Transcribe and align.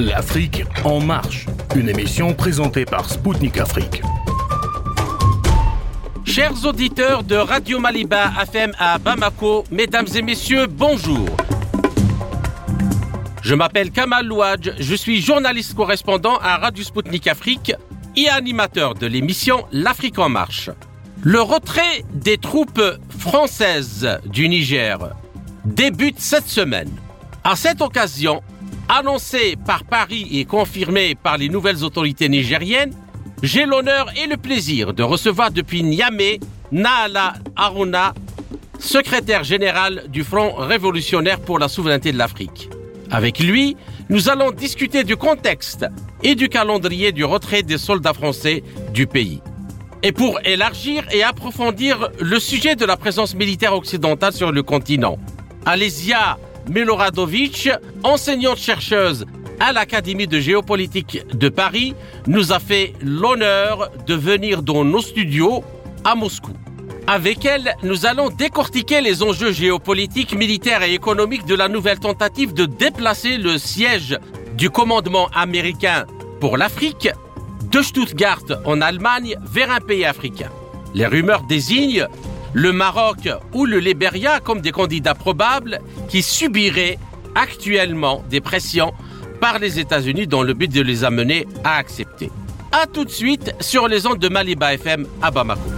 L'Afrique 0.00 0.64
en 0.82 0.98
marche, 0.98 1.44
une 1.76 1.90
émission 1.90 2.32
présentée 2.32 2.86
par 2.86 3.10
Spoutnik 3.10 3.58
Afrique. 3.58 4.00
Chers 6.24 6.64
auditeurs 6.64 7.22
de 7.22 7.36
Radio 7.36 7.78
Maliba 7.78 8.32
FM 8.40 8.72
à 8.78 8.96
Bamako, 8.96 9.64
mesdames 9.70 10.06
et 10.14 10.22
messieurs, 10.22 10.66
bonjour. 10.68 11.28
Je 13.42 13.54
m'appelle 13.54 13.90
Kamal 13.90 14.24
Louadj, 14.24 14.72
je 14.78 14.94
suis 14.94 15.20
journaliste 15.20 15.74
correspondant 15.74 16.38
à 16.38 16.56
Radio 16.56 16.82
Spoutnik 16.82 17.26
Afrique 17.26 17.74
et 18.16 18.30
animateur 18.30 18.94
de 18.94 19.06
l'émission 19.06 19.66
L'Afrique 19.70 20.18
en 20.18 20.30
marche. 20.30 20.70
Le 21.22 21.42
retrait 21.42 22.06
des 22.14 22.38
troupes 22.38 22.80
françaises 23.18 24.08
du 24.24 24.48
Niger 24.48 25.10
débute 25.66 26.20
cette 26.20 26.48
semaine. 26.48 26.90
À 27.44 27.54
cette 27.54 27.82
occasion, 27.82 28.42
annoncé 28.90 29.56
par 29.64 29.84
Paris 29.84 30.28
et 30.32 30.44
confirmé 30.44 31.14
par 31.14 31.38
les 31.38 31.48
nouvelles 31.48 31.84
autorités 31.84 32.28
nigériennes, 32.28 32.92
j'ai 33.42 33.64
l'honneur 33.64 34.10
et 34.16 34.26
le 34.26 34.36
plaisir 34.36 34.92
de 34.92 35.02
recevoir 35.02 35.50
depuis 35.50 35.82
Niamey 35.82 36.40
Naala 36.72 37.34
Aruna, 37.56 38.14
secrétaire 38.78 39.44
général 39.44 40.04
du 40.08 40.24
Front 40.24 40.54
révolutionnaire 40.56 41.40
pour 41.40 41.58
la 41.58 41.68
souveraineté 41.68 42.12
de 42.12 42.18
l'Afrique. 42.18 42.68
Avec 43.10 43.38
lui, 43.38 43.76
nous 44.08 44.28
allons 44.28 44.50
discuter 44.50 45.04
du 45.04 45.16
contexte 45.16 45.86
et 46.22 46.34
du 46.34 46.48
calendrier 46.48 47.12
du 47.12 47.24
retrait 47.24 47.62
des 47.62 47.78
soldats 47.78 48.14
français 48.14 48.62
du 48.92 49.06
pays. 49.06 49.40
Et 50.02 50.12
pour 50.12 50.40
élargir 50.44 51.04
et 51.12 51.22
approfondir 51.22 52.10
le 52.20 52.38
sujet 52.40 52.74
de 52.74 52.84
la 52.84 52.96
présence 52.96 53.34
militaire 53.34 53.74
occidentale 53.74 54.32
sur 54.32 54.50
le 54.50 54.62
continent, 54.62 55.18
Alésia 55.66 56.38
Miloradovic, 56.70 57.68
enseignante-chercheuse 58.04 59.26
à 59.58 59.72
l'Académie 59.72 60.28
de 60.28 60.38
géopolitique 60.38 61.26
de 61.34 61.48
Paris, 61.48 61.94
nous 62.28 62.52
a 62.52 62.60
fait 62.60 62.94
l'honneur 63.02 63.90
de 64.06 64.14
venir 64.14 64.62
dans 64.62 64.84
nos 64.84 65.00
studios 65.00 65.64
à 66.04 66.14
Moscou. 66.14 66.52
Avec 67.08 67.44
elle, 67.44 67.74
nous 67.82 68.06
allons 68.06 68.30
décortiquer 68.30 69.00
les 69.00 69.24
enjeux 69.24 69.50
géopolitiques, 69.50 70.36
militaires 70.36 70.84
et 70.84 70.94
économiques 70.94 71.44
de 71.44 71.56
la 71.56 71.68
nouvelle 71.68 71.98
tentative 71.98 72.54
de 72.54 72.66
déplacer 72.66 73.36
le 73.36 73.58
siège 73.58 74.16
du 74.56 74.70
commandement 74.70 75.28
américain 75.34 76.06
pour 76.40 76.56
l'Afrique 76.56 77.08
de 77.72 77.82
Stuttgart 77.82 78.44
en 78.64 78.80
Allemagne 78.80 79.34
vers 79.42 79.72
un 79.72 79.80
pays 79.80 80.04
africain. 80.04 80.50
Les 80.94 81.06
rumeurs 81.06 81.42
désignent 81.42 82.06
le 82.52 82.72
Maroc 82.72 83.28
ou 83.52 83.66
le 83.66 83.78
Libéria 83.78 84.40
comme 84.40 84.60
des 84.60 84.72
candidats 84.72 85.14
probables 85.14 85.80
qui 86.08 86.22
subiraient 86.22 86.98
actuellement 87.34 88.24
des 88.28 88.40
pressions 88.40 88.92
par 89.40 89.58
les 89.58 89.78
États-Unis 89.78 90.26
dans 90.26 90.42
le 90.42 90.54
but 90.54 90.72
de 90.72 90.82
les 90.82 91.04
amener 91.04 91.46
à 91.64 91.76
accepter. 91.76 92.30
A 92.72 92.86
tout 92.86 93.04
de 93.04 93.10
suite 93.10 93.54
sur 93.60 93.88
les 93.88 94.06
ondes 94.06 94.18
de 94.18 94.28
Maliba 94.28 94.74
FM 94.74 95.06
à 95.22 95.30
Bamako. 95.30 95.70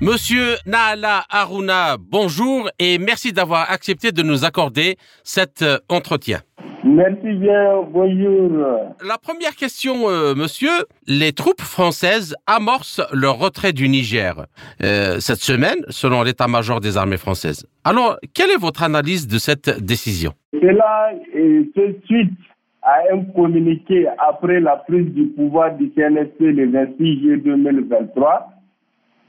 Monsieur 0.00 0.56
Naala 0.64 1.24
Aruna, 1.28 1.96
bonjour 1.98 2.70
et 2.78 2.98
merci 2.98 3.32
d'avoir 3.32 3.70
accepté 3.70 4.12
de 4.12 4.22
nous 4.22 4.44
accorder 4.44 4.96
cet 5.24 5.62
euh, 5.62 5.80
entretien. 5.88 6.40
Merci 6.88 7.34
bien, 7.34 7.82
bonjour. 7.92 8.50
La 9.06 9.18
première 9.18 9.54
question, 9.54 10.08
euh, 10.08 10.34
monsieur, 10.34 10.70
les 11.06 11.32
troupes 11.32 11.60
françaises 11.60 12.34
amorcent 12.46 13.02
leur 13.12 13.38
retrait 13.38 13.72
du 13.72 13.88
Niger 13.88 14.46
euh, 14.82 15.20
cette 15.20 15.40
semaine, 15.40 15.78
selon 15.88 16.22
l'état-major 16.22 16.80
des 16.80 16.96
armées 16.96 17.18
françaises. 17.18 17.66
Alors, 17.84 18.16
quelle 18.34 18.50
est 18.50 18.60
votre 18.60 18.82
analyse 18.82 19.26
de 19.28 19.38
cette 19.38 19.84
décision? 19.84 20.32
Cela 20.52 21.12
est 21.34 21.68
suite 22.06 22.32
à 22.82 22.94
un 23.12 23.22
communiqué 23.36 24.06
après 24.18 24.60
la 24.60 24.76
prise 24.76 25.12
du 25.12 25.26
pouvoir 25.26 25.76
du 25.76 25.90
CNSP 25.94 26.40
le 26.40 26.70
26 26.70 27.20
juillet 27.20 27.36
2023 27.36 28.58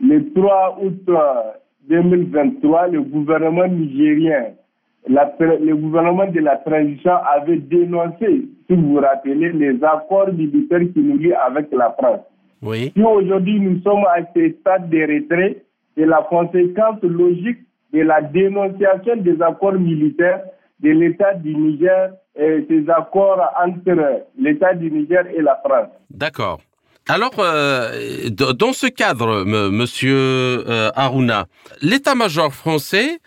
le 0.02 0.32
3 0.34 0.80
août 0.82 1.10
2023, 1.90 2.88
le 2.88 3.02
gouvernement 3.02 3.68
nigérien, 3.68 4.54
le 5.08 5.74
gouvernement 5.76 6.28
de 6.28 6.40
la 6.40 6.58
transition 6.58 7.12
avait 7.36 7.58
dénoncé, 7.58 8.48
si 8.68 8.76
vous 8.76 8.94
vous 8.96 9.00
rappelez, 9.00 9.52
les 9.52 9.84
accords 9.84 10.32
militaires 10.34 10.80
qui 10.94 11.00
nous 11.00 11.18
lient 11.18 11.34
avec 11.34 11.68
la 11.72 11.96
France. 11.98 12.22
Oui. 12.62 12.92
Si 12.96 13.02
aujourd'hui 13.02 13.60
nous 13.60 13.82
sommes 13.82 14.06
à 14.06 14.20
ce 14.36 14.52
stade 14.60 14.90
de 14.90 14.98
retrait, 15.02 15.64
c'est 15.98 16.06
la 16.06 16.26
conséquence 16.30 17.02
logique 17.02 17.60
de 17.94 18.02
la 18.02 18.22
dénonciation 18.22 19.16
des 19.18 19.42
accords 19.42 19.74
militaires 19.74 20.42
de 20.82 20.90
l'État 20.92 21.34
du 21.34 21.56
Niger 21.56 22.12
et 22.36 22.62
des 22.70 22.90
accords 22.90 23.42
entre 23.66 24.24
l'État 24.38 24.74
du 24.74 24.92
Niger 24.92 25.26
et 25.36 25.42
la 25.42 25.60
France. 25.66 25.90
D'accord. 26.10 26.60
Alors, 27.08 27.32
euh, 27.40 28.30
dans 28.30 28.72
ce 28.74 28.86
cadre, 28.88 29.44
monsieur 29.46 30.16
euh, 30.16 30.92
Aruna, 30.96 31.46
l'état-major 31.82 32.54
français 32.54 33.20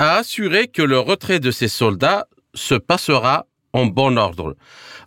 a 0.00 0.16
assuré 0.16 0.66
que 0.66 0.80
le 0.80 0.98
retrait 0.98 1.40
de 1.40 1.50
ses 1.50 1.68
soldats 1.68 2.24
se 2.54 2.74
passera 2.74 3.44
en 3.74 3.84
bon 3.84 4.16
ordre. 4.16 4.54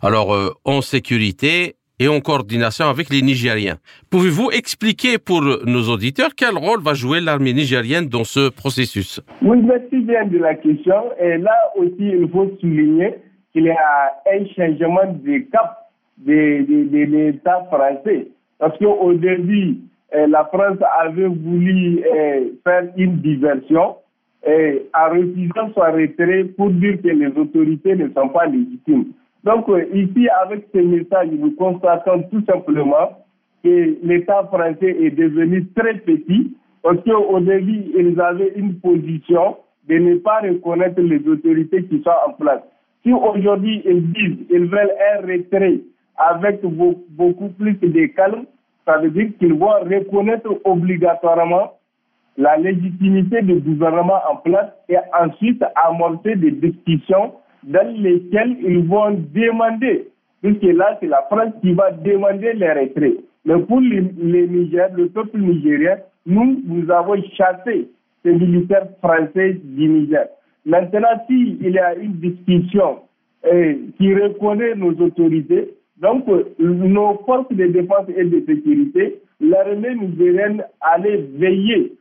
Alors, 0.00 0.32
euh, 0.32 0.50
en 0.64 0.82
sécurité 0.82 1.74
et 1.98 2.06
en 2.06 2.20
coordination 2.20 2.86
avec 2.86 3.10
les 3.10 3.20
Nigériens. 3.20 3.78
Pouvez-vous 4.10 4.50
expliquer 4.52 5.18
pour 5.18 5.42
nos 5.42 5.88
auditeurs 5.92 6.30
quel 6.36 6.56
rôle 6.56 6.80
va 6.80 6.94
jouer 6.94 7.20
l'armée 7.20 7.52
nigérienne 7.52 8.06
dans 8.06 8.24
ce 8.24 8.50
processus? 8.50 9.20
Oui, 9.42 9.58
merci 9.62 9.98
bien 9.98 10.26
de 10.26 10.38
la 10.38 10.54
question. 10.54 11.12
Et 11.20 11.38
là 11.38 11.56
aussi, 11.76 11.94
il 11.98 12.28
faut 12.32 12.50
souligner 12.60 13.14
qu'il 13.52 13.64
y 13.64 13.70
a 13.70 14.12
un 14.32 14.46
changement 14.56 15.12
de 15.24 15.38
cap 15.50 15.90
de, 16.18 17.04
l'État 17.04 17.66
français. 17.70 18.28
Parce 18.58 18.78
qu'au 18.78 19.12
début, 19.14 19.78
eh, 20.12 20.26
la 20.28 20.44
France 20.52 20.78
avait 21.00 21.26
voulu 21.26 22.00
eh, 22.00 22.52
faire 22.64 22.84
une 22.96 23.16
diversion 23.18 23.96
eh, 24.46 24.86
en 24.94 25.10
refusant 25.10 25.72
son 25.74 25.92
retrait 25.92 26.44
pour 26.56 26.70
dire 26.70 27.00
que 27.02 27.08
les 27.08 27.28
autorités 27.28 27.96
ne 27.96 28.08
sont 28.08 28.28
pas 28.28 28.46
légitimes. 28.46 29.06
Donc 29.44 29.66
ici, 29.92 30.28
avec 30.42 30.66
ce 30.74 30.78
message, 30.78 31.28
nous 31.32 31.52
constatons 31.52 32.22
tout 32.30 32.42
simplement 32.46 33.18
que 33.62 33.96
l'État 34.02 34.44
français 34.44 34.96
est 35.00 35.10
devenu 35.10 35.66
très 35.76 35.94
petit 35.94 36.56
parce 36.82 36.98
qu'au 37.04 37.40
début, 37.40 37.84
ils 37.96 38.20
avaient 38.20 38.52
une 38.56 38.74
position 38.80 39.56
de 39.88 39.94
ne 39.96 40.16
pas 40.16 40.40
reconnaître 40.40 41.00
les 41.00 41.26
autorités 41.26 41.84
qui 41.84 42.02
sont 42.02 42.10
en 42.26 42.32
place. 42.32 42.62
Si 43.02 43.12
aujourd'hui 43.12 43.82
ils 43.84 44.12
disent 44.12 44.46
qu'ils 44.48 44.66
veulent 44.66 44.92
un 45.14 45.20
retrait 45.22 45.80
avec 46.16 46.60
beaucoup 46.62 47.48
plus 47.50 47.74
de 47.74 48.06
calme, 48.06 48.44
ça 48.86 48.98
veut 48.98 49.10
dire 49.10 49.30
qu'ils 49.38 49.54
vont 49.54 49.72
reconnaître 49.82 50.48
obligatoirement 50.64 51.72
la 52.36 52.56
légitimité 52.56 53.42
du 53.42 53.54
gouvernement 53.60 54.20
en 54.30 54.36
place 54.36 54.70
et 54.88 54.96
ensuite 55.20 55.62
amorcer 55.84 56.36
des 56.36 56.50
discussions 56.50 57.32
dans 57.62 57.96
lesquelles 57.96 58.56
ils 58.62 58.86
vont 58.86 59.12
demander, 59.34 60.08
puisque 60.42 60.62
là 60.76 60.96
c'est 61.00 61.06
la 61.06 61.22
France 61.30 61.52
qui 61.62 61.72
va 61.72 61.92
demander 61.92 62.52
les 62.54 62.72
retraits. 62.72 63.18
Mais 63.44 63.58
pour 63.60 63.80
les, 63.80 64.00
Niger, 64.48 64.88
le 64.96 65.08
peuple 65.08 65.38
nigérien, 65.38 65.96
nous, 66.26 66.62
nous 66.66 66.90
avons 66.90 67.22
chassé 67.36 67.88
ces 68.22 68.32
militaires 68.32 68.88
français 69.02 69.60
du 69.62 69.88
Niger. 69.88 70.26
Maintenant, 70.64 71.08
s'il 71.26 71.62
y 71.70 71.78
a 71.78 71.94
une 71.94 72.14
discussion 72.14 73.00
eh, 73.50 73.78
qui 73.98 74.14
reconnaît 74.14 74.74
nos 74.74 74.92
autorités, 74.94 75.74
donc, 76.00 76.24
nos 76.58 77.18
forces 77.26 77.52
de 77.52 77.66
défense 77.66 78.06
et 78.16 78.24
de 78.24 78.40
sécurité, 78.46 79.20
l'armée 79.40 79.94
nigérienne 79.94 80.64
allait 80.80 81.24
veiller 81.36 81.92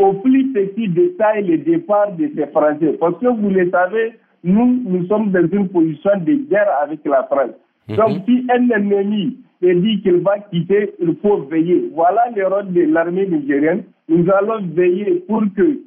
au 0.00 0.14
plus 0.14 0.52
petit 0.52 0.88
détail 0.88 1.46
le 1.46 1.58
départ 1.58 2.12
de 2.12 2.30
ces 2.34 2.46
Français. 2.46 2.96
Parce 2.98 3.18
que 3.18 3.26
vous 3.26 3.50
le 3.50 3.70
savez, 3.70 4.14
nous, 4.42 4.82
nous 4.86 5.06
sommes 5.06 5.30
dans 5.30 5.46
une 5.46 5.68
position 5.68 6.10
de 6.20 6.32
guerre 6.48 6.70
avec 6.82 7.00
la 7.04 7.24
France. 7.24 7.52
Mhm. 7.88 7.96
Donc, 7.96 8.10
si 8.26 8.46
un 8.50 8.70
ennemi 8.70 9.36
dit 9.62 10.00
qu'il 10.02 10.16
va 10.20 10.38
quitter, 10.50 10.94
il 11.00 11.14
faut 11.20 11.42
veiller. 11.42 11.90
Voilà 11.94 12.22
le 12.34 12.46
rôle 12.46 12.72
de 12.72 12.82
l'armée 12.82 13.26
nigérienne. 13.26 13.84
Nous 14.08 14.24
allons 14.30 14.64
veiller 14.74 15.22
pour 15.28 15.42
que 15.54 15.80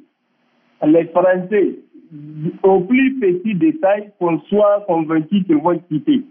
les 0.86 1.04
Français, 1.06 1.76
au 2.62 2.80
plus 2.80 3.18
petit 3.18 3.54
détail, 3.54 4.10
qu'on 4.20 4.38
soit 4.42 4.84
convaincus 4.86 5.44
qu'ils 5.46 5.56
vont 5.56 5.78
quitter. 5.88 6.22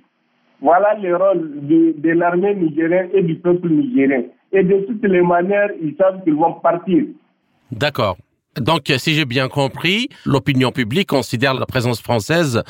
Voilà 0.62 0.98
le 1.02 1.18
rôle 1.18 1.68
de, 1.68 2.10
l'armée 2.12 2.56
nigérienne 2.56 3.10
et 3.14 3.22
du 3.22 3.36
peuple 3.36 3.70
nigérien. 3.70 4.24
Et 4.54 4.64
de 4.64 4.78
toutes 4.86 5.04
les 5.04 5.22
manières, 5.22 5.72
ils 5.82 5.96
savent 5.98 6.24
qu'ils 6.24 6.36
vont 6.36 6.54
partir. 6.54 7.04
D'accord. 7.78 8.18
Donc, 8.60 8.82
si 8.98 9.14
j'ai 9.14 9.26
bien 9.26 9.48
compris, 9.48 10.10
l'opinion 10.28 10.72
publique 10.72 11.10
considère 11.10 11.56
la 11.56 11.66
présence 11.66 12.00
française 12.00 12.62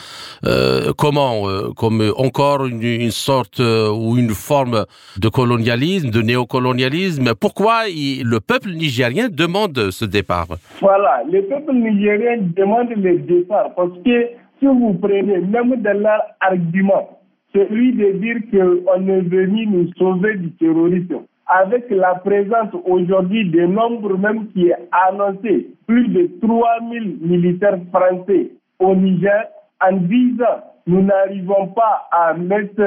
euh, 0.45 0.93
comment 0.97 1.49
euh, 1.49 1.71
Comme 1.75 2.01
encore 2.15 2.65
une, 2.65 3.11
sorte 3.11 3.59
euh, 3.59 3.91
ou 3.91 4.17
une 4.17 4.29
forme 4.29 4.85
de 5.19 5.27
colonialisme, 5.27 6.09
de 6.09 6.21
néocolonialisme. 6.21 7.33
Pourquoi 7.35 7.87
le 7.89 8.39
peuple 8.39 8.69
nigérien 8.69 9.27
demande 9.29 9.91
ce 9.91 10.05
départ? 10.05 10.47
Voilà, 10.79 11.21
le 11.29 11.41
peuple 11.41 11.73
nigérien 11.73 12.37
demande 12.55 12.89
le 12.95 13.19
départ 13.19 13.75
parce 13.75 13.91
que 14.05 14.27
si 14.59 14.65
vous 14.65 14.93
prenez 15.01 15.39
même 15.39 15.81
de 15.81 15.89
leur 15.89 16.21
argument, 16.39 17.19
celui 17.53 17.91
de 17.91 18.11
dire 18.13 18.37
qu'on 18.51 19.07
est 19.09 19.21
venu 19.21 19.67
nous 19.67 19.91
sauver 19.97 20.37
du 20.37 20.51
terrorisme, 20.53 21.23
avec 21.47 21.89
la 21.89 22.15
présence 22.15 22.73
aujourd'hui 22.85 23.49
des 23.49 23.67
nombres 23.67 24.17
même 24.17 24.47
qui 24.49 24.67
est 24.67 24.89
annoncé, 24.91 25.69
plus 25.87 26.07
de 26.07 26.29
3000 26.41 27.17
militaires 27.21 27.79
français 27.93 28.51
au 28.79 28.95
Niger, 28.95 29.47
en 29.81 29.93
10 29.97 30.41
ans, 30.41 30.63
nous 30.87 31.01
n'arrivons 31.01 31.67
pas 31.67 32.07
à 32.11 32.33
mettre 32.33 32.81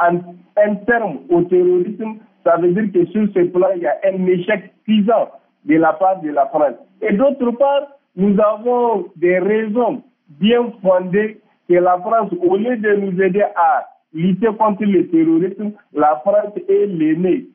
un, 0.00 0.18
un 0.56 0.74
terme 0.86 1.18
au 1.30 1.42
terrorisme, 1.42 2.16
ça 2.44 2.56
veut 2.56 2.72
dire 2.72 2.92
que 2.92 3.06
sur 3.10 3.26
ce 3.34 3.40
plan, 3.48 3.68
il 3.76 3.82
y 3.82 3.86
a 3.86 3.96
un 4.04 4.26
échec 4.26 4.72
cuisant 4.84 5.30
de 5.64 5.76
la 5.76 5.92
part 5.94 6.20
de 6.20 6.30
la 6.30 6.46
France. 6.46 6.74
Et 7.00 7.12
d'autre 7.14 7.50
part, 7.52 7.88
nous 8.16 8.36
avons 8.40 9.06
des 9.16 9.38
raisons 9.38 10.02
bien 10.28 10.70
fondées 10.82 11.40
que 11.68 11.74
la 11.74 11.98
France, 11.98 12.30
au 12.42 12.56
lieu 12.56 12.76
de 12.76 12.94
nous 12.96 13.20
aider 13.22 13.42
à 13.56 13.86
lutter 14.12 14.48
contre 14.58 14.84
le 14.84 15.08
terrorisme, 15.08 15.72
la 15.92 16.20
France 16.24 16.52
est 16.68 16.86
l'aînée 16.86 17.48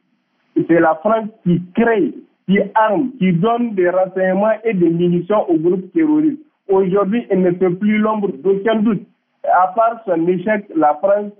c'est 0.67 0.79
la 0.79 0.95
France 0.95 1.29
qui 1.43 1.61
crée, 1.75 2.13
qui 2.47 2.59
arme, 2.75 3.11
qui 3.19 3.33
donne 3.33 3.75
des 3.75 3.89
renseignements 3.89 4.53
et 4.63 4.73
des 4.73 4.89
munitions 4.89 5.49
aux 5.49 5.57
groupes 5.57 5.91
terroristes. 5.93 6.39
Aujourd'hui, 6.67 7.25
elle 7.29 7.41
ne 7.41 7.51
fait 7.51 7.69
plus 7.69 7.97
l'ombre 7.97 8.31
d'aucun 8.43 8.75
doute. 8.77 9.01
À 9.43 9.67
part 9.75 10.01
son 10.05 10.27
échec, 10.27 10.65
la 10.75 10.95
France 10.95 11.31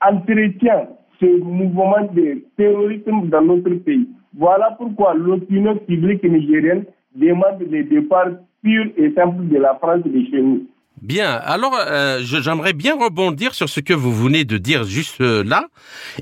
entretient 0.00 0.88
ce 1.20 1.40
mouvement 1.42 2.02
de 2.12 2.42
terrorisme 2.56 3.28
dans 3.28 3.42
notre 3.42 3.74
pays. 3.84 4.08
Voilà 4.36 4.76
pourquoi 4.78 5.14
l'opinion 5.14 5.76
publique 5.78 6.22
nigérienne 6.22 6.84
demande 7.16 7.60
le 7.60 7.84
départ 7.84 8.28
pur 8.62 8.86
et 8.96 9.10
simple 9.12 9.48
de 9.48 9.58
la 9.58 9.74
France 9.76 10.02
de 10.04 10.24
chez 10.30 10.42
nous. 10.42 10.66
Bien, 11.02 11.32
alors 11.32 11.76
euh, 11.78 12.20
j'aimerais 12.22 12.72
bien 12.72 12.96
rebondir 12.98 13.54
sur 13.54 13.68
ce 13.68 13.80
que 13.80 13.94
vous 13.94 14.14
venez 14.14 14.44
de 14.44 14.58
dire 14.58 14.84
juste 14.84 15.20
euh, 15.20 15.44
là 15.44 15.68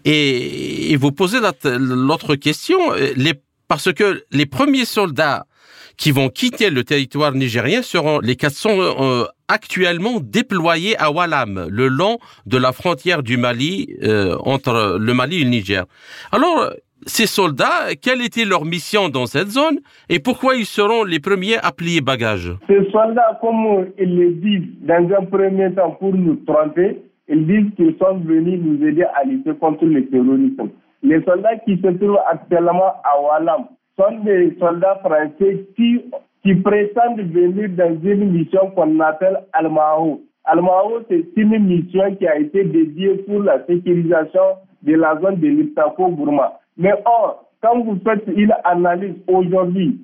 et, 0.05 0.93
et 0.93 0.96
vous 0.96 1.12
poser 1.12 1.38
l'autre 1.64 2.34
question, 2.37 2.93
euh, 2.93 3.12
les, 3.17 3.34
parce 3.69 3.93
que 3.93 4.25
les 4.31 4.46
premiers 4.46 4.84
soldats 4.84 5.46
qui 5.96 6.11
vont 6.11 6.28
quitter 6.28 6.70
le 6.70 6.84
territoire 6.84 7.32
nigérien 7.32 7.82
seront 7.82 8.20
les 8.20 8.37
400 8.37 8.70
euh, 8.78 9.25
actuellement 9.49 10.20
déployés 10.20 10.99
à 11.00 11.11
Walam, 11.11 11.67
le 11.70 11.88
long 11.88 12.19
de 12.44 12.58
la 12.58 12.72
frontière 12.72 13.22
du 13.22 13.37
Mali, 13.37 13.96
euh, 14.02 14.37
entre 14.40 14.99
le 15.00 15.14
Mali 15.14 15.40
et 15.40 15.44
le 15.44 15.50
Niger. 15.50 15.87
Alors, 16.32 16.70
ces 17.06 17.26
soldats, 17.26 17.94
quelle 18.03 18.20
était 18.20 18.44
leur 18.44 18.64
mission 18.64 19.08
dans 19.08 19.26
cette 19.26 19.49
zone 19.49 19.79
et 20.08 20.19
pourquoi 20.19 20.56
ils 20.56 20.67
seront 20.67 21.05
les 21.05 21.20
premiers 21.20 21.56
à 21.56 21.70
plier 21.70 22.00
bagages 22.00 22.53
Ces 22.67 22.85
soldats, 22.91 23.38
comme 23.41 23.87
ils 23.99 24.17
le 24.17 24.31
disent 24.32 24.69
dans 24.82 25.08
un 25.17 25.25
premier 25.25 25.73
temps 25.73 25.93
pour 25.93 26.12
nous 26.12 26.37
tromper, 26.47 27.00
ils 27.29 27.47
disent 27.47 27.75
qu'ils 27.76 27.97
sont 27.99 28.19
venus 28.19 28.61
nous 28.61 28.85
aider 28.87 29.05
à 29.05 29.25
lutter 29.25 29.55
contre 29.55 29.85
le 29.85 30.05
terrorisme. 30.06 30.70
Les 31.03 31.23
soldats 31.23 31.56
qui 31.64 31.76
se 31.76 31.88
trouvent 31.97 32.19
actuellement 32.29 32.93
à 33.05 33.20
Walam 33.20 33.67
sont 33.99 34.25
des 34.25 34.56
soldats 34.58 35.00
français 35.05 35.64
qui, 35.76 36.03
prétendent 36.62 37.20
venir 37.20 37.70
dans 37.70 37.99
une 38.05 38.31
mission 38.31 38.70
qu'on 38.76 39.00
appelle 39.00 39.41
Al-Mahou. 39.53 40.20
Al-Mahou, 40.44 41.03
c'est 41.08 41.25
une 41.37 41.58
mission 41.58 42.14
qui 42.17 42.26
a 42.26 42.38
été 42.38 42.62
dédiée 42.64 43.14
pour 43.26 43.43
la 43.43 43.64
sécurisation 43.67 44.56
de 44.82 44.94
la 44.94 45.19
zone 45.20 45.41
de 45.41 45.49
l'Iptako-Gourma. 45.49 46.53
Mais 46.78 46.93
or, 47.05 47.44
quand 47.62 47.81
vous 47.81 47.99
faites 48.05 48.25
une 48.28 48.52
analyse 48.64 49.17
aujourd'hui, 49.28 50.00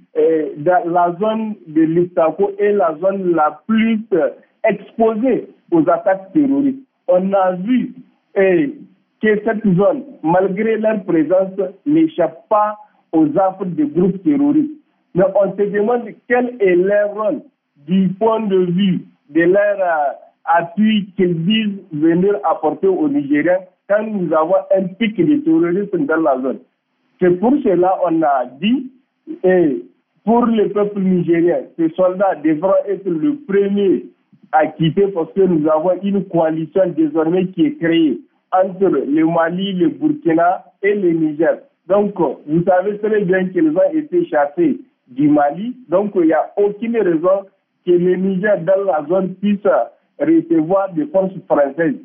dans 0.59 0.91
la 0.91 1.15
zone 1.21 1.55
de 1.67 1.83
l'Iptako 1.83 2.53
est 2.59 2.73
la 2.73 2.97
zone 3.01 3.33
la 3.35 3.61
plus 3.67 4.01
euh, 4.13 4.31
exposée 4.65 5.49
aux 5.71 5.89
attaques 5.89 6.33
terroristes. 6.33 6.79
On 7.09 7.33
a 7.33 7.53
vu 7.53 7.95
eh, 8.37 8.75
que 9.21 9.43
cette 9.45 9.65
zone, 9.65 10.05
malgré 10.23 10.77
leur 10.79 11.03
présence, 11.05 11.53
n'échappe 11.87 12.49
pas 12.49 12.77
aux 13.13 13.27
affres 13.39 13.65
des 13.65 13.87
groupes 13.87 14.23
terroristes. 14.23 14.71
Mais 15.15 15.25
on 15.35 15.51
se 15.53 15.63
demande 15.71 16.09
quel 16.29 16.57
est 16.61 16.77
leur 16.77 17.15
rôle 17.15 17.41
du 17.87 18.09
point 18.19 18.41
de 18.41 18.59
vue 18.59 19.01
de 19.31 19.43
leur 19.43 19.81
euh, 19.81 20.13
appui 20.45 21.11
qu'ils 21.17 21.45
disent 21.45 21.81
venir 21.93 22.35
apporter 22.45 22.87
aux 22.87 23.09
Nigériens 23.09 23.61
nous 24.00 24.33
avons 24.33 24.55
un 24.77 24.85
pic 24.99 25.17
de 25.17 25.37
terrorisme 25.39 26.06
dans 26.06 26.17
la 26.21 26.41
zone. 26.41 26.59
C'est 27.21 27.39
pour 27.39 27.53
cela 27.62 27.99
qu'on 28.03 28.23
a 28.23 28.44
dit, 28.61 28.91
et 29.44 29.85
pour 30.25 30.47
le 30.47 30.69
peuple 30.71 31.00
nigérien, 31.00 31.59
ces 31.77 31.91
soldats 31.91 32.37
devront 32.44 32.75
être 32.89 33.09
le 33.09 33.37
premier 33.47 34.06
à 34.53 34.67
quitter 34.67 35.09
parce 35.09 35.33
que 35.33 35.41
nous 35.43 35.69
avons 35.69 35.93
une 36.03 36.25
coalition 36.25 36.83
désormais 36.97 37.47
qui 37.49 37.67
est 37.67 37.75
créée 37.79 38.21
entre 38.53 38.85
le 38.89 39.25
Mali, 39.27 39.73
le 39.73 39.89
Burkina 39.89 40.65
et 40.83 40.94
le 40.94 41.11
Niger. 41.12 41.59
Donc, 41.89 42.15
vous 42.19 42.62
savez 42.65 42.99
très 42.99 43.23
bien 43.25 43.49
qu'ils 43.49 43.71
ont 43.77 43.93
été 43.93 44.27
chassés 44.27 44.79
du 45.09 45.29
Mali. 45.29 45.75
Donc, 45.89 46.12
il 46.17 46.23
n'y 46.27 46.33
a 46.33 46.50
aucune 46.56 46.97
raison 46.97 47.47
que 47.87 47.91
le 47.93 48.17
Niger, 48.17 48.59
dans 48.62 48.85
la 48.85 49.05
zone, 49.09 49.35
puisse 49.37 49.59
recevoir 50.21 50.93
des 50.93 51.06
forces 51.06 51.33
françaises. 51.49 51.97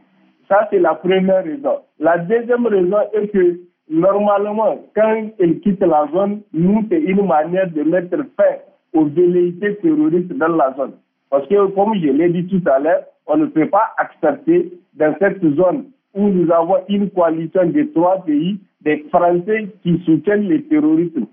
Ça, 0.47 0.67
c'est 0.69 0.79
la 0.79 0.95
première 0.95 1.43
raison. 1.43 1.79
La 1.99 2.17
deuxième 2.19 2.65
raison 2.67 2.97
est 3.13 3.27
que, 3.27 3.59
normalement, 3.89 4.77
quand 4.95 5.29
ils 5.39 5.59
quittent 5.59 5.81
la 5.81 6.07
zone, 6.13 6.41
nous, 6.53 6.85
c'est 6.89 7.01
une 7.01 7.25
manière 7.25 7.69
de 7.69 7.83
mettre 7.83 8.17
fin 8.37 8.55
aux 8.93 9.05
velléités 9.05 9.75
terroristes 9.77 10.31
dans 10.37 10.55
la 10.55 10.73
zone. 10.77 10.93
Parce 11.29 11.47
que, 11.47 11.67
comme 11.67 11.95
je 11.95 12.07
l'ai 12.07 12.29
dit 12.29 12.47
tout 12.47 12.69
à 12.69 12.79
l'heure, 12.79 13.03
on 13.25 13.37
ne 13.37 13.47
peut 13.47 13.67
pas 13.67 13.93
accepter 13.97 14.71
dans 14.93 15.13
cette 15.19 15.41
zone 15.55 15.85
où 16.13 16.29
nous 16.29 16.49
avons 16.51 16.77
une 16.87 17.09
coalition 17.09 17.65
de 17.65 17.83
trois 17.93 18.23
pays 18.23 18.59
des 18.81 19.05
Français 19.09 19.67
qui 19.83 20.01
soutiennent 20.05 20.47
le 20.47 20.63
terrorisme. 20.63 21.25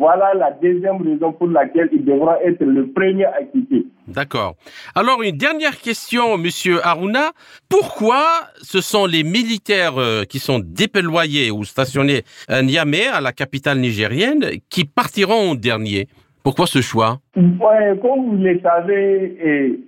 Voilà 0.00 0.32
la 0.32 0.50
deuxième 0.52 1.02
raison 1.02 1.30
pour 1.34 1.48
laquelle 1.48 1.90
ils 1.92 2.02
devront 2.02 2.32
être 2.42 2.64
le 2.64 2.86
premier 2.90 3.26
à 3.26 3.42
quitter. 3.42 3.84
D'accord. 4.08 4.54
Alors 4.94 5.22
une 5.22 5.36
dernière 5.36 5.76
question, 5.76 6.38
Monsieur 6.38 6.78
Aruna. 6.82 7.32
Pourquoi 7.68 8.24
ce 8.62 8.80
sont 8.80 9.04
les 9.04 9.22
militaires 9.24 9.98
euh, 10.00 10.24
qui 10.24 10.38
sont 10.38 10.58
déployés 10.58 11.50
ou 11.50 11.64
stationnés 11.64 12.22
à 12.48 12.62
Niamey, 12.62 13.08
à 13.08 13.20
la 13.20 13.32
capitale 13.32 13.78
nigérienne, 13.78 14.46
qui 14.70 14.86
partiront 14.86 15.50
en 15.50 15.54
dernier? 15.54 16.08
Pourquoi 16.42 16.66
ce 16.66 16.80
choix? 16.80 17.18
Ouais, 17.36 17.98
Comme 18.00 18.24
vous 18.24 18.36
le 18.42 18.58
savez, 18.62 19.36
eh, 19.44 19.80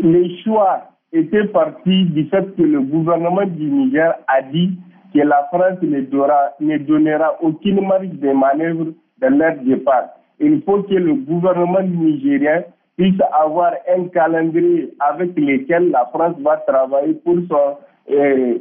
les 0.00 0.42
choix 0.44 0.82
étaient 1.12 1.48
partis 1.48 2.04
du 2.04 2.28
fait 2.28 2.54
que 2.56 2.62
le 2.62 2.80
gouvernement 2.82 3.44
du 3.46 3.64
Niger 3.68 4.14
a 4.28 4.42
dit 4.42 4.78
que 5.12 5.18
la 5.18 5.48
France 5.52 5.82
ne, 5.82 6.02
donnera, 6.02 6.52
ne 6.60 6.78
donnera 6.78 7.36
aucune 7.42 7.84
marge 7.84 8.06
de 8.10 8.30
manœuvre 8.30 8.92
dans 9.20 9.36
leur 9.38 9.56
départ. 9.58 10.08
Il 10.38 10.62
faut 10.62 10.82
que 10.82 10.94
le 10.94 11.14
gouvernement 11.14 11.82
nigérien 11.82 12.62
puisse 12.96 13.20
avoir 13.32 13.72
un 13.96 14.04
calendrier 14.08 14.92
avec 15.00 15.36
lequel 15.36 15.90
la 15.90 16.06
France 16.06 16.36
va 16.40 16.56
travailler 16.58 17.14
pour 17.14 17.36
son 17.48 17.76
euh, 18.12 18.58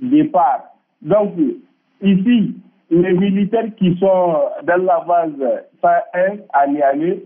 départ. 0.00 0.64
Donc, 1.02 1.32
ici, 2.02 2.54
les 2.90 3.12
militaires 3.12 3.74
qui 3.76 3.96
sont 3.98 4.36
dans 4.64 4.82
la 4.84 5.00
base 5.06 5.62
101 5.82 6.36
à 6.52 6.66
Niamey 6.66 7.22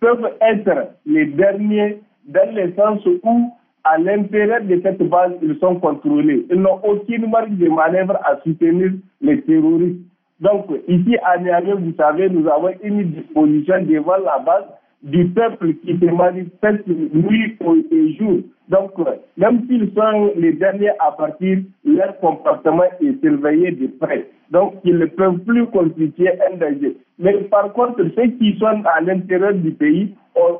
peuvent 0.00 0.30
être 0.40 0.90
les 1.06 1.26
derniers 1.26 2.00
dans 2.26 2.54
le 2.54 2.72
sens 2.74 3.00
où 3.22 3.50
à 3.84 3.98
l'intérieur 3.98 4.60
de 4.62 4.80
cette 4.82 5.02
base, 5.08 5.32
ils 5.42 5.58
sont 5.58 5.76
contrôlés. 5.76 6.46
Ils 6.50 6.60
n'ont 6.60 6.80
aucune 6.84 7.30
marge 7.30 7.50
de 7.50 7.68
manœuvre 7.68 8.18
à 8.24 8.36
soutenir 8.42 8.92
les 9.22 9.40
terroristes. 9.42 10.00
Donc, 10.40 10.66
ici 10.88 11.16
à 11.22 11.38
Niamey, 11.38 11.74
vous 11.74 11.92
savez, 11.96 12.28
nous 12.30 12.48
avons 12.48 12.70
une 12.82 13.10
disposition 13.10 13.82
devant 13.82 14.16
la 14.16 14.38
base 14.38 14.64
du 15.02 15.26
peuple 15.28 15.74
qui 15.84 15.98
se 15.98 16.04
manifeste 16.06 16.86
nuit 16.86 17.56
et 17.90 18.12
jour. 18.14 18.40
Donc, 18.68 18.92
même 19.36 19.66
s'ils 19.66 19.92
sont 19.94 20.32
les 20.36 20.52
derniers 20.52 20.92
à 20.98 21.12
partir, 21.12 21.58
leur 21.84 22.18
comportement 22.20 22.84
est 23.00 23.20
surveillé 23.22 23.72
de 23.72 23.88
près. 24.00 24.28
Donc, 24.50 24.74
ils 24.84 24.96
ne 24.96 25.06
peuvent 25.06 25.38
plus 25.40 25.66
constituer 25.66 26.30
un 26.50 26.56
danger. 26.56 26.96
Mais 27.18 27.34
par 27.50 27.72
contre, 27.72 28.02
ceux 28.16 28.28
qui 28.38 28.56
sont 28.58 28.82
à 28.84 29.00
l'intérieur 29.00 29.54
du 29.54 29.72
pays, 29.72 30.14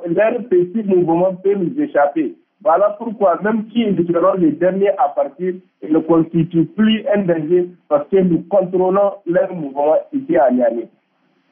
leur 0.07 0.45
petit 0.49 0.83
mouvement 0.85 1.35
peut 1.37 1.55
nous 1.55 1.81
échapper. 1.81 2.35
Voilà 2.63 2.91
pourquoi, 2.99 3.41
même 3.43 3.65
si 3.73 3.87
nous 3.87 4.07
serons 4.07 4.35
les 4.35 4.53
derniers 4.53 4.91
à 4.99 5.09
partir, 5.09 5.55
ils 5.83 5.93
ne 5.93 5.99
constituent 5.99 6.67
plus 6.67 7.05
un 7.15 7.23
danger 7.23 7.69
parce 7.89 8.07
que 8.09 8.17
nous 8.19 8.43
contrôlons 8.51 9.13
leur 9.27 9.55
mouvement 9.55 9.97
ici 10.13 10.37
à 10.37 10.51
Niamey. 10.51 10.89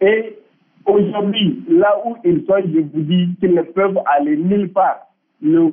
Et 0.00 0.36
Aujourd'hui, 0.88 1.62
là 1.68 1.96
où 2.06 2.16
ils 2.24 2.44
sont, 2.46 2.56
je 2.64 2.80
vous 2.80 3.02
dis 3.02 3.28
qu'ils 3.40 3.54
ne 3.54 3.60
peuvent 3.60 3.98
aller 4.06 4.38
nulle 4.38 4.72
part. 4.72 5.00
Le 5.42 5.70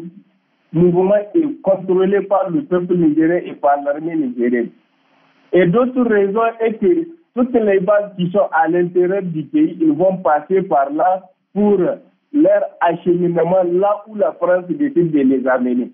mouvement 0.73 1.15
est 1.15 1.61
contrôlé 1.61 2.19
par 2.21 2.49
le 2.49 2.63
peuple 2.63 2.97
nigérien 2.97 3.37
et 3.45 3.53
par 3.53 3.81
l'armée 3.81 4.15
nigérienne. 4.15 4.71
Et 5.53 5.65
d'autres 5.67 6.03
raisons 6.03 6.41
est 6.59 6.73
que 6.73 7.07
toutes 7.33 7.53
les 7.53 7.79
bases 7.79 8.11
qui 8.17 8.29
sont 8.31 8.47
à 8.51 8.67
l'intérieur 8.67 9.21
du 9.21 9.43
pays, 9.43 9.77
ils 9.79 9.93
vont 9.93 10.17
passer 10.17 10.63
par 10.63 10.91
là 10.91 11.21
pour 11.53 11.79
leur 12.35 12.63
acheminement 12.81 13.63
là 13.63 14.03
où 14.07 14.15
la 14.15 14.33
France 14.33 14.65
décide 14.69 15.11
de 15.11 15.19
les 15.19 15.47
amener. 15.47 15.91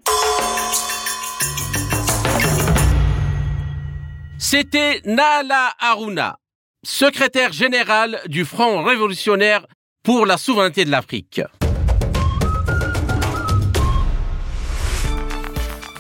C'était 4.39 5.01
Nala 5.05 5.69
Aruna, 5.79 6.37
secrétaire 6.83 7.53
général 7.53 8.17
du 8.27 8.43
Front 8.43 8.83
révolutionnaire 8.83 9.65
pour 10.03 10.25
la 10.25 10.37
souveraineté 10.37 10.83
de 10.83 10.89
l'Afrique. 10.89 11.41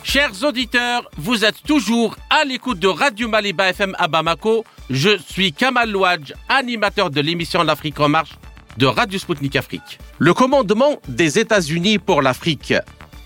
Chers 0.03 0.43
auditeurs, 0.43 1.09
vous 1.17 1.45
êtes 1.45 1.61
toujours 1.65 2.17
à 2.29 2.43
l'écoute 2.43 2.79
de 2.79 2.87
Radio 2.87 3.29
Maliba 3.29 3.69
FM 3.69 3.95
à 3.97 4.07
Bamako. 4.07 4.65
Je 4.89 5.17
suis 5.17 5.53
Kamal 5.53 5.89
Louadj, 5.89 6.33
animateur 6.49 7.11
de 7.11 7.21
l'émission 7.21 7.63
L'Afrique 7.63 7.99
en 7.99 8.09
marche 8.09 8.37
de 8.77 8.85
Radio 8.85 9.19
Sputnik 9.19 9.55
Afrique. 9.55 9.99
Le 10.19 10.33
commandement 10.33 10.99
des 11.07 11.39
États-Unis 11.39 11.99
pour 11.99 12.21
l'Afrique, 12.21 12.73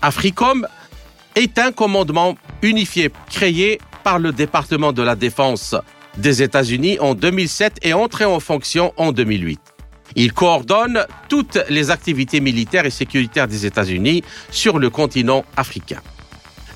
AFRICOM, 0.02 0.66
est 1.34 1.58
un 1.58 1.72
commandement 1.72 2.36
unifié 2.62 3.10
créé 3.30 3.78
par 4.02 4.18
le 4.18 4.32
département 4.32 4.92
de 4.92 5.02
la 5.02 5.16
Défense 5.16 5.74
des 6.16 6.42
États-Unis 6.42 6.98
en 7.00 7.14
2007 7.14 7.78
et 7.82 7.92
entré 7.92 8.24
en 8.24 8.40
fonction 8.40 8.92
en 8.96 9.12
2008. 9.12 9.60
Il 10.14 10.32
coordonne 10.32 11.04
toutes 11.28 11.58
les 11.68 11.90
activités 11.90 12.40
militaires 12.40 12.86
et 12.86 12.90
sécuritaires 12.90 13.48
des 13.48 13.66
États-Unis 13.66 14.22
sur 14.50 14.78
le 14.78 14.88
continent 14.88 15.44
africain. 15.56 16.00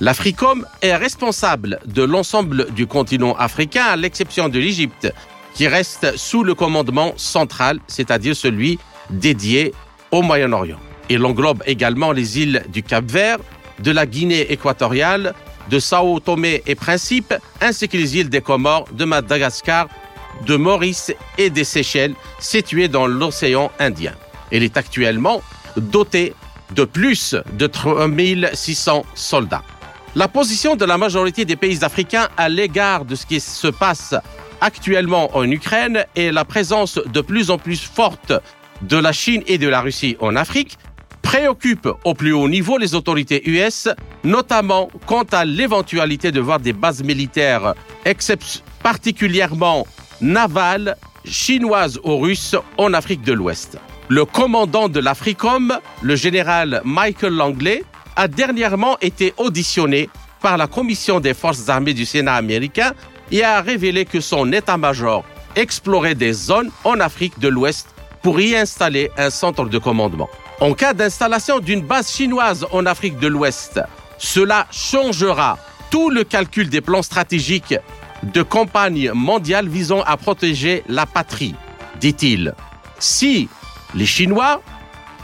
L'Africom 0.01 0.67
est 0.81 0.97
responsable 0.97 1.79
de 1.85 2.03
l'ensemble 2.03 2.73
du 2.73 2.87
continent 2.87 3.35
africain 3.35 3.85
à 3.85 3.97
l'exception 3.97 4.49
de 4.49 4.59
l'Égypte, 4.59 5.13
qui 5.55 5.69
reste 5.69 6.17
sous 6.17 6.43
le 6.43 6.55
commandement 6.55 7.13
central, 7.17 7.79
c'est-à-dire 7.87 8.37
celui 8.37 8.79
dédié 9.11 9.73
au 10.11 10.23
Moyen-Orient. 10.23 10.79
Il 11.09 11.25
englobe 11.25 11.63
également 11.67 12.13
les 12.13 12.39
îles 12.39 12.65
du 12.69 12.83
Cap-Vert, 12.83 13.39
de 13.81 13.91
la 13.91 14.07
Guinée 14.07 14.53
équatoriale, 14.53 15.35
de 15.69 15.79
Sao 15.79 16.21
Tomé 16.21 16.63
et 16.67 16.75
Principe, 16.75 17.35
ainsi 17.61 17.89
que 17.89 17.97
les 17.97 18.17
îles 18.17 18.29
des 18.29 18.41
Comores, 18.41 18.87
de 18.93 19.05
Madagascar, 19.05 19.89
de 20.47 20.57
Maurice 20.57 21.13
et 21.39 21.51
des 21.51 21.65
Seychelles, 21.65 22.15
situées 22.39 22.89
dans 22.89 23.07
l'océan 23.07 23.71
Indien. 23.79 24.15
Il 24.53 24.63
est 24.63 24.77
actuellement 24.77 25.43
doté 25.77 26.35
de 26.75 26.85
plus 26.85 27.37
de 27.53 27.67
3600 27.67 29.05
soldats. 29.15 29.63
La 30.15 30.29
position 30.29 30.75
de 30.75 30.85
la 30.85 30.99
majorité 30.99 31.45
des 31.45 31.57
pays 31.57 31.85
africains 31.85 32.29
à 32.37 32.49
l'égard 32.49 33.05
de 33.05 33.15
ce 33.15 33.27
qui 33.27 33.39
se 33.41 33.69
passe 33.69 34.15
actuellement 34.61 35.37
en 35.37 35.51
Ukraine 35.51 36.05
et 36.17 36.31
la 36.31 36.45
présence 36.45 36.99
de 37.13 37.21
plus 37.21 37.51
en 37.51 37.59
plus 37.59 37.81
forte 37.81 38.33
de 38.83 38.97
la 38.97 39.13
Chine 39.13 39.43
et 39.47 39.59
de 39.59 39.69
la 39.69 39.81
Russie 39.81 40.17
en 40.21 40.37
Afrique 40.37 40.79
préoccupe 41.23 41.89
au 42.05 42.15
plus 42.15 42.33
haut 42.33 42.49
niveau 42.49 42.79
les 42.79 42.95
autorités 42.95 43.49
US, 43.49 43.89
notamment 44.25 44.89
quant 45.07 45.25
à 45.31 45.45
l'éventualité 45.45 46.33
de 46.33 46.41
voir 46.41 46.59
des 46.61 46.73
bases 46.73 47.03
militaires 47.03 47.75
particulièrement 48.83 49.87
navales 50.21 50.97
chinoises 51.25 52.01
ou 52.03 52.17
russes 52.19 52.57
en 52.79 52.95
Afrique 52.95 53.23
de 53.23 53.33
l'Ouest. 53.33 53.79
Le 54.09 54.25
commandant 54.25 54.89
de 54.89 54.99
l'Africom, 54.99 55.79
le 56.03 56.17
général 56.17 56.83
Michael 56.85 57.35
Langley, 57.35 57.85
a 58.17 58.27
dernièrement 58.27 58.99
été 59.01 59.33
auditionné 59.37 60.09
par 60.43 60.57
la 60.57 60.67
Commission 60.67 61.21
des 61.21 61.35
forces 61.35 61.69
armées 61.69 61.95
du 61.95 62.05
Sénat 62.05 62.35
américain 62.35 62.93
et 63.31 63.45
a 63.45 63.61
révélé 63.61 64.05
que 64.05 64.21
son 64.21 64.53
état-major 64.53 65.25
explorait 65.57 66.15
des 66.15 66.33
zones 66.33 66.71
en 66.85 67.01
Afrique 67.01 67.39
de 67.39 67.49
l'Ouest 67.49 67.89
pour 68.23 68.41
y 68.41 68.55
installer 68.57 69.11
un 69.17 69.31
centre 69.31 69.65
de 69.65 69.79
commandement. 69.79 70.29
En 70.61 70.75
cas 70.75 70.93
d'installation 70.93 71.59
d'une 71.59 71.81
base 71.81 72.11
chinoise 72.11 72.67
en 72.73 72.87
Afrique 72.87 73.19
de 73.19 73.27
l'Ouest, 73.27 73.81
cela 74.19 74.67
changera 74.71 75.59
tout 75.91 76.11
le 76.11 76.25
calcul 76.25 76.69
des 76.69 76.81
plans 76.81 77.03
stratégiques 77.03 77.75
de 78.23 78.43
campagne 78.43 79.11
mondiale 79.13 79.69
visant 79.69 80.03
à 80.03 80.17
protéger 80.17 80.85
la 80.89 81.07
patrie, 81.07 81.55
dit-il. 82.01 82.55
Si 82.99 83.49
les 83.95 84.07
Chinois 84.07 84.61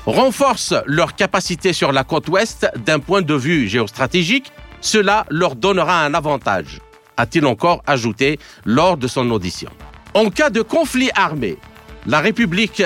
renforcent 0.06 0.74
leur 0.86 1.14
capacité 1.14 1.72
sur 1.72 1.92
la 1.92 2.04
côte 2.04 2.28
ouest 2.28 2.70
d'un 2.84 2.98
point 2.98 3.22
de 3.22 3.34
vue 3.34 3.68
géostratégique, 3.68 4.50
cela 4.80 5.26
leur 5.30 5.56
donnera 5.56 6.04
un 6.04 6.14
avantage, 6.14 6.80
a-t-il 7.16 7.46
encore 7.46 7.82
ajouté 7.86 8.38
lors 8.64 8.96
de 8.96 9.08
son 9.08 9.30
audition. 9.30 9.70
En 10.14 10.30
cas 10.30 10.50
de 10.50 10.62
conflit 10.62 11.10
armé, 11.14 11.56
la 12.06 12.20
République 12.20 12.82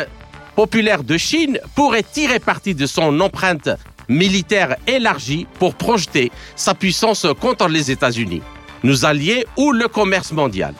populaire 0.56 1.04
de 1.04 1.16
Chine 1.16 1.58
pourrait 1.74 2.02
tirer 2.02 2.38
parti 2.40 2.74
de 2.74 2.86
son 2.86 3.20
empreinte 3.20 3.70
militaire 4.08 4.76
élargie 4.86 5.46
pour 5.58 5.74
projeter 5.74 6.32
sa 6.56 6.74
puissance 6.74 7.26
contre 7.40 7.68
les 7.68 7.90
États-Unis, 7.90 8.42
nos 8.82 9.04
alliés 9.04 9.46
ou 9.56 9.72
le 9.72 9.88
commerce 9.88 10.32
mondial. 10.32 10.74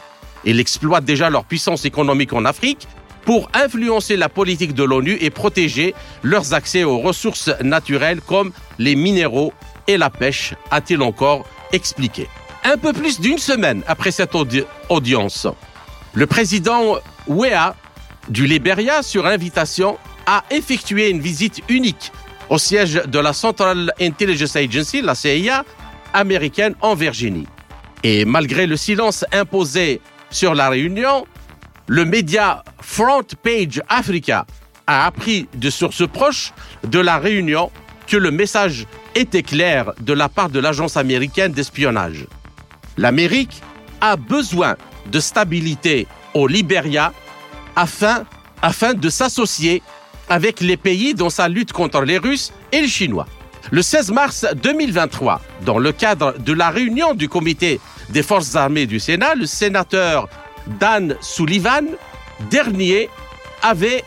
Il 0.44 0.58
exploite 0.58 1.04
déjà 1.04 1.30
leur 1.30 1.44
puissance 1.44 1.84
économique 1.84 2.32
en 2.32 2.44
Afrique 2.44 2.88
pour 3.24 3.50
influencer 3.54 4.16
la 4.16 4.28
politique 4.28 4.74
de 4.74 4.82
l'ONU 4.82 5.16
et 5.20 5.30
protéger 5.30 5.94
leurs 6.22 6.54
accès 6.54 6.84
aux 6.84 6.98
ressources 6.98 7.50
naturelles 7.62 8.20
comme 8.20 8.52
les 8.78 8.96
minéraux 8.96 9.52
et 9.86 9.98
la 9.98 10.10
pêche, 10.10 10.54
a-t-il 10.70 11.02
encore 11.02 11.46
expliqué. 11.72 12.26
Un 12.64 12.76
peu 12.76 12.92
plus 12.92 13.20
d'une 13.20 13.38
semaine 13.38 13.82
après 13.86 14.10
cette 14.10 14.34
audience, 14.88 15.46
le 16.12 16.26
président 16.26 16.98
Wea 17.26 17.74
du 18.28 18.46
Liberia, 18.46 19.02
sur 19.02 19.26
invitation, 19.26 19.98
a 20.26 20.44
effectué 20.50 21.08
une 21.08 21.20
visite 21.20 21.62
unique 21.68 22.12
au 22.50 22.58
siège 22.58 23.02
de 23.06 23.18
la 23.18 23.32
Central 23.32 23.92
Intelligence 24.00 24.56
Agency, 24.56 25.00
la 25.00 25.14
CIA, 25.14 25.64
américaine 26.12 26.74
en 26.82 26.94
Virginie. 26.94 27.46
Et 28.02 28.24
malgré 28.24 28.66
le 28.66 28.76
silence 28.76 29.24
imposé 29.32 30.00
sur 30.30 30.54
la 30.54 30.68
réunion, 30.68 31.26
le 31.86 32.04
média 32.04 32.62
Front 32.80 33.26
Page 33.42 33.82
Africa 33.88 34.46
a 34.86 35.06
appris 35.06 35.48
de 35.54 35.70
sources 35.70 36.06
proches 36.06 36.52
de 36.84 36.98
la 36.98 37.18
réunion 37.18 37.70
que 38.06 38.16
le 38.16 38.30
message 38.30 38.86
était 39.14 39.42
clair 39.42 39.92
de 40.00 40.12
la 40.12 40.28
part 40.28 40.50
de 40.50 40.60
l'agence 40.60 40.96
américaine 40.96 41.52
d'espionnage. 41.52 42.26
L'Amérique 43.00 43.62
a 44.02 44.16
besoin 44.16 44.76
de 45.06 45.20
stabilité 45.20 46.06
au 46.34 46.46
Liberia 46.46 47.14
afin, 47.74 48.26
afin 48.60 48.92
de 48.92 49.08
s'associer 49.08 49.82
avec 50.28 50.60
les 50.60 50.76
pays 50.76 51.14
dans 51.14 51.30
sa 51.30 51.48
lutte 51.48 51.72
contre 51.72 52.02
les 52.02 52.18
Russes 52.18 52.52
et 52.72 52.82
les 52.82 52.88
Chinois. 52.88 53.26
Le 53.70 53.80
16 53.80 54.10
mars 54.10 54.46
2023, 54.62 55.40
dans 55.64 55.78
le 55.78 55.92
cadre 55.92 56.34
de 56.38 56.52
la 56.52 56.68
réunion 56.68 57.14
du 57.14 57.26
comité 57.26 57.80
des 58.10 58.22
forces 58.22 58.54
armées 58.54 58.84
du 58.84 59.00
Sénat, 59.00 59.34
le 59.34 59.46
sénateur 59.46 60.28
Dan 60.78 61.16
Sullivan, 61.22 61.86
dernier, 62.50 63.08
avait 63.62 64.04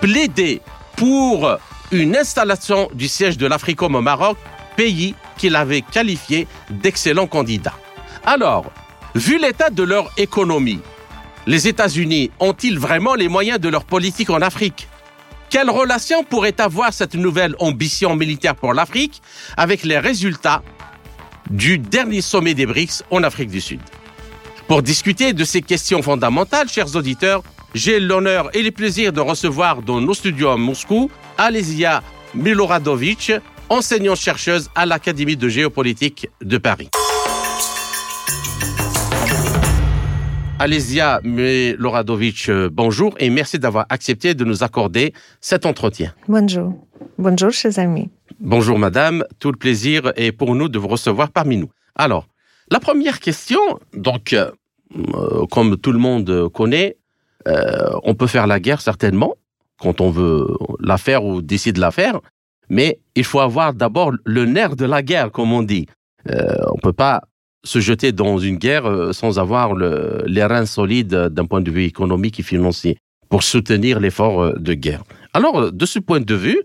plaidé 0.00 0.62
pour 0.96 1.58
une 1.92 2.16
installation 2.16 2.88
du 2.94 3.06
siège 3.06 3.36
de 3.36 3.46
l'Africom 3.46 3.94
au 3.94 4.00
Maroc, 4.00 4.38
pays 4.76 5.14
qu'il 5.36 5.56
avait 5.56 5.82
qualifié 5.82 6.48
d'excellent 6.70 7.26
candidat. 7.26 7.74
Alors, 8.24 8.70
vu 9.14 9.38
l'état 9.38 9.70
de 9.70 9.82
leur 9.82 10.10
économie, 10.16 10.80
les 11.46 11.68
États-Unis 11.68 12.30
ont-ils 12.38 12.78
vraiment 12.78 13.14
les 13.14 13.28
moyens 13.28 13.58
de 13.58 13.68
leur 13.68 13.84
politique 13.84 14.30
en 14.30 14.42
Afrique? 14.42 14.88
Quelle 15.48 15.70
relation 15.70 16.22
pourrait 16.22 16.60
avoir 16.60 16.92
cette 16.92 17.14
nouvelle 17.14 17.56
ambition 17.58 18.14
militaire 18.14 18.54
pour 18.54 18.74
l'Afrique 18.74 19.20
avec 19.56 19.82
les 19.84 19.98
résultats 19.98 20.62
du 21.48 21.78
dernier 21.78 22.20
sommet 22.20 22.54
des 22.54 22.66
BRICS 22.66 23.02
en 23.10 23.22
Afrique 23.24 23.50
du 23.50 23.60
Sud? 23.60 23.80
Pour 24.68 24.82
discuter 24.82 25.32
de 25.32 25.42
ces 25.42 25.62
questions 25.62 26.02
fondamentales, 26.02 26.68
chers 26.68 26.94
auditeurs, 26.94 27.42
j'ai 27.74 27.98
l'honneur 27.98 28.54
et 28.54 28.62
le 28.62 28.70
plaisir 28.70 29.12
de 29.12 29.20
recevoir 29.20 29.82
dans 29.82 30.00
nos 30.00 30.14
studios 30.14 30.50
à 30.50 30.56
Moscou 30.56 31.10
Alésia 31.38 32.02
Miloradovic, 32.34 33.32
enseignante-chercheuse 33.68 34.70
à 34.74 34.86
l'Académie 34.86 35.36
de 35.36 35.48
géopolitique 35.48 36.28
de 36.42 36.58
Paris. 36.58 36.90
Alésia 40.60 41.22
Miloradovic, 41.24 42.50
euh, 42.50 42.68
bonjour 42.70 43.14
et 43.18 43.30
merci 43.30 43.58
d'avoir 43.58 43.86
accepté 43.88 44.34
de 44.34 44.44
nous 44.44 44.62
accorder 44.62 45.14
cet 45.40 45.64
entretien. 45.64 46.12
Bonjour. 46.28 46.74
Bonjour, 47.16 47.50
chers 47.50 47.78
amis. 47.78 48.10
Bonjour, 48.40 48.78
madame. 48.78 49.24
Tout 49.38 49.50
le 49.52 49.56
plaisir 49.56 50.12
est 50.16 50.32
pour 50.32 50.54
nous 50.54 50.68
de 50.68 50.78
vous 50.78 50.88
recevoir 50.88 51.30
parmi 51.30 51.56
nous. 51.56 51.70
Alors, 51.94 52.26
la 52.70 52.78
première 52.78 53.20
question, 53.20 53.58
donc, 53.94 54.34
euh, 54.34 54.50
comme 55.50 55.78
tout 55.78 55.92
le 55.92 55.98
monde 55.98 56.50
connaît, 56.50 56.98
euh, 57.48 57.92
on 58.02 58.14
peut 58.14 58.26
faire 58.26 58.46
la 58.46 58.60
guerre 58.60 58.82
certainement, 58.82 59.36
quand 59.80 60.02
on 60.02 60.10
veut 60.10 60.46
la 60.78 60.98
faire 60.98 61.24
ou 61.24 61.40
décide 61.40 61.76
de 61.76 61.80
la 61.80 61.90
faire, 61.90 62.20
mais 62.68 63.00
il 63.14 63.24
faut 63.24 63.40
avoir 63.40 63.72
d'abord 63.72 64.12
le 64.26 64.44
nerf 64.44 64.76
de 64.76 64.84
la 64.84 65.02
guerre, 65.02 65.32
comme 65.32 65.54
on 65.54 65.62
dit. 65.62 65.86
Euh, 66.28 66.54
on 66.70 66.76
ne 66.76 66.82
peut 66.82 66.92
pas 66.92 67.22
se 67.64 67.80
jeter 67.80 68.12
dans 68.12 68.38
une 68.38 68.56
guerre 68.56 68.86
euh, 68.86 69.12
sans 69.12 69.38
avoir 69.38 69.74
le, 69.74 70.22
les 70.26 70.44
reins 70.44 70.66
solides 70.66 71.14
d'un 71.14 71.44
point 71.44 71.60
de 71.60 71.70
vue 71.70 71.84
économique 71.84 72.40
et 72.40 72.42
financier 72.42 72.96
pour 73.28 73.42
soutenir 73.42 74.00
l'effort 74.00 74.42
euh, 74.42 74.52
de 74.58 74.74
guerre. 74.74 75.02
Alors, 75.32 75.70
de 75.70 75.86
ce 75.86 75.98
point 75.98 76.20
de 76.20 76.34
vue, 76.34 76.60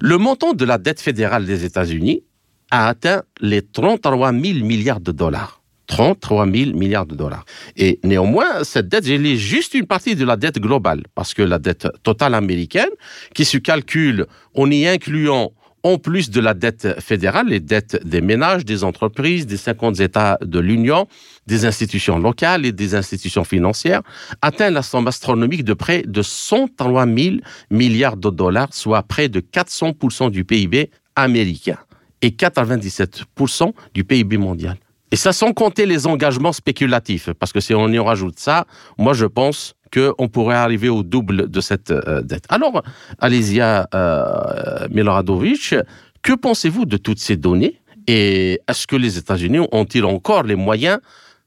le 0.00 0.16
montant 0.16 0.54
de 0.54 0.64
la 0.64 0.78
dette 0.78 1.00
fédérale 1.00 1.44
des 1.44 1.64
États-Unis 1.64 2.22
a 2.70 2.88
atteint 2.88 3.22
les 3.40 3.62
33 3.62 4.32
000 4.32 4.64
milliards 4.64 5.00
de 5.00 5.12
dollars. 5.12 5.60
33 5.86 6.50
000 6.50 6.76
milliards 6.76 7.06
de 7.06 7.14
dollars. 7.14 7.44
Et 7.76 8.00
néanmoins, 8.02 8.64
cette 8.64 8.88
dette, 8.88 9.06
elle 9.06 9.26
est 9.26 9.36
juste 9.36 9.74
une 9.74 9.86
partie 9.86 10.16
de 10.16 10.24
la 10.24 10.36
dette 10.36 10.58
globale, 10.58 11.04
parce 11.14 11.32
que 11.34 11.42
la 11.42 11.58
dette 11.58 11.86
totale 12.02 12.34
américaine, 12.34 12.90
qui 13.34 13.44
se 13.44 13.58
calcule 13.58 14.26
en 14.54 14.70
y 14.70 14.86
incluant 14.86 15.52
en 15.86 15.98
plus 15.98 16.30
de 16.30 16.40
la 16.40 16.52
dette 16.52 17.00
fédérale, 17.00 17.46
les 17.46 17.60
dettes 17.60 18.04
des 18.04 18.20
ménages, 18.20 18.64
des 18.64 18.82
entreprises, 18.82 19.46
des 19.46 19.56
50 19.56 20.00
États 20.00 20.36
de 20.42 20.58
l'Union, 20.58 21.06
des 21.46 21.64
institutions 21.64 22.18
locales 22.18 22.66
et 22.66 22.72
des 22.72 22.96
institutions 22.96 23.44
financières, 23.44 24.02
atteint 24.42 24.70
la 24.70 24.82
somme 24.82 25.06
astronomique 25.06 25.62
de 25.62 25.74
près 25.74 26.02
de 26.02 26.22
103 26.22 27.06
000 27.06 27.36
milliards 27.70 28.16
de 28.16 28.30
dollars, 28.30 28.74
soit 28.74 29.04
près 29.04 29.28
de 29.28 29.38
400% 29.38 30.32
du 30.32 30.44
PIB 30.44 30.90
américain 31.14 31.78
et 32.20 32.30
97% 32.30 33.72
du 33.94 34.02
PIB 34.02 34.38
mondial. 34.38 34.78
Et 35.12 35.16
ça 35.16 35.32
sans 35.32 35.52
compter 35.52 35.86
les 35.86 36.08
engagements 36.08 36.52
spéculatifs, 36.52 37.32
parce 37.38 37.52
que 37.52 37.60
si 37.60 37.74
on 37.74 37.86
y 37.88 37.98
rajoute 38.00 38.40
ça, 38.40 38.66
moi 38.98 39.14
je 39.14 39.26
pense 39.26 39.76
qu'on 39.96 40.28
pourrait 40.28 40.56
arriver 40.56 40.88
au 40.88 41.02
double 41.02 41.48
de 41.48 41.60
cette 41.60 41.90
euh, 41.90 42.22
dette. 42.22 42.44
Alors, 42.48 42.82
Alésia 43.18 43.88
euh, 43.94 44.88
Miloradovic, 44.90 45.74
que 46.22 46.34
pensez-vous 46.34 46.84
de 46.84 46.96
toutes 46.96 47.20
ces 47.20 47.36
données 47.36 47.80
et 48.06 48.60
est-ce 48.68 48.86
que 48.86 48.96
les 48.96 49.18
États-Unis 49.18 49.60
ont-ils 49.72 50.04
encore 50.04 50.42
les 50.42 50.56
moyens 50.56 50.98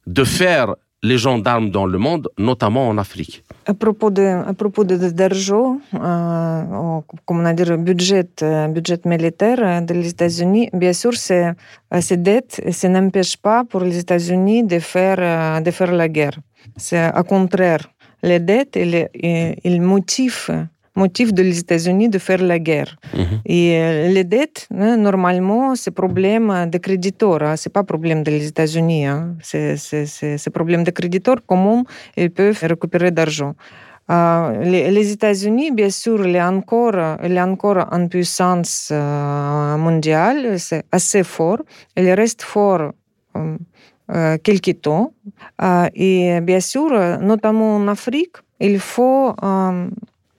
de 0.07 0.23
faire 0.23 0.75
les 1.01 1.17
gendarmes 1.17 1.69
dans 1.69 1.85
le 1.85 1.97
monde, 1.97 2.27
notamment 2.37 2.89
en 2.89 2.97
Afrique? 2.97 3.43
À 3.65 3.73
propos 3.73 4.09
de, 4.09 4.23
à 4.23 4.53
propos 4.53 4.83
euh, 4.83 5.01
on 7.27 7.45
a 7.45 7.53
dit, 7.53 7.63
budget, 7.77 8.29
euh, 8.41 8.67
budget 8.67 8.99
militaire 9.05 9.81
des 9.81 10.07
États-Unis, 10.09 10.69
bien 10.73 10.93
sûr, 10.93 11.11
euh, 11.31 11.53
ces 12.01 12.17
dettes, 12.17 12.61
ça 12.71 12.89
n'empêche 12.89 13.37
pas 13.37 13.63
pour 13.63 13.81
les 13.81 13.97
États-Unis 13.97 14.63
de 14.63 14.79
faire, 14.79 15.19
euh, 15.19 15.61
de 15.61 15.71
faire 15.71 15.91
la 15.91 16.09
guerre. 16.09 16.37
C'est 16.75 17.15
au 17.17 17.23
contraire. 17.23 17.89
Les 18.23 18.39
dettes, 18.39 18.75
ils, 18.75 19.07
ils 19.63 19.81
motivent 19.81 20.67
motif 20.95 21.33
de 21.33 21.41
les 21.49 21.57
États-Unis 21.65 22.09
de 22.15 22.19
faire 22.27 22.41
la 22.51 22.59
guerre. 22.59 22.91
Mhm. 23.15 23.38
Et 23.45 23.65
euh, 23.77 24.09
les 24.15 24.25
dettes, 24.35 24.67
hein, 24.83 24.97
normalement, 25.09 25.75
c'est 25.81 25.95
problème 26.03 26.47
de 26.73 26.77
créditeurs, 26.77 27.41
hein, 27.47 27.55
c'est 27.61 27.73
pas 27.77 27.83
problème 27.93 28.21
des 28.23 28.47
États-Unis, 28.53 29.05
hein. 29.05 29.35
c'est 29.41 30.53
problème 30.59 30.83
de 30.83 30.91
créditeurs, 30.99 31.39
comment 31.51 31.83
ils 32.17 32.31
peuvent 32.39 32.63
récupérer 32.73 33.11
d'argent. 33.11 33.53
Euh, 34.11 34.63
les, 34.71 34.89
les 34.97 35.07
États-Unis, 35.17 35.69
bien 35.71 35.91
sûr, 36.01 36.17
il 36.27 36.35
est 36.35 36.47
encore, 36.57 36.97
il 37.23 37.33
est 37.38 37.47
encore 37.53 37.81
en 37.97 38.07
puissance 38.07 38.89
euh, 38.91 39.77
mondiale, 39.77 40.59
c'est 40.67 40.83
assez 40.91 41.23
fort. 41.23 41.61
Il 41.95 42.09
reste 42.21 42.41
fort 42.41 42.85
euh, 44.09 44.37
quelque 44.37 44.71
temps. 44.71 45.13
et 45.93 46.39
bien 46.41 46.59
sûr, 46.59 46.89
notamment 47.19 47.75
en 47.75 47.87
Afrique, 47.87 48.37
il 48.59 48.79
faut 48.79 49.35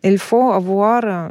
il 0.03 0.19
faut 0.19 0.51
avoir 0.51 1.31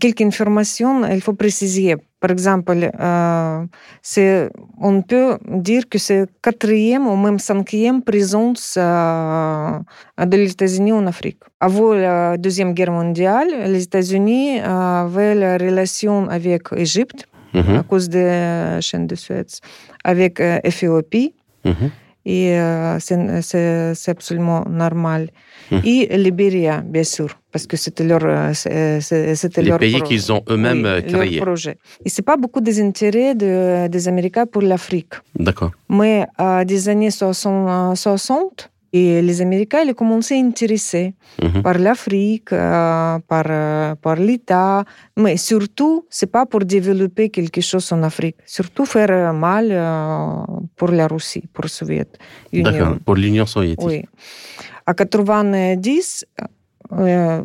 quelques 0.00 0.22
informations, 0.22 1.06
il 1.06 1.20
faut 1.20 1.34
préciser. 1.34 1.96
Par 2.20 2.32
exemple, 2.32 2.90
euh, 3.00 4.48
on 4.80 5.02
peut 5.02 5.38
dire 5.46 5.88
que 5.88 5.98
c'est 5.98 6.26
quatrième 6.42 7.06
ou 7.06 7.16
même 7.16 7.38
cinquième 7.38 8.02
présence 8.02 8.74
euh, 8.76 9.78
de 10.18 10.36
les 10.36 10.50
États-Unis 10.50 10.92
en 10.92 11.06
Afrique. 11.06 11.38
Avant 11.60 11.94
la 11.94 12.36
Deuxième 12.36 12.72
Guerre 12.74 12.90
mondiale, 12.90 13.48
les 13.66 13.84
États-Unis 13.84 14.58
avaient 14.60 15.36
la 15.36 15.58
relation 15.58 16.28
avec 16.28 16.72
l'Égypte 16.72 17.26
à 17.54 17.82
cause 17.84 18.08
de 18.08 18.18
la 18.18 18.80
chaîne 18.80 19.06
de 19.06 19.14
Suez, 19.14 19.46
avec 20.02 20.40
l'Éthiopie. 20.40 21.34
Et 22.26 22.58
c'est 23.00 24.08
absolument 24.10 24.64
normal. 24.68 25.30
Et 25.84 26.16
Libéria, 26.16 26.80
bien 26.80 27.04
sûr, 27.04 27.28
parce 27.52 27.66
que 27.66 27.76
c'était 27.76 28.04
leur, 28.04 28.20
euh, 28.24 28.52
c'était 29.00 29.62
Les 29.62 29.72
pays 29.78 30.00
qu'ils 30.02 30.32
ont 30.32 30.42
eux-mêmes 30.48 30.86
oui, 30.86 31.12
créés. 31.12 31.40
projet. 31.40 31.76
Et 32.04 32.08
c'est 32.08 32.22
pas 32.22 32.36
beaucoup 32.36 32.60
des 32.60 32.80
intérêts 32.80 33.34
de, 33.34 33.86
des 33.88 34.08
Américains 34.08 34.46
pour 34.46 34.62
l'Afrique. 34.62 35.14
D'accord. 35.38 35.72
Mais 35.88 36.26
à 36.38 36.64
des 36.64 36.88
années 36.88 37.10
60, 37.10 37.96
60 37.96 38.70
et 38.92 39.22
les 39.22 39.40
Américains 39.40 39.82
ils 39.82 39.94
commencé 39.94 40.34
à 40.34 40.38
intéresser 40.38 41.14
mmh. 41.42 41.62
par 41.62 41.78
l'Afrique, 41.78 42.52
euh, 42.52 43.18
par, 43.26 43.44
euh, 43.48 43.94
par 43.96 44.16
l'État, 44.16 44.84
mais 45.16 45.36
surtout, 45.36 46.06
c'est 46.08 46.30
pas 46.30 46.46
pour 46.46 46.60
développer 46.60 47.28
quelque 47.30 47.60
chose 47.60 47.92
en 47.92 48.02
Afrique, 48.02 48.36
surtout 48.46 48.86
faire 48.86 49.32
mal 49.34 49.68
euh, 49.70 50.34
pour 50.76 50.88
la 50.88 51.06
Russie, 51.06 51.44
pour 51.52 51.64
la 51.64 51.68
Soviet 51.68 52.08
D'accord, 52.52 52.96
pour 53.04 53.14
l'Union 53.14 53.46
soviétique. 53.46 53.86
Oui. 53.86 54.02
À 54.86 54.94
90, 54.94 56.24
euh, 56.92 57.42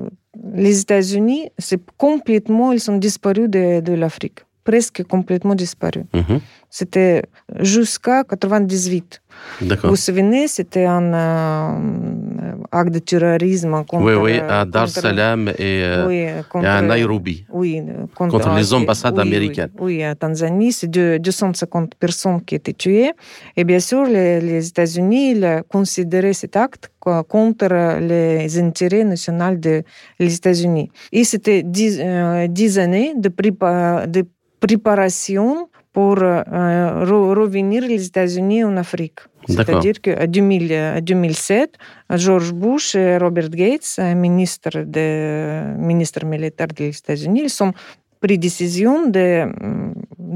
les 0.54 0.80
États-Unis, 0.82 1.50
c'est 1.58 1.82
complètement, 1.98 2.72
ils 2.72 2.80
sont 2.80 2.98
disparus 2.98 3.50
de, 3.50 3.82
de 3.82 3.94
l'Afrique, 3.94 4.40
presque 4.64 5.04
complètement 5.04 5.56
disparus. 5.56 6.06
Mm-hmm. 6.14 6.40
C'était 6.70 7.24
jusqu'à 7.60 8.24
98. 8.24 9.22
Vous 9.62 9.76
vous 9.84 9.96
souvenez, 9.96 10.48
c'était 10.48 10.86
un 10.86 11.14
euh, 11.14 12.56
acte 12.72 12.92
de 12.92 13.00
terrorisme 13.00 13.72
contre... 13.86 14.04
Oui, 14.04 14.14
oui, 14.14 14.40
à 14.40 14.66
Dar 14.66 14.88
Salam 14.88 15.50
et, 15.50 15.84
euh, 15.84 16.08
oui, 16.08 16.26
contre, 16.50 16.66
et, 16.66 16.70
à 16.70 16.82
Nairobi. 16.82 17.46
Oui, 17.52 17.82
contre, 18.16 18.32
contre 18.32 18.56
les 18.56 18.74
ambassades 18.74 19.16
oui, 19.18 19.22
américaines. 19.22 19.70
Oui, 19.80 19.98
oui, 19.98 20.04
à 20.04 20.16
Tanzanie, 20.16 20.72
c'est 20.72 20.88
250 20.88 21.96
personnes 21.96 22.42
qui 22.44 22.56
étaient 22.56 22.74
tuées. 22.74 23.12
Et 23.56 23.64
bien 23.64 23.80
sûr, 23.80 24.06
les, 24.06 24.40
les 24.40 24.68
États-Unis 24.68 25.42
considéraient 25.70 26.34
cet 26.34 26.56
acte 26.56 26.90
contre 27.28 28.00
les 28.00 28.60
intérêts 28.60 29.04
nationaux 29.04 29.56
des 29.56 29.84
États-Unis. 30.20 30.90
Et 31.12 31.24
c'était 31.24 31.64
dix, 31.64 32.00
euh, 32.00 32.48
dix 32.48 32.80
années 32.80 33.14
de, 33.18 33.30
prépa 33.30 34.08
de 34.08 34.26
préparation 34.66 35.50
pour 35.92 36.18
euh, 36.24 37.06
revenir 37.42 37.80
les 37.92 38.02
États-Unis 38.10 38.64
en 38.64 38.76
Afrique. 38.78 39.20
C'est-à-dire 39.48 39.98
qu'en 40.04 40.26
2007, 40.26 41.78
George 42.24 42.52
Bush 42.54 42.96
et 42.96 43.18
Robert 43.18 43.50
Gates, 43.50 44.00
ministre, 44.26 44.76
de, 44.96 45.76
ministre 45.90 46.26
militaire 46.26 46.72
des 46.80 46.92
États-Unis, 47.02 47.44
ils 47.50 47.64
ont 47.64 47.74
pris 48.22 48.38
décision 48.38 48.94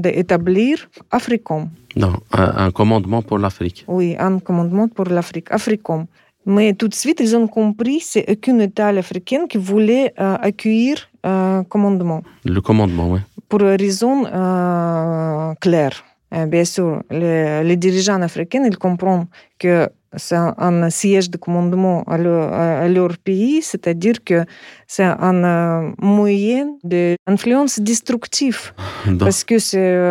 d'établir 0.02 0.76
de, 0.76 0.84
Africom. 1.18 1.62
Non, 1.96 2.12
un, 2.32 2.66
un, 2.66 2.70
commandement 2.70 3.22
pour 3.22 3.38
l'Afrique. 3.38 3.84
Oui, 3.88 4.14
un 4.18 4.38
commandement 4.38 4.88
pour 4.88 5.06
l'Afrique, 5.06 5.48
Africom. 5.50 6.04
Mais 6.44 6.74
tout 6.74 6.88
de 6.88 6.94
suite, 7.02 7.18
ils 7.20 7.34
ont 7.34 7.48
compris 7.48 7.98
que 7.98 8.04
c'est 8.12 8.26
aucun 8.30 8.58
État 8.58 8.88
africain 8.88 9.46
qui 9.50 9.58
voulait 9.58 10.12
euh, 10.20 10.36
accueillir 10.40 10.94
un 11.24 11.30
euh, 11.30 11.62
commandement. 11.62 12.22
Le 12.44 12.60
commandement, 12.60 13.10
oui 13.12 13.20
pour 13.48 13.60
une 13.62 13.76
raison 13.76 14.26
euh, 14.26 15.54
claire. 15.60 16.04
Euh, 16.34 16.44
bien 16.46 16.64
sûr, 16.64 17.02
les, 17.10 17.64
les, 17.64 17.76
dirigeants 17.76 18.20
africains, 18.20 18.62
ils 18.66 18.76
comprennent 18.76 19.26
que 19.58 19.88
c'est 20.16 20.36
un, 20.36 20.90
siège 20.90 21.30
de 21.30 21.38
commandement 21.38 22.02
à 22.04 22.18
leur, 22.18 22.52
à 22.52 22.88
leur 22.88 23.16
pays, 23.18 23.60
c'est-à-dire 23.62 24.24
que 24.24 24.44
c'est 24.86 25.04
un 25.04 25.44
euh, 25.44 25.90
moyen 26.00 26.76
d'influence 26.82 27.78
destructive. 27.80 28.72
Parce 29.18 29.44
que, 29.44 29.56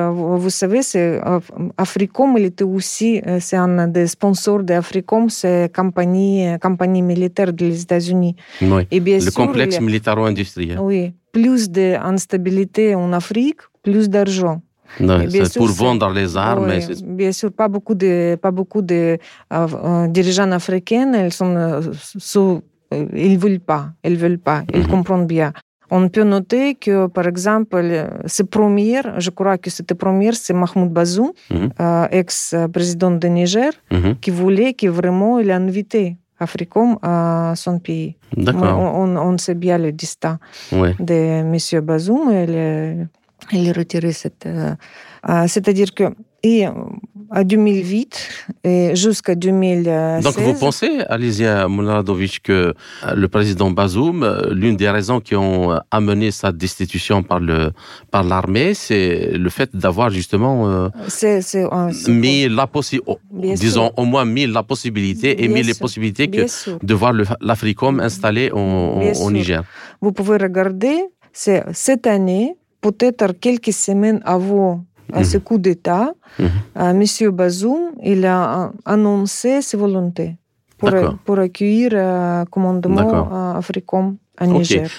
vous 0.10 0.50
savez, 0.50 0.82
Africom, 1.78 2.36
il 2.38 2.46
était 2.46 2.64
aussi, 2.64 3.22
c'est 3.40 3.58
un 3.58 3.88
des 3.88 4.08
sponsors 4.08 4.64
d'Africom, 4.64 5.30
c'est 5.30 5.72
compagnie, 5.76 6.48
compagnie 6.62 7.02
militaire 7.02 7.52
des 7.54 7.82
États-Unis. 7.82 8.36
Oui, 8.62 8.88
Et 8.92 9.00
bien 9.00 9.18
le 9.18 9.22
sûr, 9.22 9.34
complexe 9.34 9.80
militaro-industriel. 9.80 10.80
Oui, 10.80 11.14
plus 11.38 11.70
d'instabilité 11.78 12.86
en 13.04 13.10
Afrique, 13.22 13.62
plus 13.84 14.06
d'argent. 14.16 14.58
C'est 14.98 15.58
pour 15.62 15.72
vendre 15.86 16.10
les 16.20 16.30
armes. 16.50 16.72
Oui, 16.72 16.80
bien 17.22 17.32
sûr, 17.40 17.50
pas 17.62 17.68
beaucoup 17.74 17.96
de, 18.04 18.14
pas 18.46 18.52
beaucoup 18.60 18.82
de 18.94 19.02
euh, 19.54 20.08
dirigeants 20.18 20.52
africains, 20.62 21.12
ils 21.26 21.34
sont 21.42 21.54
euh, 21.56 21.82
sous, 22.32 22.62
ils 23.30 23.38
veulent 23.44 23.66
pas, 23.74 23.84
ils 24.10 24.18
veulent 24.24 24.44
pas, 24.50 24.60
ils 24.74 24.88
comprennent 24.88 25.28
bien. 25.38 25.52
On 25.98 26.04
peut 26.10 26.24
noter 26.36 26.76
que, 26.76 26.96
par 27.18 27.26
exemple, 27.34 27.78
ce 28.38 28.44
premier, 28.56 29.00
je 29.26 29.30
crois 29.38 29.58
que 29.64 29.70
c'était 29.76 29.98
premier, 30.06 30.32
c'est 30.44 30.56
Mahmoud 30.62 30.92
Bazoum, 30.98 31.32
mm 31.50 31.56
-hmm. 31.58 32.08
ex-président 32.22 33.14
de 33.24 33.28
Niger, 33.38 33.72
mm 33.92 33.98
-hmm. 33.98 34.14
qui 34.24 34.32
voulait, 34.42 34.72
qui 34.80 34.88
vraiment, 35.00 35.34
il 35.44 35.50
a 35.56 35.58
invité 35.68 36.04
Africom 36.40 36.98
à 37.02 37.54
son 37.56 37.80
pays. 37.80 38.16
On, 38.38 39.18
on- 39.18 39.38
sait 39.38 39.56
bien 39.56 39.78
le 39.78 39.92
destin 39.92 40.40
Ouais. 40.72 40.96
de 41.00 41.14
M. 41.14 41.82
Bazoum. 41.84 42.30
Il, 42.32 43.08
il 43.52 43.72
retiré 43.72 44.12
cette. 44.12 44.46
euh, 44.46 44.74
C'est-à-dire 45.48 45.94
que 45.94 46.04
et, 46.44 46.68
euh, 46.68 46.72
à 47.30 47.44
2008 47.44 48.30
et 48.64 48.96
jusqu'à 48.96 49.36
2016. 49.36 50.24
Donc 50.24 50.38
vous 50.40 50.54
pensez, 50.54 51.02
Alizia 51.10 51.68
Mouladovic, 51.68 52.42
que 52.42 52.52
euh, 53.04 53.14
le 53.16 53.28
président 53.28 53.70
Bazoum, 53.72 54.24
euh, 54.24 54.54
l'une 54.54 54.78
des 54.78 54.90
raisons 54.90 55.20
qui 55.20 55.36
ont 55.36 55.78
amené 55.92 56.32
sa 56.32 56.52
destitution 56.52 57.24
par 57.24 57.40
le 57.40 57.72
par 58.12 58.24
l'armée, 58.24 58.74
c'est 58.74 59.32
le 59.34 59.50
fait 59.50 59.76
d'avoir 59.76 60.10
justement 60.10 60.70
euh, 60.70 60.90
mis 62.08 62.48
la 62.48 62.68
sûr. 62.82 63.02
disons 63.34 63.92
au 63.98 64.06
moins 64.06 64.24
mis 64.26 64.48
la 64.48 64.64
possibilité 64.64 65.44
et 65.44 65.48
Bien 65.48 65.56
mis 65.58 65.64
les 65.64 65.74
sûr. 65.74 65.82
possibilités 65.82 66.28
que 66.28 66.38
Bien 66.38 66.48
sûr. 66.48 66.80
de 66.82 66.94
voir 66.94 67.14
l'Africom 67.42 68.00
installé 68.00 68.52
au, 68.52 68.60
au. 69.22 69.32
Niger. 69.32 69.64
Vous 70.02 70.12
pouvez 70.14 70.38
regarder, 70.38 70.96
c'est 71.34 71.64
cette 71.74 72.08
année, 72.08 72.56
peut-être 72.82 73.34
quelques 73.40 73.74
semaines 73.74 74.22
avant 74.24 74.86
à 75.14 75.24
ce 75.24 75.38
coup 75.38 75.58
d'État, 75.58 76.14
Mhm. 76.40 76.48
euh, 76.78 76.94
Monsieur 76.94 77.32
Bazoum, 77.32 77.92
il 78.04 78.26
a 78.26 78.66
euh, 78.66 78.70
annoncé 78.86 79.62
ses 79.62 79.78
volontés 79.78 80.36
pour, 80.78 80.90
pour 81.26 81.40
accueillir 81.40 81.92
euh, 81.94 82.46
commandement 82.46 82.96
D'accord 83.04 83.30
à 84.38 84.46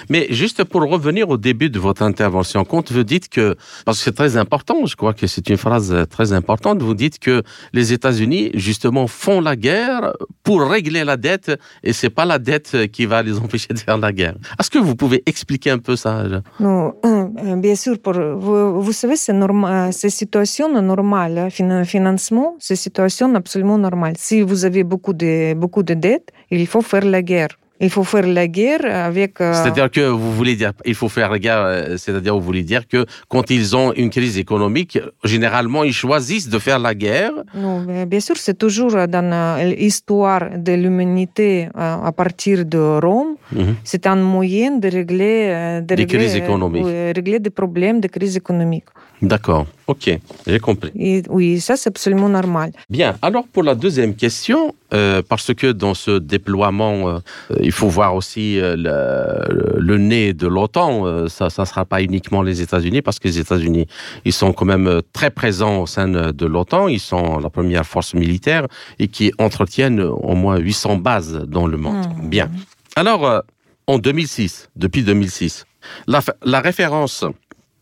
Mais 0.08 0.26
juste 0.30 0.64
pour 0.64 0.82
revenir 0.82 1.28
au 1.28 1.36
début 1.36 1.70
de 1.70 1.78
votre 1.78 2.02
intervention, 2.02 2.64
quand 2.64 2.90
vous 2.90 3.04
dites 3.04 3.28
que, 3.28 3.56
parce 3.84 3.98
que 3.98 4.04
c'est 4.04 4.14
très 4.14 4.36
important, 4.36 4.86
je 4.86 4.96
crois 4.96 5.14
que 5.14 5.26
c'est 5.26 5.48
une 5.48 5.56
phrase 5.56 5.94
très 6.10 6.32
importante, 6.32 6.82
vous 6.82 6.94
dites 6.94 7.18
que 7.18 7.42
les 7.72 7.92
États-Unis, 7.92 8.50
justement, 8.54 9.06
font 9.06 9.40
la 9.40 9.56
guerre 9.56 10.12
pour 10.42 10.62
régler 10.62 11.04
la 11.04 11.16
dette 11.16 11.52
et 11.82 11.92
c'est 11.92 12.10
pas 12.10 12.24
la 12.24 12.38
dette 12.38 12.90
qui 12.90 13.06
va 13.06 13.22
les 13.22 13.38
empêcher 13.44 13.72
de 13.72 13.78
faire 13.78 13.98
la 13.98 14.12
guerre. 14.12 14.36
Est-ce 14.58 14.70
que 14.70 14.78
vous 14.78 14.96
pouvez 14.96 15.22
expliquer 15.26 15.70
un 15.70 15.78
peu 15.78 15.96
ça? 15.96 16.24
Non, 16.60 16.94
euh, 17.04 17.56
bien 17.56 17.76
sûr, 17.76 17.98
pour, 17.98 18.14
vous, 18.14 18.92
savez, 18.92 19.16
c'est 19.16 19.32
normal, 19.32 19.92
c'est 19.92 20.10
situation 20.10 20.68
normale, 20.82 21.38
hein, 21.38 21.84
financement, 21.84 22.56
c'est 22.58 22.74
une 22.74 22.78
situation 22.78 23.34
absolument 23.34 23.78
normale. 23.78 24.14
Si 24.16 24.42
vous 24.42 24.64
avez 24.64 24.84
beaucoup 24.84 25.12
de, 25.12 25.54
beaucoup 25.54 25.82
de 25.82 25.94
dettes, 25.94 26.30
il 26.50 26.66
faut 26.66 26.82
faire 26.82 27.04
la 27.04 27.22
guerre. 27.22 27.50
Il 27.80 27.90
faut 27.90 28.04
faire 28.04 28.26
la 28.26 28.46
guerre 28.48 28.84
avec... 28.84 29.40
euh, 29.40 29.52
C'est-à-dire 29.52 29.90
que 29.90 30.00
vous 30.00 30.32
voulez 30.32 30.56
dire, 30.56 30.72
il 30.84 30.94
faut 30.94 31.08
faire 31.08 31.30
la 31.30 31.38
guerre, 31.38 31.62
euh, 31.64 31.96
c'est-à-dire 31.96 32.34
vous 32.34 32.40
voulez 32.40 32.62
dire 32.64 32.88
que 32.88 33.06
quand 33.28 33.50
ils 33.50 33.76
ont 33.76 33.92
une 33.92 34.10
crise 34.10 34.36
économique, 34.38 34.98
généralement, 35.24 35.84
ils 35.84 35.92
choisissent 35.92 36.48
de 36.48 36.58
faire 36.58 36.78
la 36.78 36.94
guerre 36.94 37.32
Non, 37.54 37.80
mais 37.86 38.04
bien 38.06 38.20
sûr, 38.20 38.36
c'est 38.36 38.58
toujours 38.58 38.94
dans 39.06 39.30
euh, 39.32 39.64
l'histoire 39.74 40.44
de 40.56 40.72
l'humanité 40.72 41.68
à 41.74 42.10
partir 42.12 42.64
de 42.64 42.78
Rome. 43.04 43.36
Mhm. 43.52 43.76
C'est 43.84 44.06
un 44.06 44.16
moyen 44.16 44.72
de 44.78 44.88
régler, 44.88 45.80
de 45.80 45.86
Des 45.86 45.94
régler, 45.94 46.18
crises 46.18 46.36
économiques. 46.36 46.84
régler 47.16 47.38
des 47.38 47.50
problèmes 47.50 48.00
de 48.00 48.08
crise 48.08 48.36
économique. 48.36 48.84
D'accord, 49.20 49.66
ok, 49.88 50.18
j'ai 50.46 50.60
compris. 50.60 50.92
Et, 50.96 51.22
oui, 51.28 51.58
ça 51.60 51.76
c'est 51.76 51.88
absolument 51.88 52.28
normal. 52.28 52.70
Bien, 52.88 53.16
alors 53.20 53.46
pour 53.48 53.64
la 53.64 53.74
deuxième 53.74 54.14
question, 54.14 54.74
euh, 54.94 55.22
parce 55.28 55.52
que 55.54 55.72
dans 55.72 55.94
ce 55.94 56.18
déploiement, 56.18 57.08
euh, 57.08 57.18
il 57.60 57.72
faut 57.72 57.88
voir 57.88 58.14
aussi 58.14 58.60
euh, 58.60 58.76
le, 58.76 59.80
le 59.80 59.98
nez 59.98 60.34
de 60.34 60.46
l'OTAN, 60.46 61.26
ça 61.28 61.46
ne 61.46 61.64
sera 61.64 61.84
pas 61.84 62.00
uniquement 62.02 62.42
les 62.42 62.60
États-Unis, 62.62 63.02
parce 63.02 63.18
que 63.18 63.26
les 63.26 63.38
États-Unis, 63.40 63.86
ils 64.24 64.32
sont 64.32 64.52
quand 64.52 64.64
même 64.66 65.00
très 65.12 65.30
présents 65.30 65.82
au 65.82 65.86
sein 65.86 66.06
de 66.08 66.46
l'OTAN, 66.46 66.86
ils 66.88 67.00
sont 67.00 67.38
la 67.38 67.50
première 67.50 67.84
force 67.86 68.14
militaire 68.14 68.66
et 69.00 69.08
qui 69.08 69.32
entretiennent 69.38 70.00
au 70.00 70.34
moins 70.36 70.58
800 70.58 70.96
bases 70.96 71.42
dans 71.48 71.66
le 71.66 71.76
monde. 71.76 72.06
Mhm. 72.22 72.28
Bien. 72.30 72.50
Alors, 72.94 73.42
en 73.88 73.98
2006, 73.98 74.68
depuis 74.76 75.02
2006, 75.02 75.64
la, 76.06 76.20
fa- 76.20 76.34
la 76.44 76.60
référence 76.60 77.24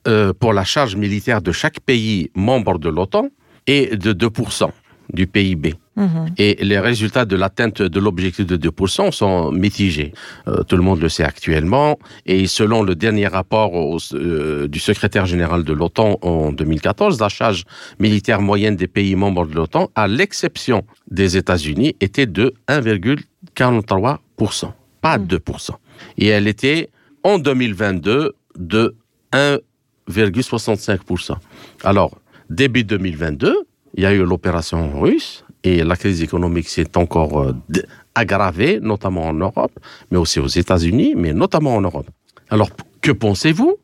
euh, 0.06 0.32
pour 0.32 0.52
la 0.52 0.64
charge 0.64 0.96
militaire 0.96 1.42
de 1.42 1.52
chaque 1.52 1.80
pays 1.80 2.30
membre 2.34 2.78
de 2.78 2.88
l'OTAN 2.88 3.28
est 3.66 3.96
de 3.96 4.12
2% 4.12 4.70
du 5.12 5.26
PIB. 5.26 5.74
Mhm. 5.96 6.34
Et 6.36 6.56
les 6.62 6.78
résultats 6.78 7.24
de 7.24 7.36
l'atteinte 7.36 7.80
de 7.80 8.00
l'objectif 8.00 8.44
de 8.44 8.56
2% 8.56 9.10
sont 9.12 9.50
mitigés. 9.52 10.12
Euh, 10.48 10.62
tout 10.64 10.76
le 10.76 10.82
monde 10.82 11.00
le 11.00 11.08
sait 11.08 11.22
actuellement. 11.24 11.98
Et 12.26 12.46
selon 12.46 12.82
le 12.82 12.94
dernier 12.94 13.28
rapport 13.28 13.72
au- 13.72 13.98
euh, 14.14 14.68
du 14.68 14.78
secrétaire 14.78 15.26
général 15.26 15.62
de 15.64 15.72
l'OTAN 15.72 16.18
en 16.22 16.52
2014, 16.52 17.18
la 17.20 17.28
charge 17.28 17.64
militaire 17.98 18.42
moyenne 18.42 18.76
des 18.76 18.88
pays 18.88 19.14
membres 19.14 19.46
de 19.46 19.54
l'OTAN, 19.54 19.90
à 19.94 20.06
l'exception 20.06 20.82
des 21.10 21.36
États-Unis, 21.36 21.94
était 22.00 22.26
de 22.26 22.52
1,43%, 22.68 24.72
pas 25.00 25.18
2%. 25.18 25.76
Et 26.18 26.26
elle 26.26 26.48
était 26.48 26.90
en 27.22 27.38
2022 27.38 28.34
de 28.58 28.94
1,65%. 30.10 31.36
Alors, 31.84 32.18
début 32.50 32.84
2022, 32.84 33.54
il 33.94 34.02
y 34.02 34.06
a 34.06 34.12
eu 34.12 34.24
l'opération 34.24 35.00
russe 35.00 35.44
et 35.64 35.82
la 35.82 35.96
crise 35.96 36.22
économique 36.22 36.68
s'est 36.68 36.96
encore 36.96 37.40
euh, 37.40 37.52
aggravée, 38.14 38.78
notamment 38.80 39.24
en 39.26 39.32
Europe, 39.34 39.72
mais 40.10 40.18
aussi 40.18 40.38
aux 40.38 40.46
États-Unis, 40.46 41.14
mais 41.16 41.32
notamment 41.32 41.74
en 41.74 41.80
Europe. 41.80 42.06
Alors, 42.50 42.68
que 43.00 43.10
pensez-vous 43.10 43.76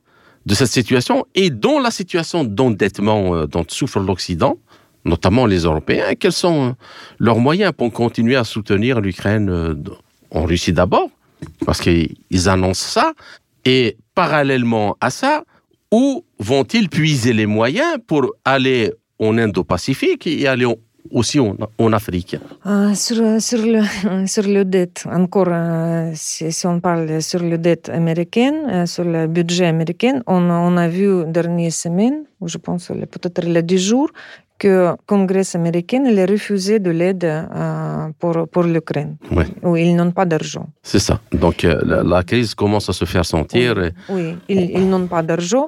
de 0.46 0.54
cette 0.54 0.68
situation 0.68 1.26
et 1.34 1.50
dont 1.50 1.80
la 1.80 1.90
situation 1.90 2.44
d'endettement 2.44 3.34
euh, 3.34 3.46
dont 3.46 3.64
souffre 3.68 4.00
l'Occident, 4.00 4.58
notamment 5.04 5.46
les 5.46 5.60
Européens, 5.60 6.14
quels 6.14 6.32
sont 6.32 6.68
euh, 6.68 6.72
leurs 7.18 7.38
moyens 7.38 7.72
pour 7.76 7.92
continuer 7.92 8.36
à 8.36 8.44
soutenir 8.44 9.00
l'Ukraine 9.00 9.76
en 10.30 10.44
Russie 10.44 10.72
d'abord, 10.72 11.10
parce 11.66 11.80
qu'ils 11.80 12.48
annoncent 12.48 12.86
ça, 12.86 13.12
et 13.64 13.96
parallèlement 14.14 14.96
à 15.00 15.10
ça, 15.10 15.44
où 15.92 16.24
vont-ils 16.38 16.88
puiser 16.88 17.32
les 17.32 17.46
moyens 17.46 17.98
pour 18.06 18.32
aller 18.44 18.92
en 19.18 19.38
Indo-Pacifique 19.38 20.26
et 20.26 20.48
aller 20.48 20.66
aussi 21.10 21.38
en, 21.38 21.92
Afrique? 21.92 22.36
Ah, 22.64 22.94
sur, 22.94 23.40
sur, 23.40 23.58
le, 23.64 24.26
sur 24.26 24.44
le 24.44 24.64
dette, 24.64 25.04
encore, 25.10 25.48
euh, 25.50 26.10
si, 26.14 26.66
on 26.66 26.80
parle 26.80 27.20
sur 27.20 27.40
le 27.40 27.58
dette 27.58 27.88
américaine, 27.90 28.66
euh, 28.70 28.86
sur 28.86 29.04
le 29.04 29.26
budget 29.26 29.66
américain, 29.66 30.22
on, 30.26 30.76
a 30.76 30.88
vu 30.88 31.24
dernière 31.26 31.72
semaine, 31.72 32.24
je 32.44 32.56
pense 32.58 32.90
le- 32.90 33.06
peut-être 33.06 33.44
les 33.44 33.62
10 33.62 33.78
jours, 33.78 34.10
que 34.62 34.68
le 34.68 34.96
Congrès 35.12 35.48
américain 35.60 36.02
il 36.10 36.18
a 36.24 36.26
refusé 36.36 36.74
de 36.86 36.90
l'aide 36.98 37.24
euh, 37.24 38.08
pour, 38.20 38.34
pour 38.52 38.64
l'Ukraine, 38.74 39.12
Ouais. 39.36 39.46
où 39.66 39.76
ils 39.76 39.94
n'ont 39.98 40.12
pas 40.18 40.26
d'argent. 40.32 40.66
C'est 40.90 41.02
ça. 41.08 41.16
Donc 41.42 41.58
euh, 41.64 41.80
la, 41.90 41.98
la 42.14 42.22
crise 42.30 42.54
commence 42.62 42.86
à 42.92 42.94
se 43.00 43.04
faire 43.12 43.24
sentir. 43.34 43.70
et- 43.86 43.92
Oui, 44.14 44.26
ils, 44.48 44.64
ils 44.78 44.86
n'ont 44.92 45.08
pas 45.14 45.22
d'argent, 45.30 45.66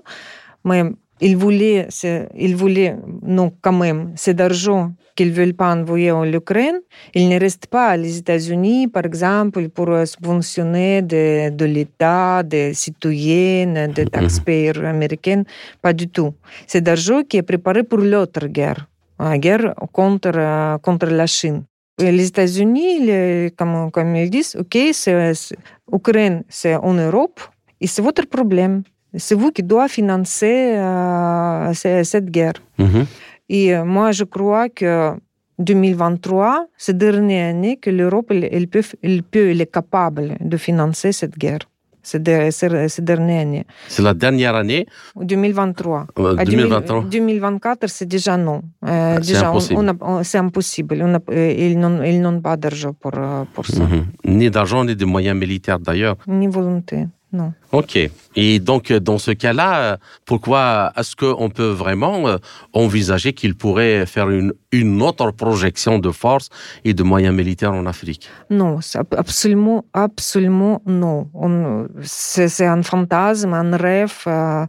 mais 0.69 0.83
ils 1.21 1.37
voulaient, 1.37 1.87
c'est- 1.91 2.29
ils 2.37 2.57
voulaient 2.57 2.97
non, 3.23 3.53
quand 3.61 3.73
même, 3.73 4.13
cet 4.17 4.41
argent 4.41 4.93
qu'ils 5.17 5.29
ne 5.29 5.33
veulent 5.35 5.55
pas 5.55 5.73
envoyer 5.75 6.11
en 6.11 6.25
Ukraine, 6.33 6.81
il 7.15 7.29
ne 7.29 7.39
reste 7.39 7.67
pas 7.69 7.97
les 7.97 8.19
États-Unis, 8.19 8.89
par 8.89 9.05
exemple, 9.05 9.69
pour 9.69 9.89
euh, 9.91 10.05
subventionner 10.07 11.03
de, 11.03 11.51
de 11.51 11.65
l'État, 11.65 12.43
des 12.43 12.75
citoyens, 12.75 13.89
des 13.89 14.07
taxpayers 14.07 14.85
américains, 14.85 15.45
pas 15.81 15.93
du 15.93 16.09
tout. 16.09 16.35
C'est 16.67 16.85
l'argent 16.87 17.23
qui 17.23 17.37
est 17.37 17.43
préparé 17.43 17.85
pour 17.85 17.99
l'autre 17.99 18.47
guerre, 18.49 18.89
la 19.21 19.39
guerre 19.39 19.75
contre, 19.93 20.33
euh, 20.35 20.79
contre 20.79 21.07
la 21.07 21.27
Chine. 21.27 21.63
Et 22.03 22.11
les 22.11 22.27
États-Unis, 22.27 23.07
les- 23.07 23.53
comme, 23.57 23.93
comme 23.93 24.17
ils 24.17 24.29
disent, 24.31 24.57
OK, 24.59 24.77
c'est, 24.93 25.33
c'est- 25.35 25.57
Ukraine, 25.93 26.43
c'est 26.49 26.75
en 26.75 26.95
Europe, 26.95 27.39
et 27.81 27.87
c'est 27.87 28.03
votre 28.03 28.27
problème. 28.27 28.83
C'est 29.17 29.35
vous 29.35 29.51
qui 29.51 29.63
doit 29.63 29.89
financer 29.89 30.75
euh, 30.77 31.73
ce- 31.75 32.03
cette 32.05 32.31
guerre. 32.31 32.55
Mhm. 32.79 33.07
Et 33.49 33.75
euh, 33.75 33.85
moi, 33.85 34.11
je 34.13 34.25
crois 34.25 34.69
que 34.69 35.13
2023, 35.59 36.67
c'est 36.77 36.93
la 36.93 36.99
dernière 36.99 37.51
année 37.51 37.77
que 37.77 37.91
l'Europe, 37.91 38.27
elle, 38.31 38.49
elle 38.51 38.69
peut, 38.69 38.83
elle 39.03 39.23
peut, 39.23 39.51
elle 39.51 39.61
est 39.61 39.71
capable 39.73 40.37
de 40.41 40.57
financer 40.57 41.13
cette 41.13 41.37
guerre. 41.39 41.61
C'est 42.07 42.23
de- 42.23 42.51
c'est- 42.51 42.89
cette 42.89 43.05
dernière 43.07 43.41
année. 43.47 43.65
C'est 43.89 44.03
la 44.03 44.13
dernière 44.13 44.55
année, 44.55 44.85
2023. 45.17 46.07
euh, 46.19 46.37
À 46.37 46.45
2023. 46.45 47.05
2024, 47.05 47.89
c'est 47.89 48.05
déjà 48.07 48.37
non. 48.37 48.61
Euh, 48.87 49.15
C'est 49.23 49.33
déjà, 49.33 49.47
on- 49.47 49.51
impossible. 49.53 49.93
c'est 50.23 50.39
impossible. 50.39 50.95
On 51.03 51.15
a- 51.15 51.35
ils 52.15 52.21
n'ont 52.21 52.41
pas 52.43 52.57
d'argent 52.59 52.93
pour, 52.93 53.13
pour 53.55 53.65
ça. 53.67 53.85
Mhm. 53.85 54.05
Ni 54.39 54.51
d'argent, 54.51 54.85
ni 54.85 54.95
de 54.95 55.05
moyens 55.07 55.39
militaires 55.39 55.79
d'ailleurs. 55.81 56.17
Ni 56.27 56.47
volonté. 56.47 57.07
Non. 57.35 57.53
Ok. 57.73 57.99
Et 58.37 58.59
donc, 58.61 58.91
euh, 58.91 59.01
dans 59.01 59.19
ce 59.19 59.33
cas-là, 59.33 59.71
euh, 59.81 59.97
pourquoi 60.25 60.93
est-ce 60.97 61.15
qu'on 61.17 61.51
peut 61.51 61.69
vraiment 61.71 62.29
euh, 62.29 62.37
envisager 62.73 63.33
qu'il 63.33 63.55
pourrait 63.57 64.07
faire 64.07 64.31
une, 64.31 64.53
une 64.73 65.03
autre 65.03 65.31
projection 65.33 65.99
de 65.99 66.11
force 66.11 66.49
et 66.85 66.95
de 66.95 67.03
moyens 67.03 67.35
militaires 67.35 67.73
en 67.73 67.87
Afrique? 67.87 68.29
Non, 68.51 68.79
absolument, 69.17 69.85
absolument 69.93 70.81
non. 70.87 71.29
On- 71.35 71.87
C'est 72.03 72.67
un 72.67 72.83
fantasme, 72.83 73.53
un 73.55 73.77
rêve. 73.77 74.15
euh, 74.29 74.67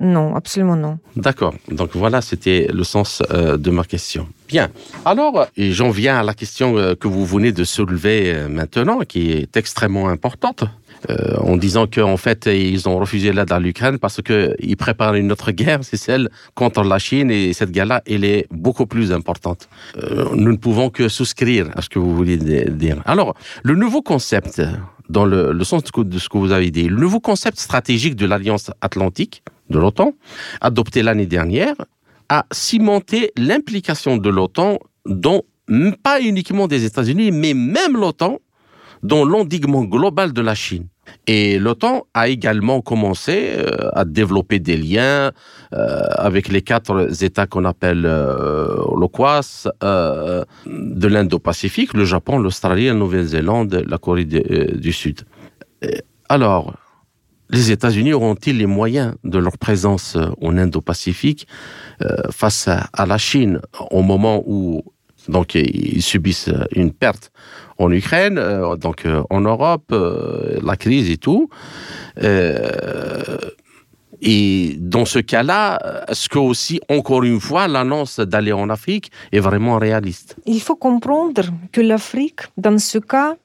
non, 0.00 0.34
absolument 0.36 0.76
non. 0.76 0.98
D'accord. 1.16 1.54
Donc 1.68 1.90
voilà, 1.94 2.20
c'était 2.22 2.68
le 2.72 2.84
sens 2.84 3.22
de 3.30 3.70
ma 3.70 3.84
question. 3.84 4.28
Bien. 4.48 4.68
Alors, 5.04 5.46
j'en 5.56 5.90
viens 5.90 6.18
à 6.20 6.22
la 6.22 6.34
question 6.34 6.74
que 7.00 7.08
vous 7.08 7.24
venez 7.26 7.52
de 7.52 7.64
soulever 7.64 8.46
maintenant, 8.48 9.00
qui 9.00 9.30
est 9.32 9.56
extrêmement 9.56 10.08
importante. 10.08 10.64
Euh, 11.08 11.36
en 11.38 11.56
disant 11.56 11.86
qu'en 11.86 12.16
fait, 12.18 12.46
ils 12.46 12.88
ont 12.88 12.98
refusé 12.98 13.32
l'aide 13.32 13.50
à 13.52 13.58
l'Ukraine 13.58 13.98
parce 13.98 14.20
qu'ils 14.20 14.76
préparent 14.76 15.14
une 15.14 15.32
autre 15.32 15.50
guerre, 15.52 15.80
c'est 15.82 15.96
celle 15.96 16.28
contre 16.54 16.82
la 16.82 16.98
Chine, 16.98 17.30
et 17.30 17.52
cette 17.54 17.70
guerre-là, 17.70 18.02
elle 18.06 18.24
est 18.24 18.46
beaucoup 18.50 18.86
plus 18.86 19.12
importante. 19.12 19.68
Euh, 19.96 20.26
nous 20.34 20.52
ne 20.52 20.56
pouvons 20.58 20.90
que 20.90 21.08
souscrire 21.08 21.70
à 21.74 21.80
ce 21.82 21.88
que 21.88 21.98
vous 21.98 22.14
voulez 22.14 22.36
di- 22.36 22.70
dire. 22.70 23.00
Alors, 23.06 23.34
le 23.62 23.74
nouveau 23.74 24.02
concept, 24.02 24.60
dans 25.08 25.24
le, 25.24 25.64
sens 25.64 25.82
de 25.82 26.18
ce 26.18 26.28
que- 26.28 26.36
vous 26.38 26.52
avez 26.52 26.70
dit, 26.70 26.88
le 26.88 26.96
nouveau 26.96 27.20
concept 27.20 27.58
stratégique 27.58 28.14
de 28.16 28.26
l'Alliance 28.26 28.70
Atlantique, 28.80 29.42
de 29.70 29.78
l'OTAN, 29.78 30.12
adopté 30.60 31.02
l'année 31.02 31.26
dernière, 31.26 31.74
a 32.28 32.44
cimenté 32.52 33.32
l'implication 33.36 34.16
de 34.18 34.28
l'OTAN 34.28 34.78
dans 35.06 35.42
pas 36.02 36.20
uniquement 36.20 36.66
des 36.66 36.84
États-Unis, 36.84 37.30
mais 37.30 37.54
même 37.54 37.96
l'OTAN 37.96 38.40
dans 39.02 39.24
l'endiguement 39.24 39.84
global 39.84 40.32
de 40.32 40.40
la 40.40 40.54
Chine. 40.54 40.86
Et 41.26 41.58
l'OTAN 41.58 42.06
a 42.14 42.28
également 42.28 42.80
commencé 42.80 43.52
euh, 43.56 43.88
à 43.92 44.04
développer 44.04 44.58
des 44.58 44.76
liens 44.76 45.32
euh, 45.72 46.02
avec 46.16 46.48
les 46.48 46.62
quatre 46.62 47.22
États 47.22 47.46
qu'on 47.46 47.64
appelle 47.64 48.04
euh, 48.06 48.76
l'OQUAS, 48.96 49.68
euh, 49.82 50.44
de 50.66 51.06
l'Indo-Pacifique, 51.06 51.94
le 51.94 52.04
Japon, 52.04 52.38
l'Australie, 52.38 52.86
la 52.86 52.94
Nouvelle-Zélande, 52.94 53.84
la 53.86 53.98
Corée 53.98 54.24
du 54.24 54.92
Sud. 54.92 55.20
Alors, 56.28 56.74
les 57.50 57.70
États-Unis 57.70 58.12
auront-ils 58.12 58.56
les 58.56 58.66
moyens 58.66 59.14
de 59.24 59.38
leur 59.38 59.58
présence 59.58 60.16
en 60.40 60.56
Indo-Pacifique 60.56 61.46
face 62.30 62.68
à, 62.68 63.06
la 63.06 63.18
Chine 63.18 63.60
au 63.90 64.02
moment 64.02 64.42
où 64.46 64.82
donc 65.28 65.54
ils 65.54 66.02
subissent 66.02 66.50
une 66.74 66.92
perte 66.92 67.30
en 67.80 67.90
Ukraine, 67.90 68.38
euh, 68.38 68.76
donc 68.76 69.06
euh, 69.06 69.22
en 69.30 69.40
Europe, 69.40 69.88
euh, 69.92 70.60
la 70.62 70.76
crise 70.76 71.10
et 71.10 71.16
tout. 71.16 71.48
Et 74.22 74.76
dans 74.78 75.06
ce 75.06 75.18
cas-là, 75.18 75.78
est-ce 76.08 76.28
que 76.28 76.38
aussi, 76.38 76.78
encore 76.90 77.24
une 77.24 77.40
fois, 77.40 77.66
l'annonce 77.68 78.20
d'aller 78.20 78.52
en 78.52 78.68
Afrique 78.68 79.10
est 79.32 79.40
vraiment 79.40 79.78
réaliste? 79.78 80.36
Il 80.44 80.60
faut 80.60 80.76
comprendre 80.76 81.42
que 81.72 81.80
l'Afrique, 81.80 82.40
dans 82.58 82.78
ce 82.78 82.98
cas, 82.98 83.36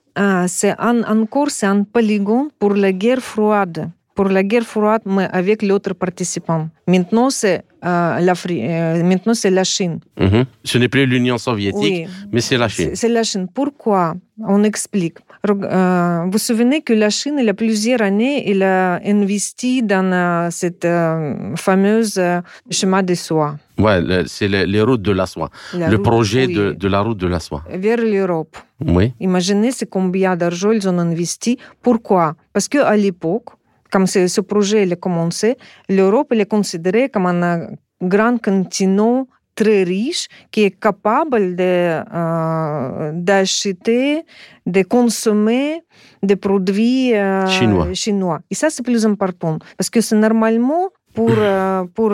c'est 0.47 0.75
un, 0.77 1.03
encore 1.03 1.49
c'est 1.49 1.65
un 1.65 1.83
polygone 1.83 2.49
pour 2.59 2.73
la 2.73 2.91
guerre 2.91 3.21
froide. 3.21 3.89
Pour 4.15 4.25
la 4.25 4.43
guerre 4.43 4.63
froide, 4.63 5.03
mais 5.05 5.29
avec 5.31 5.61
l'autre 5.61 5.93
participant. 5.93 6.67
Maintenant, 6.87 7.29
c'est 7.29 7.63
maintenant, 7.85 9.33
c'est 9.33 9.51
la 9.51 9.63
Chine. 9.63 9.99
Mhm. 10.19 10.45
Ce 10.63 10.77
n'est 10.77 10.87
plus 10.89 11.05
l'Union 11.05 11.37
soviétique, 11.37 11.81
Oui. 11.81 12.07
mais 12.31 12.41
c'est 12.41 12.57
la 12.57 12.67
Chine. 12.67 12.91
C'est 12.93 13.09
la 13.09 13.23
Chine. 13.23 13.47
Pourquoi? 13.53 14.15
On 14.47 14.63
explique. 14.63 15.17
Euh, 15.47 16.21
vous 16.25 16.31
vous 16.31 16.37
souvenez 16.39 16.81
que 16.81 16.91
la 16.93 17.09
Chine, 17.11 17.35
il 17.39 17.45
y 17.45 17.49
a 17.49 17.53
plusieurs 17.53 18.01
années, 18.01 18.49
il 18.49 18.63
a 18.63 18.99
investi 19.05 19.83
dans 19.83 20.11
euh, 20.11 20.47
cette 20.51 20.85
euh, 20.85 21.55
fameuse 21.55 22.15
euh, 22.17 22.41
chemin 22.71 23.03
de 23.03 23.13
soie. 23.13 23.55
Ouais, 23.77 24.01
le- 24.01 24.23
c'est 24.25 24.47
le- 24.47 24.63
les 24.65 24.81
routes 24.81 25.03
de 25.03 25.11
la 25.11 25.27
soie. 25.27 25.49
La 25.73 25.87
le 25.89 25.97
route- 25.97 26.03
projet 26.05 26.45
oui, 26.47 26.53
de, 26.55 26.71
de 26.71 26.87
la 26.87 27.01
route 27.01 27.17
de 27.17 27.27
la 27.27 27.39
soie. 27.39 27.63
vers 27.69 27.97
l'Europe. 27.97 28.57
Oui. 28.85 29.13
Imaginez 29.19 29.71
c'est 29.71 29.89
combien 29.89 30.35
d'argent 30.35 30.71
ils 30.71 30.87
ont 30.89 30.97
investi. 30.97 31.57
Pourquoi? 31.81 32.35
Parce 32.51 32.67
qu'à 32.67 32.95
l'époque, 32.97 33.49
comme 33.95 34.07
ce, 34.07 34.41
projet 34.41 34.91
a 34.91 34.95
commencé, 34.97 35.55
l'Europe 35.87 36.33
est 36.33 36.45
considérée 36.45 37.07
comme 37.07 37.27
un 37.27 37.67
grand 38.01 38.37
continent 38.43 39.25
très 39.55 39.83
riche 39.83 40.27
qui 40.51 40.63
est 40.63 40.77
capable 40.77 41.55
de, 41.55 42.03
euh, 42.13 43.11
d'acheter, 43.13 44.25
de 44.65 44.81
consommer 44.83 45.81
des 46.21 46.35
produits 46.35 47.15
euh, 47.15 47.47
Chinois. 47.47 47.93
chinois. 47.93 48.39
Et 48.51 48.55
ça, 48.55 48.69
c'est 48.69 48.83
plus 48.83 49.05
important. 49.05 49.59
Parce 49.77 49.89
que 49.89 50.01
c'est 50.01 50.17
normalement, 50.17 50.89
pour, 51.13 51.31
euh, 51.31 51.85
pour, 51.93 52.11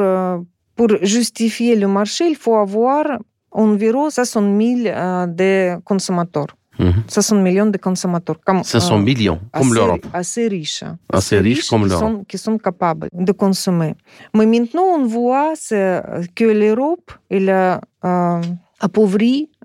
pour 0.76 0.89
justifier 1.02 1.76
le 1.76 1.88
marché, 1.88 2.28
il 2.30 2.36
faut 2.36 2.58
avoir 2.58 3.06
environ 3.50 4.12
500 4.12 4.41
000 4.41 4.82
euh, 4.86 5.26
de 5.26 5.82
consommateurs. 5.82 6.56
Mhm. 6.80 7.04
500 7.08 7.36
millions 7.42 7.66
de 7.68 7.78
consommateurs. 7.78 8.38
Comme, 8.46 8.64
500 8.64 8.96
euh, 8.96 9.00
millions, 9.00 9.40
comme 9.54 9.74
l'Europe. 9.74 10.06
Assez 10.14 10.48
riches. 10.48 10.84
Assez 11.12 11.38
riches 11.40 11.68
comme 11.70 11.84
qui 11.84 11.90
l'Europe. 11.90 12.10
sont, 12.10 12.24
qui 12.24 12.38
sont 12.38 12.58
capables 12.58 13.08
de 13.14 13.32
consommer. 13.32 13.94
Mais 14.34 14.46
maintenant, 14.46 14.84
on 14.84 15.06
voit 15.06 15.54
que 16.36 16.44
l'Europe, 16.46 17.12
elle 17.30 17.50
euh, 17.50 18.42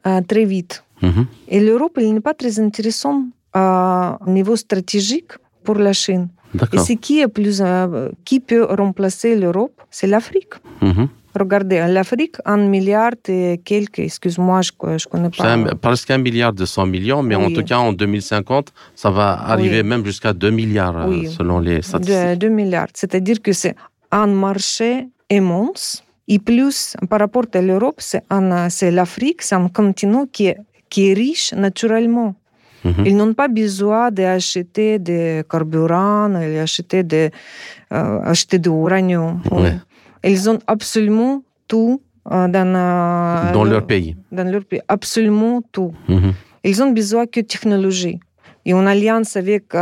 euh, 0.06 0.20
très 0.22 0.44
vite. 0.44 0.84
Mhm. 1.02 1.26
Et 1.48 1.60
l'Europe, 1.60 1.98
elle 1.98 2.12
n'est 2.14 2.20
pas 2.20 2.34
très 2.34 2.58
intéressante 2.60 3.24
euh, 3.56 4.12
au 4.26 4.30
niveau 4.30 4.56
stratégique 4.56 5.32
pour 5.64 5.76
la 5.76 5.92
Chine. 5.92 6.28
Et 6.72 6.78
c'est 6.78 6.96
qui, 6.96 7.20
est 7.20 7.28
plus, 7.28 7.60
euh, 7.60 8.10
qui 8.24 8.40
peut 8.40 8.64
remplacer 8.64 9.36
l'Europe? 9.36 9.82
C'est 9.90 10.06
l'Afrique. 10.06 10.54
Mhm. 10.80 11.08
Regardez, 11.38 11.84
l'Afrique, 11.88 12.36
un 12.44 12.56
milliard 12.56 13.12
et 13.28 13.60
quelques, 13.64 13.98
excuse-moi, 14.00 14.60
je 14.62 14.70
ne 14.82 14.98
connais 15.10 15.30
pas. 15.30 15.52
un- 15.52 15.64
presque 15.86 16.10
un 16.10 16.18
milliard 16.18 16.52
de 16.52 16.64
100 16.64 16.86
millions, 16.86 17.22
mais 17.22 17.34
en 17.34 17.50
tout 17.50 17.62
cas, 17.62 17.78
en 17.78 17.92
2050, 17.92 18.72
ça 18.94 19.10
va 19.10 19.28
arriver 19.52 19.82
même 19.82 20.04
jusqu'à 20.04 20.32
2 20.32 20.50
milliards, 20.50 20.96
euh, 20.98 21.08
Oui. 21.08 21.28
selon 21.28 21.58
les 21.60 21.82
statistiques. 21.82 22.38
2 22.38 22.48
milliards. 22.48 22.88
C'est-à-dire 22.94 23.42
que 23.42 23.52
c'est 23.52 23.74
un 24.10 24.26
marché 24.28 25.08
immense. 25.30 26.02
Et 26.28 26.38
plus, 26.40 26.96
par 27.10 27.20
rapport 27.20 27.44
à 27.54 27.60
l'Europe, 27.60 28.00
c'est 28.00 28.90
l'Afrique, 28.90 29.42
c'est 29.42 29.54
un 29.54 29.68
continent 29.68 30.24
qui 30.30 30.46
est, 30.46 30.56
qui 30.88 31.10
est 31.10 31.14
riche 31.14 31.52
naturellement. 31.54 32.34
Mhm. 32.84 33.04
Ils 33.06 33.16
n'ont 33.16 33.34
pas 33.34 33.48
besoin 33.48 34.10
d'acheter 34.12 34.98
des 35.00 35.42
carburants, 35.50 36.28
d'acheter 36.28 37.02
de, 37.02 37.30
euh, 37.92 38.20
acheter 38.32 38.58
de 38.60 38.70
l'uranium. 38.70 39.40
Ouais. 39.50 39.74
Ils 40.26 40.50
ont 40.50 40.58
absolument 40.66 41.42
tout 41.68 42.00
euh, 42.30 42.48
dans, 42.48 42.74
euh, 42.74 43.52
Dans 43.52 43.64
le- 43.64 43.70
leur 43.70 43.86
pays. 43.86 44.16
Dans 44.32 44.48
leur 44.50 44.64
pays. 44.64 44.80
Absolument 44.88 45.62
tout. 45.72 45.92
Mhm. 46.08 46.32
Ils 46.64 46.82
ont 46.82 46.90
besoin 46.90 47.26
que 47.26 47.40
de 47.40 47.46
technologie. 47.46 48.18
Et 48.64 48.74
en 48.74 48.84
alliance 48.86 49.36
avec 49.36 49.72
euh, 49.74 49.78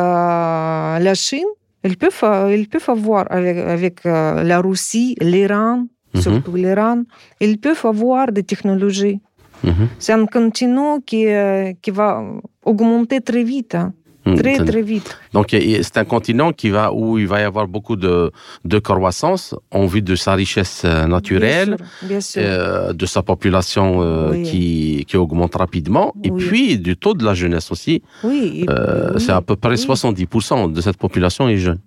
la 0.98 1.14
Chine, 1.14 1.46
ils 1.85 1.96
peuvent, 1.96 2.50
ils 2.52 2.68
peuvent 2.68 2.90
avoir 2.90 3.24
avec, 3.30 3.57
avec 3.57 4.04
euh, 4.07 4.42
la 4.42 4.61
Russie, 4.61 5.16
l'Iran, 5.20 5.87
Mhm. 6.14 6.20
surtout 6.20 6.54
l'Iran, 6.54 7.02
ils 7.40 7.59
peuvent 7.59 7.85
avoir 7.87 8.30
des 8.30 8.42
technologies. 8.44 9.20
Mhm. 9.64 9.88
C'est 9.98 10.12
un 10.12 10.26
continent 10.26 11.00
qui, 11.00 11.26
euh, 11.26 11.72
qui 11.83 11.90
va 11.90 12.22
augmenter 12.64 13.20
très 13.20 13.42
vite, 13.42 13.74
hein. 13.74 13.92
Mhm. 14.27 14.37
très 14.37 14.57
très 14.65 14.83
vite. 14.83 15.19
Donc, 15.33 15.49
c'est 15.51 15.97
un 15.99 16.05
continent 16.05 16.53
qui 16.53 16.71
va, 16.71 16.93
où 16.93 17.19
il 17.19 17.27
va 17.27 17.41
y 17.41 17.45
avoir 17.45 17.67
beaucoup 17.69 17.97
de, 17.97 18.31
de 18.65 18.79
croissance 18.79 19.55
en 19.71 19.87
vue 19.87 20.03
de 20.03 20.15
sa 20.17 20.35
richesse 20.35 20.83
euh, 20.85 21.07
naturelle. 21.07 21.77
Bien 21.77 21.77
sûr. 21.77 22.09
bien 22.09 22.21
sûr. 22.21 22.43
euh, 22.45 22.93
de 22.93 23.07
sa 23.07 23.23
population 23.23 24.01
euh, 24.03 24.31
Oui. 24.33 24.43
qui, 24.43 25.05
qui 25.09 25.17
augmente 25.17 25.55
rapidement, 25.57 26.15
et 26.25 26.31
puis 26.31 26.79
du 26.79 26.97
taux 26.97 27.15
de 27.15 27.25
la 27.25 27.35
jeunesse 27.35 27.71
aussi. 27.71 28.03
oui, 28.23 28.65
Euh, 28.71 29.19
c'est 29.19 29.33
à 29.33 29.41
peu 29.43 29.57
près 29.57 29.71
oui. 29.79 29.87
70% 29.87 30.73
de 30.73 30.81
cette 30.81 30.97
population 30.97 31.49
est 31.49 31.57
jeune, 31.59 31.81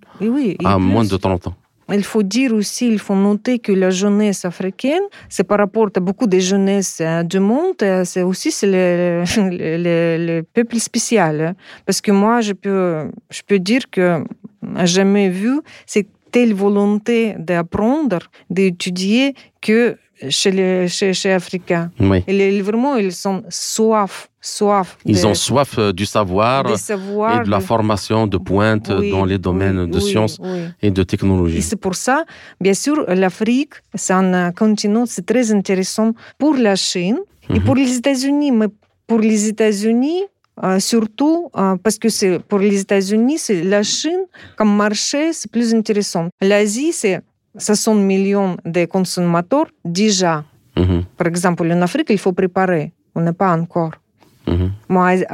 à 0.64 0.76
plus, 0.76 0.84
moins 0.84 1.04
de 1.04 1.16
30 1.16 1.48
ans. 1.48 1.54
Il 1.92 2.04
faut 2.04 2.22
dire 2.22 2.52
aussi, 2.52 2.86
il 2.88 2.98
faut 2.98 3.14
noter 3.14 3.58
que 3.58 3.72
la 3.72 3.90
jeunesse 3.90 4.44
africaine, 4.44 5.02
c'est 5.28 5.44
par 5.44 5.58
rapport 5.58 5.88
à 5.94 6.00
beaucoup 6.00 6.26
de 6.26 6.38
jeunesse 6.38 6.98
euh, 7.00 7.22
du 7.22 7.40
monde, 7.40 7.76
euh, 7.82 8.04
c'est 8.04 8.22
aussi 8.22 8.50
c'est 8.50 8.66
le, 8.66 9.24
le, 9.38 9.76
le- 9.86 10.26
le 10.26 10.42
peuple 10.42 10.76
spécial. 10.78 11.40
hein. 11.40 11.54
Parce 11.86 12.00
que 12.00 12.12
moi, 12.12 12.40
je 12.42 12.52
peux, 12.52 13.10
je 13.30 13.40
peux 13.46 13.58
dire 13.58 13.82
que 13.90 14.22
jamais 14.84 15.28
vu 15.30 15.60
cette 15.86 16.08
telle 16.30 16.52
volonté 16.54 17.34
d'apprendre, 17.38 18.18
d'étudier 18.50 19.34
que 19.62 19.96
chez 20.28 20.50
les 20.50 20.88
chez, 20.88 21.12
chez 21.14 21.32
Africains. 21.32 21.90
Oui. 22.00 22.22
Et 22.26 22.32
les- 22.32 22.60
vraiment, 22.60 22.96
ils 22.96 23.12
sont 23.12 23.42
soif, 23.48 24.28
soif. 24.48 24.96
Ils 25.04 25.20
de- 25.20 25.26
ont 25.26 25.34
soif 25.34 25.70
euh, 25.78 25.92
du 25.92 26.06
savoir 26.06 26.64
et 26.66 27.44
de 27.46 27.50
la 27.50 27.60
formation 27.60 28.26
de 28.26 28.38
pointe 28.38 28.90
Oui, 28.98 29.10
dans 29.10 29.24
les 29.24 29.38
domaines 29.38 29.80
oui, 29.84 29.90
de 29.90 29.96
oui, 29.98 30.02
sciences 30.08 30.38
et 30.82 30.90
de 30.90 31.02
Et 31.02 31.04
technologie. 31.12 31.62
c'est 31.62 31.76
pour 31.86 31.94
ça, 31.94 32.24
bien 32.60 32.74
sûr, 32.74 32.96
l'Afrique, 33.08 33.74
c'est 33.94 34.12
un 34.12 34.32
euh, 34.34 34.50
continent, 34.52 35.04
c'est 35.06 35.26
très 35.32 35.52
intéressant 35.52 36.12
pour 36.38 36.54
la 36.56 36.76
Chine 36.76 37.18
et 37.50 37.58
Mhm. 37.58 37.64
pour 37.66 37.74
les 37.82 37.90
États-Unis. 38.00 38.50
Mais 38.58 38.68
pour 39.06 39.20
les 39.30 39.40
États-Unis, 39.52 40.20
euh, 40.64 40.78
surtout 40.80 41.50
euh, 41.56 41.76
parce 41.84 41.98
que 42.02 42.08
c'est 42.08 42.38
pour 42.50 42.58
les 42.58 42.80
États-Unis, 42.80 43.38
c'est 43.38 43.62
la 43.74 43.82
Chine 43.82 44.22
comme 44.56 44.72
marché, 44.84 45.32
c'est 45.32 45.50
plus 45.50 45.68
intéressant. 45.74 46.26
L'Asie, 46.40 46.92
c'est 46.92 47.20
60 47.56 47.98
millions 48.12 48.56
de 48.64 48.84
consommateurs 48.84 49.66
déjà. 49.84 50.44
Mhm. 50.76 51.04
Par 51.16 51.26
exemple, 51.26 51.62
en 51.72 51.80
Afrique, 51.82 52.08
il 52.10 52.18
faut 52.18 52.32
préparer. 52.42 52.92
On 53.14 53.20
n'est 53.20 53.32
pas 53.32 53.52
encore. 53.62 53.92
Mhm. 54.48 54.70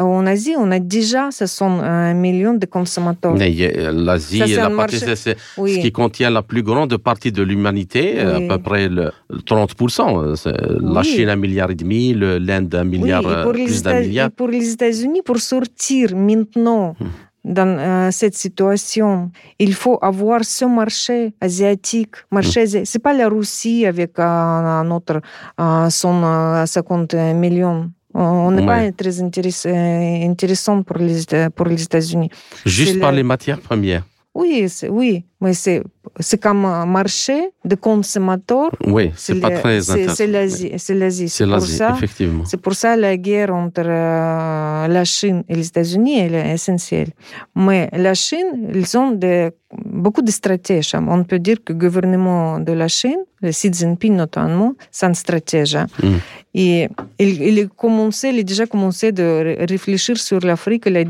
En 0.03 0.27
Asie, 0.27 0.55
on 0.59 0.71
a 0.71 0.79
déjà 0.81 1.31
60 1.31 1.81
euh, 1.83 2.15
millions 2.15 2.55
de 2.55 2.67
consommateurs. 2.67 3.35
A- 3.35 3.93
L'Asie, 3.93 4.39
la 4.57 4.69
marché- 4.69 5.15
c'est 5.17 5.37
Oui. 5.57 5.75
ce 5.75 5.79
qui 5.81 5.93
contient 5.93 6.31
la 6.31 6.43
plus 6.43 6.63
grande 6.63 6.97
partie 6.97 7.33
de 7.33 7.43
l'humanité, 7.43 8.03
euh, 8.19 8.39
Oui. 8.39 8.45
à 8.45 8.57
peu 8.57 8.63
près 8.63 8.89
le 8.89 9.07
30%. 9.47 10.35
C'est 10.37 10.53
La 10.95 11.01
Oui. 11.01 11.05
Chine, 11.05 11.29
un 11.29 11.37
milliard 11.37 11.71
et 11.71 11.75
demi, 11.75 12.15
l'Inde, 12.15 12.75
un 12.75 12.85
milliard, 12.85 13.23
et 13.23 13.27
euh, 13.27 13.43
pour, 13.45 13.53
les 13.53 13.65
plus 13.67 13.83
d'un 13.83 14.01
milliard. 14.01 14.29
et 14.29 14.31
pour 14.31 14.49
les 14.49 14.73
États-Unis, 14.73 15.23
pour 15.25 15.39
sortir 15.39 16.15
maintenant 16.17 16.97
dans 17.45 17.69
euh, 17.79 18.11
cette 18.11 18.35
situation, 18.35 19.31
il 19.59 19.75
faut 19.75 19.99
avoir 20.01 20.41
ce 20.45 20.65
marché 20.65 21.35
asiatique. 21.41 22.15
Marché 22.31 22.63
asi- 22.63 22.87
C'est 22.87 23.03
pas 23.07 23.13
la 23.13 23.29
Russie 23.29 23.85
avec 23.87 24.19
euh, 24.19 24.91
autre 24.91 25.21
euh, 25.61 25.91
150 25.91 27.15
millions. 27.35 27.91
On 28.15 28.53
n'est 28.53 28.63
Ouais. 28.63 28.93
pas 28.93 28.93
très 28.93 29.21
intéress- 29.21 29.67
intéressant 29.67 30.83
pour 30.83 30.99
les, 30.99 31.23
Éta- 31.25 31.51
pour 31.51 31.67
les 31.67 31.83
États-Unis. 31.83 32.31
Juste 32.65 33.01
par 33.01 33.11
les 33.13 33.25
matières 33.25 33.61
premières. 33.61 34.05
Oui, 34.35 34.67
oui, 34.91 35.25
mais 35.41 35.55
c'est, 35.55 35.81
c'est 36.19 36.41
comme 36.43 36.65
un 36.65 36.87
marché 36.87 37.51
de 37.65 37.77
consommateurs. 37.77 38.73
Oui, 38.85 39.13
c'est 39.15 39.39
pas 39.41 39.51
très 39.51 39.89
intéressant. 39.91 40.15
c'est 40.17 40.27
l'Asie. 40.27 40.73
C'est 40.77 40.95
l'Asie. 40.95 41.29
C'est 41.29 41.47
l'Asie, 41.47 41.77
ça- 41.77 41.95
effectivement. 41.97 42.45
c'est 42.45 42.57
pour 42.61 42.75
ça 42.75 42.97
la 42.97 43.17
guerre 43.17 43.55
entre 43.55 43.83
euh, 43.87 44.89
la 44.89 45.05
Chine 45.05 45.45
et 45.49 45.55
les 45.55 45.67
États-Unis 45.69 46.19
est 46.19 46.53
essentielle. 46.53 47.11
Mais 47.55 47.89
la 47.93 48.15
Chine, 48.15 48.71
ils 48.75 48.99
ont 48.99 49.13
de- 49.13 49.53
beaucoup 49.85 50.23
de 50.23 50.33
stratèges. 50.33 50.93
On 50.97 51.23
peut 51.23 51.39
dire 51.39 51.59
que 51.65 51.73
le 51.73 51.79
gouvernement 51.79 52.59
de 52.59 52.73
la 52.73 52.89
Chine, 52.89 53.23
le 53.41 53.51
Xi 53.51 53.73
Jinping 53.73 54.17
notamment, 54.17 54.75
c'est 54.91 55.07
un 55.07 55.15
stratège. 55.15 55.77
Mm. 56.03 56.09
Et 56.57 56.89
il, 57.19 57.43
il, 57.43 57.59
a 57.61 57.67
commencé, 57.67 58.29
il 58.31 58.41
a 58.41 58.43
déjà 58.43 58.67
commencé 58.67 59.13
de 59.13 59.23
ré- 59.23 59.65
réfléchir 59.69 60.17
sur 60.19 60.41
l'Afrique. 60.41 60.85
Il 60.87 60.97
a, 60.97 61.05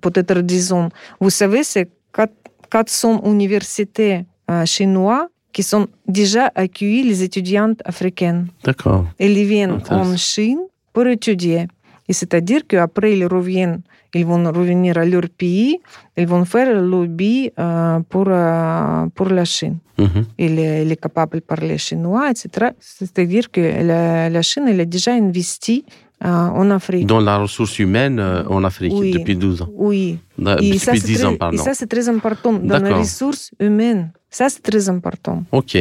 peut-être, 0.00 0.40
disons, 0.40 0.88
vous 1.20 1.30
savez, 1.30 1.62
c'est 1.64 1.88
400 2.70 3.22
universités 3.24 4.24
euh, 4.50 4.64
chinoises 4.64 5.26
qui 5.52 5.62
sont 5.62 5.86
déjà 6.06 6.50
accueillies 6.54 7.02
les 7.04 7.22
étudiantes 7.22 7.80
africaines. 7.84 8.48
D'accord. 8.64 9.06
Ils 9.18 9.44
viennent 9.44 9.78
en 9.90 10.16
Chine 10.16 10.60
pour 10.92 11.06
étudier. 11.06 11.66
Et 12.08 12.12
c'est-à-dire 12.12 12.62
qu'après, 12.66 13.16
ils 13.16 13.26
reviennent, 13.26 13.80
ils 14.14 14.24
vont 14.24 14.42
revenir 14.50 14.96
à 14.98 15.04
leur 15.04 15.28
pays, 15.36 15.78
ils 16.16 16.26
vont 16.26 16.44
faire 16.44 16.72
le 16.74 16.86
lobby 16.88 17.50
euh, 17.58 18.00
pour, 18.08 18.26
euh, 18.28 19.06
pour 19.14 19.28
la 19.28 19.44
Chine. 19.44 19.78
Il 20.38 20.58
est, 20.60 20.84
il 20.84 20.92
est 20.92 20.96
capable 21.00 21.40
de 21.40 21.44
parler 21.44 21.76
chinois, 21.76 22.30
etc. 22.30 22.68
C'est-à-dire 22.78 23.50
que 23.50 23.60
la, 23.60 24.30
la 24.30 24.42
Chine, 24.42 24.64
elle 24.68 24.80
a 24.80 24.84
déjà 24.84 25.12
investi 25.12 25.84
euh, 26.24 26.28
en 26.28 26.70
Afrique. 26.70 27.06
Dans 27.06 27.20
la 27.20 27.36
ressource 27.38 27.78
humaine 27.80 28.18
euh, 28.20 28.44
en 28.48 28.62
Afrique 28.64 28.92
Oui. 28.96 29.10
depuis 29.10 29.34
12 29.36 29.62
ans. 29.62 29.68
oui. 29.74 30.18
Da- 30.38 30.56
Et 30.60 30.78
ça, 30.78 30.92
depuis 30.92 31.00
c'est 31.00 31.06
10 31.06 31.14
très, 31.14 31.24
ans, 31.26 31.50
et 31.52 31.56
ça, 31.58 31.74
c'est 31.74 31.86
très 31.88 32.08
important 32.08 32.52
dans 32.52 32.78
les 32.82 32.92
ressources 33.00 33.50
humaines. 33.60 34.12
Ça, 34.30 34.50
c'est 34.50 34.60
très 34.62 34.90
important. 34.90 35.42
Ok. 35.52 35.78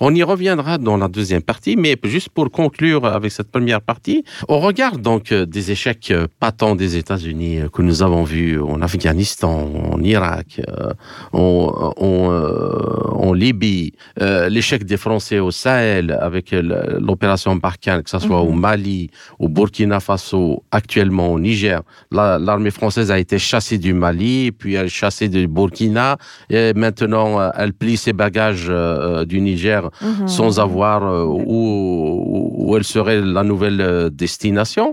On 0.00 0.14
y 0.14 0.22
reviendra 0.22 0.78
dans 0.78 0.96
la 0.96 1.06
deuxième 1.06 1.42
partie, 1.42 1.76
mais 1.76 1.96
juste 2.04 2.30
pour 2.30 2.50
conclure 2.50 3.04
avec 3.04 3.30
cette 3.30 3.50
première 3.50 3.82
partie, 3.82 4.24
on 4.48 4.58
regarde 4.58 5.02
donc 5.02 5.34
des 5.34 5.70
échecs 5.70 6.10
patents 6.38 6.74
des 6.74 6.96
États-Unis 6.96 7.58
que 7.74 7.82
nous 7.82 8.02
avons 8.02 8.24
vus 8.24 8.58
en 8.58 8.80
Afghanistan, 8.80 9.68
en 9.92 10.02
Irak, 10.02 10.62
euh, 10.66 10.94
en, 11.34 11.92
en, 11.98 12.32
euh, 12.32 13.26
en 13.26 13.34
Libye, 13.34 13.92
euh, 14.22 14.48
l'échec 14.48 14.84
des 14.84 14.96
Français 14.96 15.38
au 15.38 15.50
Sahel 15.50 16.16
avec 16.22 16.52
l'opération 16.52 17.54
Barkhane, 17.56 18.02
que 18.02 18.08
ce 18.08 18.18
soit 18.18 18.40
au 18.40 18.52
Mali, 18.52 19.10
au 19.38 19.48
Burkina 19.50 20.00
Faso, 20.00 20.62
actuellement 20.70 21.30
au 21.32 21.38
Niger. 21.38 21.82
La- 22.10 22.38
L'armée 22.38 22.70
française 22.70 23.10
a 23.10 23.18
été 23.18 23.38
chassée 23.38 23.76
du 23.76 23.92
Mali, 24.04 24.50
puis 24.60 24.72
elle 24.80 24.88
chassée 25.00 25.28
du 25.36 25.46
Burkina, 25.56 26.08
et 26.56 26.72
maintenant 26.84 27.28
euh, 27.40 27.48
elle 27.60 27.72
plie 27.80 27.96
ses 28.04 28.14
bagages 28.24 28.66
euh, 28.70 29.24
du 29.32 29.38
Niger 29.48 29.82
Mhm. 30.02 30.28
sans 30.38 30.52
avoir 30.66 30.98
euh, 31.04 31.24
où, 31.54 32.54
où 32.66 32.76
elle 32.76 32.84
serait 32.96 33.20
la 33.38 33.44
nouvelle 33.50 33.80
euh, 33.80 34.10
destination. 34.24 34.86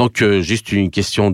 Donc, 0.00 0.12
euh, 0.22 0.40
juste 0.50 0.66
une 0.72 0.90
question 0.98 1.24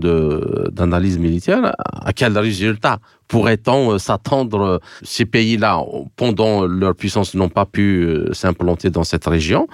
d'analyse 0.77 1.17
militaire. 1.27 1.63
À 2.09 2.11
quel 2.13 2.33
résultat 2.37 2.97
pourrait-on 3.31 3.81
euh, 3.93 3.97
s'attendre 3.97 4.59
euh, 4.61 4.77
Ces 5.15 5.25
pays-là, 5.25 5.73
pendant 6.21 6.65
leur 6.81 6.93
puissance, 7.01 7.33
n'ont 7.39 7.49
pas 7.59 7.65
pu 7.65 7.85
euh, 8.03 8.33
s'implanter 8.33 8.89
dans 8.97 9.05
cette 9.11 9.25
région. 9.25 9.67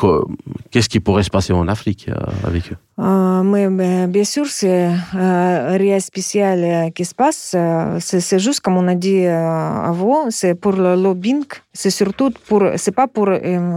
Que- 0.00 0.22
Qu'est-ce 0.70 0.88
qui 0.88 1.00
pourrait 1.00 1.22
se 1.28 1.30
passer 1.36 1.52
en 1.52 1.66
Afrique 1.76 2.08
avec 2.48 2.64
eux? 2.72 2.76
Mais, 3.52 3.66
mais 3.70 4.06
bien 4.16 4.24
sûr, 4.34 4.46
c'est 4.46 4.88
rien 5.14 5.96
de 5.96 6.02
spécial 6.02 6.92
qui 6.96 7.04
se 7.10 7.14
passe. 7.14 7.56
C'est 7.98 8.38
juste, 8.46 8.60
comme 8.60 8.76
on 8.76 8.86
a 8.88 8.94
dit 8.94 9.24
avant, 9.26 10.30
c'est 10.30 10.54
pour 10.54 10.72
le 10.72 10.94
lobbying. 11.06 11.44
C'est 11.72 11.90
surtout 12.00 12.30
pour, 12.48 12.62
c'est 12.76 12.92
pas 13.00 13.08
pour, 13.08 13.28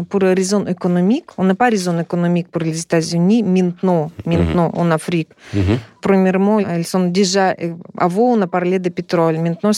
pour 0.09 0.21
raison 0.21 0.65
économique. 0.75 1.25
On 1.37 1.45
n'a 1.45 1.55
pas 1.55 1.69
raison 1.69 1.97
économique 1.99 2.47
pour 2.51 2.61
les 2.61 2.77
États-Unis 2.85 3.41
maintenant, 3.43 4.11
maintenant 4.25 4.69
en 4.81 4.91
Afrique. 4.91 5.29
Mhm. 5.53 5.77
Premièrement, 6.03 6.59
ils 6.59 6.85
sont 6.85 7.07
déjà, 7.07 7.55
avant 7.97 8.33
on 8.35 8.41
a 8.41 8.47
parlé 8.47 8.77
de 8.77 8.89
pétrole. 8.89 9.37
Maintenant, 9.37 9.71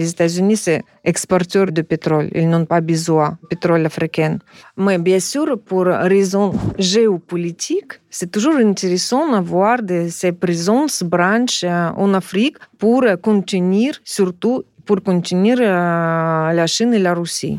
les 0.00 0.10
États-Unis, 0.10 0.56
c'est 0.56 0.82
exporteurs 1.04 1.72
de 1.72 1.82
pétrole. 1.82 2.28
Ils 2.36 2.48
n'ont 2.48 2.64
pas 2.66 2.80
besoin 2.80 3.30
de 3.42 3.48
pétrole 3.48 3.84
africain. 3.84 4.38
Mais 4.76 4.98
bien 4.98 5.18
sûr, 5.18 5.58
pour 5.58 5.86
raison 5.86 6.52
géopolitique, 6.78 7.94
c'est 8.08 8.30
toujours 8.30 8.54
intéressant 8.54 9.24
d'avoir 9.32 9.78
ces 10.08 10.30
présences, 10.30 11.02
branches 11.02 11.64
en 11.64 12.14
Afrique 12.14 12.58
pour 12.78 13.02
continuer, 13.20 13.90
surtout 14.04 14.62
pour 14.86 15.02
continuer 15.02 15.56
euh, 15.58 16.52
la 16.52 16.66
Chine 16.68 16.94
et 16.94 17.00
la 17.00 17.14
Russie. 17.14 17.58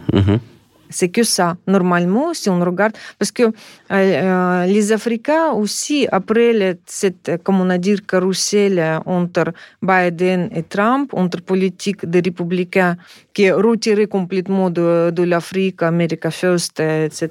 C'est 0.94 1.10
que 1.10 1.24
ça. 1.24 1.56
Normalement, 1.68 2.34
si 2.34 2.50
on 2.50 2.60
regarde, 2.70 2.94
parce 3.20 3.32
que 3.32 3.44
euh, 3.92 4.66
les 4.66 4.92
Africains 4.92 5.52
aussi, 5.52 6.08
après 6.12 6.54
le- 6.54 6.78
cette, 6.86 7.42
comme 7.44 7.60
on 7.62 7.70
a 7.70 7.78
dit, 7.78 7.96
carrousel 8.12 8.74
entre 9.06 9.46
Biden 9.82 10.50
et 10.56 10.64
Trump, 10.64 11.12
entre 11.14 11.42
politique 11.42 12.06
des 12.06 12.22
républicains 12.30 12.96
qui 13.34 13.44
est 13.46 13.52
retirée 13.52 14.08
complètement 14.08 14.70
de, 14.70 15.12
de 15.12 15.24
l'Afrique, 15.24 15.82
America 15.82 16.30
First, 16.30 16.80
etc. 16.80 17.28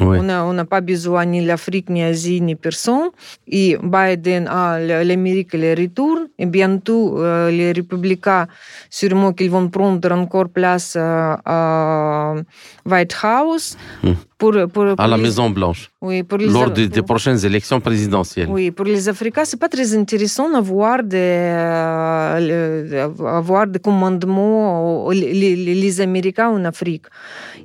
Ouais. 0.00 0.18
On 0.20 0.22
n'a 0.22 0.44
on 0.44 0.64
pas 0.66 0.82
besoin 0.82 1.24
ni 1.24 1.40
l'Afrique, 1.44 1.88
ni 1.88 2.02
l'Asie, 2.02 2.40
ni 2.42 2.54
personne. 2.54 3.08
Et 3.48 3.78
Biden 3.82 4.46
a 4.48 4.78
l'Amérique 5.10 5.54
les 5.54 5.74
retourne. 5.74 6.26
Et 6.38 6.46
bientôt, 6.46 7.18
euh, 7.22 7.50
les 7.50 7.72
républicains, 7.72 8.46
sûrement 8.90 9.32
qu'ils 9.32 9.50
vont 9.50 9.68
prendre 9.68 10.12
encore 10.12 10.50
place 10.50 10.94
euh, 10.96 12.42
White 12.90 13.16
House. 13.22 13.76
Hmm. 14.02 14.12
Pour, 14.38 14.54
pour, 14.72 14.84
À 14.98 15.06
la 15.06 15.16
les- 15.16 15.22
Maison 15.22 15.50
Blanche, 15.50 15.90
oui, 16.00 16.22
pour 16.22 16.38
les, 16.38 16.46
lors 16.48 16.70
des, 16.70 16.88
prochaines 17.02 17.44
élections 17.44 17.78
présidentielles. 17.78 18.48
oui, 18.48 18.70
pour 18.70 18.86
les 18.86 19.06
Africains, 19.08 19.44
c'est 19.44 19.58
pas 19.60 19.68
très 19.68 19.94
intéressant 19.94 20.48
d'avoir 20.50 21.02
des, 21.02 21.16
euh, 21.18 23.08
avoir 23.26 23.66
des 23.66 23.78
commandements, 23.78 25.10
euh, 25.10 25.12
les, 25.12 26.00
Américains 26.00 26.48
en 26.48 26.64
Afrique. 26.64 27.06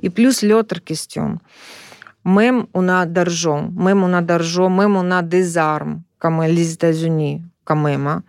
Et 0.02 0.10
plus 0.10 0.42
l'autre 0.42 0.78
question. 0.84 1.38
Même 2.24 2.64
on 2.74 2.88
a 2.88 3.06
d'argent, 3.06 3.70
même 3.76 4.02
on 4.02 4.12
a 4.12 4.20
d'argent, 4.20 4.68
même 4.68 4.96
on 4.96 5.10
a 5.10 5.22
des 5.22 5.56
armes, 5.56 6.00
comme 6.18 6.42
les 6.42 6.72
États-Unis, 6.72 7.40
quand 7.64 7.76
même. 7.76 8.06
hein. 8.06 8.22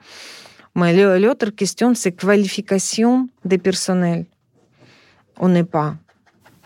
Mais 0.76 0.94
l'autre 1.20 1.50
question, 1.50 1.94
c'est 1.96 2.12
qualification 2.12 3.28
des 3.44 3.58
personnels. 3.58 4.26
On 5.40 5.50
n'est 5.50 5.64
pas. 5.64 5.96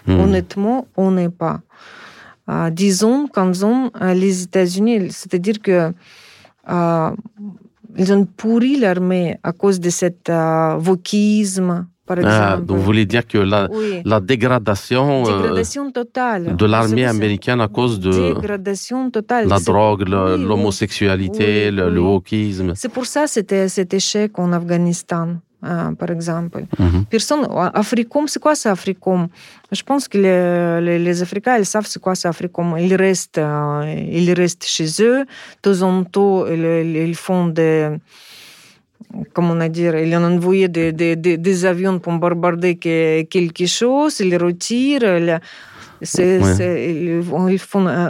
Mhm. 0.07 0.19
Honnêtement, 0.19 0.87
on 0.97 1.11
n'est 1.11 1.29
pas. 1.29 1.61
Euh, 2.49 2.69
disons, 2.69 3.27
quand 3.31 3.51
on, 3.63 3.91
euh, 4.01 4.13
les 4.13 4.43
États-Unis, 4.43 5.11
c'est-à-dire 5.11 5.59
que 5.61 5.91
euh, 6.69 7.09
ils 7.97 8.11
ont 8.13 8.25
pourri 8.25 8.77
l'armée 8.79 9.37
à 9.43 9.51
cause 9.51 9.79
de 9.79 9.89
cet 9.89 10.29
euh, 10.29 10.75
wokisme, 10.77 11.85
par 12.05 12.17
Ah, 12.19 12.21
exemple. 12.53 12.65
donc 12.65 12.77
vous 12.77 12.83
voulez 12.83 13.05
dire 13.05 13.25
que 13.27 13.37
la, 13.37 13.69
oui. 13.71 14.01
la 14.05 14.19
dégradation, 14.19 15.23
Dégradation 15.23 15.91
totale. 15.91 16.55
de 16.55 16.65
l'armée 16.65 17.05
américaine 17.05 17.61
à 17.61 17.67
cause 17.67 17.99
de 17.99 18.33
Dégradation 18.33 19.09
totale. 19.11 19.47
la 19.47 19.59
drogue, 19.59 20.07
le- 20.07 20.35
oui, 20.35 20.41
oui. 20.41 20.43
l'homosexualité, 20.47 21.71
le, 21.71 21.99
wokisme. 22.01 22.73
C'est 22.75 22.89
pour 22.91 23.05
ça 23.05 23.27
c'était 23.27 23.67
cet 23.69 23.93
échec 23.93 24.37
en 24.39 24.51
Afghanistan. 24.51 25.35
Euh, 25.63 25.91
par 25.91 26.09
exemple. 26.11 26.65
Mhm. 26.77 27.05
Personne, 27.09 27.47
Africom, 27.73 28.27
c'est 28.27 28.39
quoi 28.39 28.55
ça, 28.55 28.71
Africom 28.71 29.27
Je 29.71 29.83
pense 29.83 30.07
que 30.07 30.17
les, 30.17 30.99
les, 30.99 31.21
Africains, 31.21 31.57
ils 31.57 31.65
savent 31.65 31.85
c'est 31.85 32.01
quoi 32.01 32.15
ça, 32.15 32.29
Africom. 32.29 32.75
Ils 32.79 32.95
restent, 32.95 33.39
ils 33.39 34.33
restent 34.33 34.65
chez 34.65 34.89
eux. 35.01 35.19
De 35.19 35.25
temps 35.61 35.81
en 35.81 36.03
temps, 36.03 36.47
ils, 36.47 36.95
ils 37.09 37.15
font 37.15 37.47
des 37.47 37.89
comment 39.33 39.53
on 39.53 39.59
a 39.59 39.69
dire, 39.69 39.97
ils 39.97 40.15
ont 40.15 40.23
envoyé 40.23 40.67
des, 40.67 40.91
des, 40.91 41.15
des, 41.15 41.65
avions 41.65 41.99
pour 41.99 42.13
bombarder 42.13 42.75
quelque 42.75 43.65
chose, 43.65 44.19
ils 44.19 44.37
retirent. 44.37 45.39
C'est, 46.03 46.39
ils 46.95 47.23
font, 47.23 47.47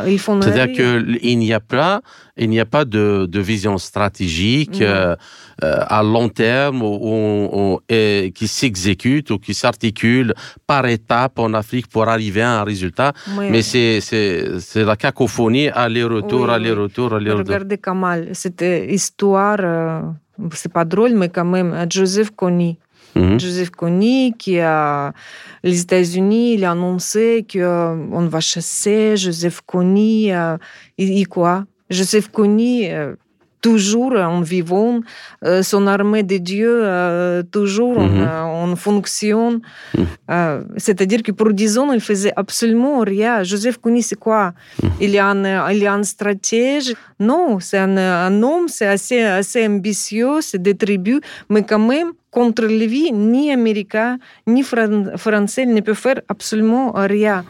ils 0.07 0.19
font 0.19 0.41
C'est-à-dire 0.41 0.71
qu'il 0.71 1.37
n'y 1.37 1.53
a 1.53 1.59
pas, 1.59 2.01
il 2.37 2.49
n'y 2.49 2.59
a 2.59 2.65
pas 2.65 2.85
de, 2.85 3.25
de 3.29 3.39
vision 3.39 3.77
stratégique 3.77 4.81
euh, 4.81 5.15
euh, 5.63 5.75
à 5.87 6.01
long 6.01 6.29
terme 6.29 6.81
ou, 6.83 7.79
qui 7.89 8.47
s'exécute 8.47 9.31
ou 9.31 9.39
qui 9.39 9.53
s'articule 9.53 10.33
par 10.65 10.85
étapes 10.85 11.39
en 11.39 11.53
Afrique 11.53 11.87
pour 11.87 12.07
arriver 12.07 12.41
à 12.41 12.61
un 12.61 12.63
résultat. 12.63 13.11
Mais 13.37 13.61
c'est, 13.61 13.99
c'est, 13.99 14.59
c'est 14.59 14.85
la 14.85 14.95
cacophonie, 14.95 15.67
aller-retour, 15.69 16.49
aller-retour, 16.49 17.13
aller-retour. 17.13 17.45
Regardez 17.45 17.77
Kamal, 17.77 18.29
cette 18.33 18.63
histoire, 18.89 19.57
euh, 19.59 20.01
c'est 20.53 20.71
pas 20.71 20.85
drôle, 20.85 21.11
mais 21.13 21.27
quand 21.29 21.45
même, 21.45 21.85
Joseph 21.89 22.31
Kony. 22.31 22.77
Mhm. 23.15 23.39
Joseph 23.39 23.71
Kony, 23.71 24.33
qui 24.37 24.59
a 24.59 25.13
les 25.63 25.81
États-Unis, 25.81 26.53
il 26.55 26.65
a 26.65 26.71
annoncé 26.71 27.45
qu'on 27.51 28.27
va 28.27 28.39
chasser 28.39 29.17
Joseph 29.17 29.61
Kony. 29.65 30.33
Euh, 30.33 30.57
et, 30.97 31.25
quoi? 31.25 31.65
Joseph 31.89 32.29
Kony, 32.29 32.89
euh, 32.89 33.15
toujours 33.61 34.13
en 34.13 34.41
vivant, 34.41 35.01
euh, 35.45 35.61
son 35.61 35.85
armée 35.85 36.23
de 36.23 36.37
Dieu, 36.37 36.83
toujours 37.51 37.99
en, 37.99 38.67
mhm. 38.67 38.75
fonction. 38.75 39.61
Mhm. 39.95 40.65
C'est-à-dire 40.77 41.21
que 41.21 41.31
pour 41.31 41.53
10 41.53 41.77
ans, 41.77 41.91
il 41.91 41.99
faisait 41.99 42.33
absolument 42.35 43.01
rien. 43.01 43.43
Joseph 43.43 43.77
Kony, 43.77 44.01
c'est 44.01 44.17
quoi? 44.17 44.53
Il, 44.99 45.15
est 45.15 45.19
un, 45.19 45.69
il 45.69 45.83
est 45.83 45.87
un 45.87 46.01
stratège? 46.01 46.95
Non, 47.19 47.59
c'est 47.59 47.77
un, 47.77 47.97
un, 47.97 48.41
homme, 48.41 48.67
c'est 48.67 48.87
assez, 48.87 49.21
assez 49.21 49.67
ambitieux, 49.67 50.41
c'est 50.41 50.61
des 50.61 50.73
tribus, 50.73 51.19
mais 51.49 51.61
quand 51.61 51.77
même, 51.77 52.13
contre 52.31 52.65
lui, 52.65 53.11
ni 53.11 53.51
Américain, 53.51 54.17
ni 54.47 54.63
Français 54.63 55.65
ne 55.65 55.81
peuvent 55.81 55.95
faire 55.95 56.21
absolument 56.29 56.93
rien. 56.95 57.43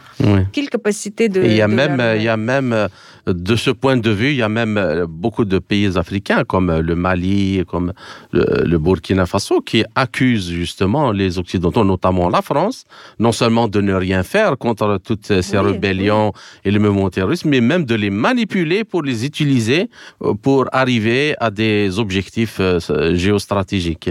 Quelle 0.52 0.68
capacité 0.68 1.28
de... 1.28 1.40
Il 1.42 1.54
y 1.54 1.62
a 1.62 1.68
même, 1.68 2.02
il 2.16 2.22
y 2.22 2.28
a 2.28 2.36
même 2.36 2.88
de 3.26 3.56
ce 3.56 3.70
point 3.70 3.96
de 3.96 4.10
vue, 4.10 4.30
il 4.30 4.36
y 4.36 4.42
a 4.42 4.48
même 4.48 4.76
euh, 4.76 5.06
beaucoup 5.08 5.44
de 5.44 5.58
pays 5.58 5.96
africains 5.96 6.44
comme 6.44 6.70
euh, 6.70 6.82
le 6.82 6.94
Mali, 6.94 7.62
comme 7.68 7.92
le, 8.32 8.78
Burkina 8.78 9.26
Faso, 9.26 9.60
qui 9.60 9.84
accusent 9.94 10.50
justement 10.50 11.12
les 11.12 11.38
Occidentaux, 11.38 11.84
notamment 11.84 12.28
la 12.28 12.42
France, 12.42 12.84
non 13.18 13.32
seulement 13.32 13.68
de 13.68 13.80
ne 13.80 13.94
rien 13.94 14.22
faire 14.22 14.58
contre 14.58 14.98
toutes 15.04 15.40
ces 15.40 15.58
rébellions 15.58 16.32
et 16.64 16.70
le 16.70 16.80
mouvement 16.80 17.10
terroriste, 17.10 17.44
mais 17.44 17.60
même 17.60 17.84
de 17.84 17.94
les 17.94 18.10
manipuler 18.10 18.84
pour 18.84 19.02
les 19.02 19.24
utiliser 19.24 19.88
pour 20.42 20.66
arriver 20.72 21.34
à 21.38 21.50
des 21.50 21.98
objectifs 21.98 22.60
géostratégiques 23.12 24.10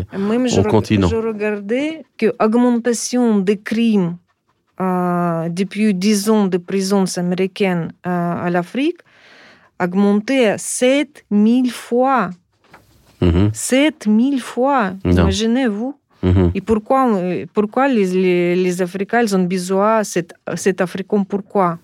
au 0.58 0.64
continent. 0.64 1.08
Je 1.10 1.16
regardais 1.16 2.06
que 2.18 2.28
l'augmentation 2.40 3.40
des 3.40 3.58
crimes 3.58 3.92
euh, 4.02 4.16
depuis 5.50 5.94
10 5.94 6.30
ans 6.30 6.48
de 6.48 6.58
prisons 6.58 7.06
américaines 7.18 7.92
euh, 8.06 8.46
à 8.46 8.50
l'Afrique 8.50 9.00
augmenté 9.84 10.56
7000 10.58 11.72
fois. 11.72 12.30
Mm 13.22 13.50
7000 13.54 14.40
fois, 14.42 14.94
imaginez-vous. 15.06 15.96
Mhm. 16.24 16.52
Et 16.54 16.62
pourquoi, 16.62 17.08
pourquoi 17.54 17.88
les, 17.88 18.56
les, 18.56 18.82
Africains 18.82 19.22
ils 19.22 19.36
ont 19.36 19.44
besoin 19.44 20.00
de 20.00 20.06
cet, 20.06 20.34
cet 20.56 20.82
Africain 20.82 21.24
Pourquoi? 21.24 21.80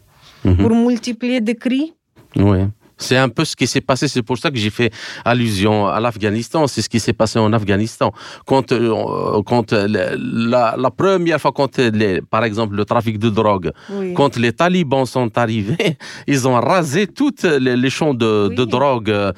Mhm. 0.45 0.58
Pour 0.58 0.76
multiplier 0.76 1.41
des 1.41 1.56
cris? 1.56 1.93
Oui. 2.36 2.60
C'est 2.98 3.18
un 3.18 3.30
peu 3.30 3.45
ce 3.45 3.56
qui 3.56 3.68
s'est 3.68 3.82
passé. 3.82 4.08
C'est 4.08 4.22
pour 4.22 4.38
ça 4.38 4.52
que 4.52 4.58
j'ai 4.58 4.70
fait 4.70 4.91
allusion 5.26 5.88
à 5.88 6.00
l'Afghanistan. 6.00 6.68
C'est 6.68 6.82
ce 6.82 6.89
qui 6.89 7.00
s'est 7.00 7.14
passé 7.14 7.39
en 7.39 7.54
Afghanistan. 7.54 8.12
Quand, 8.45 8.72
euh, 8.72 9.41
quand 9.45 9.72
la, 9.72 10.76
la, 10.78 10.91
première 10.91 11.39
fois, 11.39 11.52
quand, 11.52 11.78
les, 11.78 12.22
par 12.22 12.43
exemple, 12.43 12.76
le 12.76 12.86
trafic 12.86 13.20
de 13.20 13.30
drogue, 13.30 13.72
quand 14.16 14.38
les 14.38 14.54
talibans 14.54 15.06
sont 15.06 15.38
arrivés, 15.38 15.98
ils 16.28 16.48
ont 16.48 16.60
rasé 16.60 17.08
tous 17.08 17.43
les, 17.43 17.89
champs 17.89 18.14
de, 18.14 18.50
de 18.50 18.66
drogue 18.66 19.10
euh, 19.10 19.32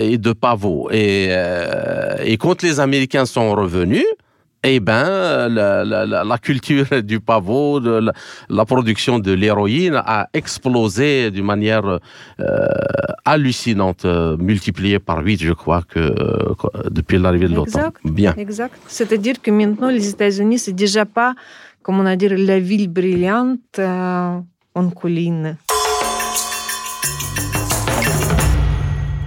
et 0.00 0.18
de 0.18 0.32
pavots. 0.32 0.88
Et, 0.90 1.28
euh, 1.30 2.16
et 2.24 2.36
quand 2.36 2.62
les 2.62 2.80
Américains 2.80 3.26
sont 3.26 3.54
revenus, 3.54 4.04
eh 4.68 4.80
ben, 4.80 5.48
la, 5.48 5.84
la, 5.84 6.24
la, 6.24 6.38
culture 6.38 6.86
du 7.02 7.20
pavot, 7.20 7.78
de 7.78 8.10
la, 8.48 8.64
production 8.64 9.18
de 9.20 9.32
l'héroïne 9.32 9.94
a 9.94 10.28
explosé 10.34 11.30
d'une 11.30 11.44
manière 11.44 11.86
euh, 11.86 11.98
hallucinante, 13.24 14.04
euh, 14.04 14.36
multipliée 14.36 14.98
par 14.98 15.18
8, 15.24 15.42
je 15.42 15.52
crois, 15.52 15.82
que, 15.82 16.12
depuis 16.90 17.18
l'arrivée 17.18 17.48
de 17.48 17.54
l'OTAN. 17.54 17.92
Bien. 18.04 18.34
Exact. 18.36 18.74
C'est-à-dire 18.88 19.40
que 19.40 19.52
maintenant, 19.52 19.88
les 19.88 20.08
États-Unis, 20.08 20.58
c'est 20.58 20.72
déjà 20.72 21.04
pas, 21.04 21.34
comme 21.82 22.00
on 22.00 22.06
a 22.06 22.16
dit, 22.16 22.28
la 22.28 22.58
ville 22.58 22.88
brillante 22.88 23.78
euh, 23.78 24.38
en 24.74 24.90
colline. 24.90 25.56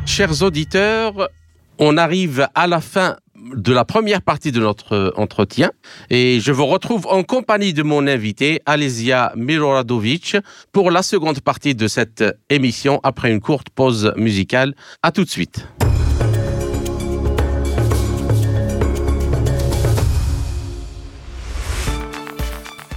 Chers 0.06 0.42
auditeurs, 0.44 1.30
on 1.78 1.96
arrive 1.96 2.50
à 2.54 2.68
la 2.68 2.82
fin 2.82 3.16
de 3.56 3.74
la 3.74 3.86
première 3.86 4.22
partie 4.22 4.52
de 4.52 4.60
notre 4.60 4.94
euh, 4.94 5.12
entretien 5.16 5.72
et 6.10 6.40
je 6.40 6.52
vous 6.52 6.66
retrouve 6.66 7.08
en 7.08 7.24
compagnie 7.24 7.74
de 7.74 7.84
mon 7.84 8.08
invité 8.08 8.62
Alesia 8.66 9.32
Miloradovic 9.36 10.38
pour 10.72 10.92
la 10.92 11.04
seconde 11.04 11.42
partie 11.42 11.76
de 11.76 11.88
cette 11.88 12.24
émission 12.50 13.00
après 13.04 13.32
une 13.32 13.42
courte 13.42 13.70
pause 13.70 14.14
musicale. 14.16 14.76
À 15.04 15.12
tout 15.12 15.24
de 15.24 15.30
suite. 15.30 15.66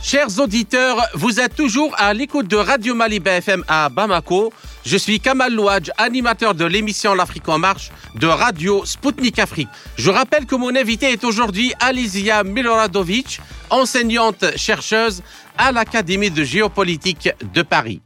Chers 0.02 0.40
auditeurs, 0.40 1.00
vous 1.14 1.38
êtes 1.38 1.54
toujours 1.54 1.94
à 1.96 2.12
l'écoute 2.12 2.48
de 2.48 2.56
Radio 2.56 2.92
Mali 2.92 3.20
BFM 3.20 3.62
à 3.68 3.88
Bamako. 3.88 4.52
Je 4.84 4.96
suis 4.96 5.20
Kamal 5.20 5.54
Louadj, 5.54 5.90
animateur 5.96 6.56
de 6.56 6.64
l'émission 6.64 7.14
L'Afrique 7.14 7.48
en 7.48 7.58
marche 7.58 7.92
de 8.16 8.26
Radio 8.26 8.84
Sputnik 8.84 9.38
Afrique. 9.38 9.68
Je 9.96 10.10
rappelle 10.10 10.44
que 10.46 10.56
mon 10.56 10.74
invité 10.74 11.12
est 11.12 11.22
aujourd'hui 11.22 11.72
Alizia 11.78 12.42
Miloradovic, 12.42 13.40
enseignante 13.70 14.44
chercheuse 14.56 15.22
à 15.56 15.70
l'Académie 15.70 16.32
de 16.32 16.42
géopolitique 16.42 17.30
de 17.54 17.62
Paris. 17.62 18.00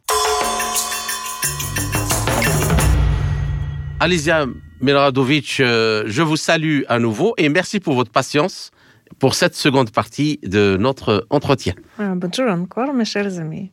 Alizia 4.00 4.44
Miloradovic, 4.82 5.60
euh, 5.60 6.04
je 6.06 6.20
vous 6.20 6.36
salue 6.36 6.82
à 6.88 6.98
nouveau 6.98 7.32
et 7.38 7.48
merci 7.48 7.80
pour 7.80 7.94
votre 7.94 8.10
patience 8.10 8.70
pour 9.18 9.34
cette 9.34 9.54
seconde 9.54 9.90
partie 9.90 10.38
de 10.42 10.76
notre 10.78 11.26
entretien. 11.30 11.74
Ah, 11.98 12.14
bonjour 12.14 12.48
encore, 12.50 12.92
mes 12.92 13.04
chers 13.04 13.38
amis. 13.38 13.70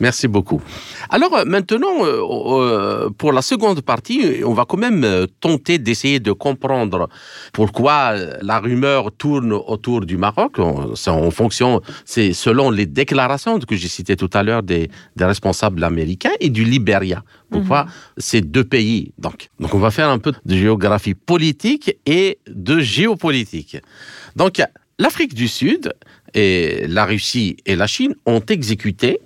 Merci 0.00 0.28
beaucoup. 0.28 0.62
Alors 1.10 1.34
euh, 1.36 1.44
maintenant, 1.44 2.04
euh, 2.04 2.22
euh, 2.22 3.10
pour 3.10 3.32
la 3.32 3.42
seconde 3.42 3.82
partie, 3.82 4.42
on 4.44 4.54
va 4.54 4.64
quand 4.64 4.78
même 4.78 5.26
tenter 5.40 5.78
d'essayer 5.78 6.20
de 6.20 6.32
comprendre 6.32 7.08
pourquoi 7.52 8.14
la 8.40 8.60
rumeur 8.60 9.12
tourne 9.12 9.52
autour 9.52 10.06
du 10.06 10.16
Maroc. 10.16 10.56
C'est 10.94 11.10
en 11.10 11.30
fonction, 11.30 11.82
c'est 12.06 12.32
selon 12.32 12.70
les 12.70 12.86
déclarations 12.86 13.58
que 13.58 13.76
j'ai 13.76 13.88
citées 13.88 14.16
tout 14.16 14.30
à 14.32 14.42
l'heure 14.42 14.62
des, 14.62 14.90
responsables 15.18 15.84
américains 15.84 16.32
et 16.40 16.48
du 16.48 16.64
Libéria. 16.64 17.22
Pourquoi 17.50 17.84
mhm. 17.84 17.90
ces 18.16 18.40
deux 18.40 18.64
pays 18.64 19.12
donc, 19.18 19.50
donc 19.58 19.74
on 19.74 19.78
va 19.78 19.90
faire 19.90 20.08
un 20.08 20.18
peu 20.18 20.32
de 20.46 20.54
géographie 20.54 21.14
politique 21.14 21.98
et 22.06 22.38
de 22.46 22.78
géopolitique. 22.80 23.76
Donc 24.34 24.62
l'Afrique 25.00 25.34
du 25.34 25.48
Sud 25.48 25.94
et 26.34 26.86
la 26.86 27.04
Russie 27.06 27.56
et 27.66 27.74
la 27.74 27.88
Chine 27.88 28.14
ont 28.26 28.44
exécuté 28.48 29.18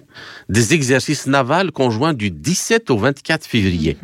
des 0.48 0.72
exercices 0.72 1.26
navals 1.26 1.72
conjoints 1.72 2.14
du 2.14 2.30
17 2.30 2.90
au 2.90 2.96
24 2.96 3.44
février 3.44 3.98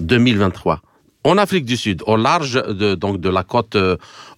2023 0.00 0.82
en 1.24 1.38
Afrique 1.38 1.64
du 1.64 1.76
Sud, 1.78 2.02
au 2.06 2.16
large 2.16 2.62
de, 2.62 2.94
donc 2.94 3.18
de 3.18 3.30
la 3.30 3.42
côte 3.42 3.76
euh, 3.76 3.96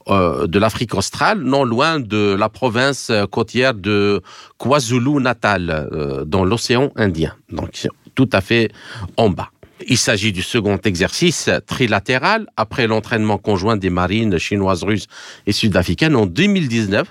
euh, 0.08 0.46
de 0.46 0.58
l'Afrique 0.58 0.94
australe, 0.94 1.40
non 1.40 1.64
loin 1.64 1.98
de 1.98 2.36
la 2.38 2.48
province 2.48 3.10
côtière 3.32 3.74
de 3.74 4.22
KwaZulu-Natal, 4.58 5.70
euh, 5.70 6.24
dans 6.24 6.44
l'océan 6.44 6.92
Indien, 6.94 7.34
donc 7.50 7.88
tout 8.14 8.30
à 8.32 8.40
fait 8.40 8.70
en 9.16 9.30
bas. 9.30 9.50
Il 9.86 9.98
s'agit 9.98 10.32
du 10.32 10.42
second 10.42 10.78
exercice 10.78 11.50
trilatéral 11.66 12.46
après 12.56 12.86
l'entraînement 12.86 13.38
conjoint 13.38 13.76
des 13.76 13.90
marines 13.90 14.38
chinoises, 14.38 14.82
russes 14.82 15.06
et 15.46 15.52
sud-africaines 15.52 16.16
en 16.16 16.26
2019 16.26 17.06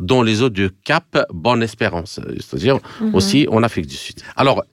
dans 0.00 0.22
les 0.22 0.42
eaux 0.42 0.50
du 0.50 0.70
Cap 0.84 1.26
Bonne 1.32 1.62
Espérance, 1.62 2.20
c'est-à-dire 2.36 2.78
mhm. 3.00 3.14
aussi 3.14 3.46
en 3.50 3.62
Afrique 3.62 3.86
du 3.86 3.96
Sud. 3.96 4.16
Alors, 4.36 4.64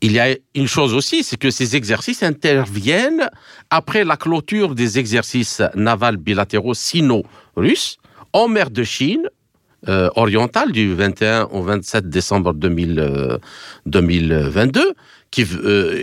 il 0.00 0.12
y 0.12 0.18
a 0.18 0.36
une 0.56 0.66
chose 0.66 0.94
aussi, 0.94 1.22
c'est 1.22 1.36
que 1.36 1.50
ces 1.50 1.76
exercices 1.76 2.24
interviennent 2.24 3.28
après 3.70 4.04
la 4.04 4.16
clôture 4.16 4.74
des 4.74 4.98
exercices 4.98 5.62
navals 5.76 6.16
bilatéraux 6.16 6.74
sino-russes 6.74 7.98
en 8.32 8.48
mer 8.48 8.70
de 8.70 8.82
Chine, 8.82 9.28
euh, 9.88 10.10
orientale 10.16 10.72
du 10.72 10.94
21 10.94 11.44
au 11.52 11.62
27 11.62 12.08
décembre 12.08 12.52
2000, 12.52 13.38
2022 13.86 14.94
qui, 15.32 15.44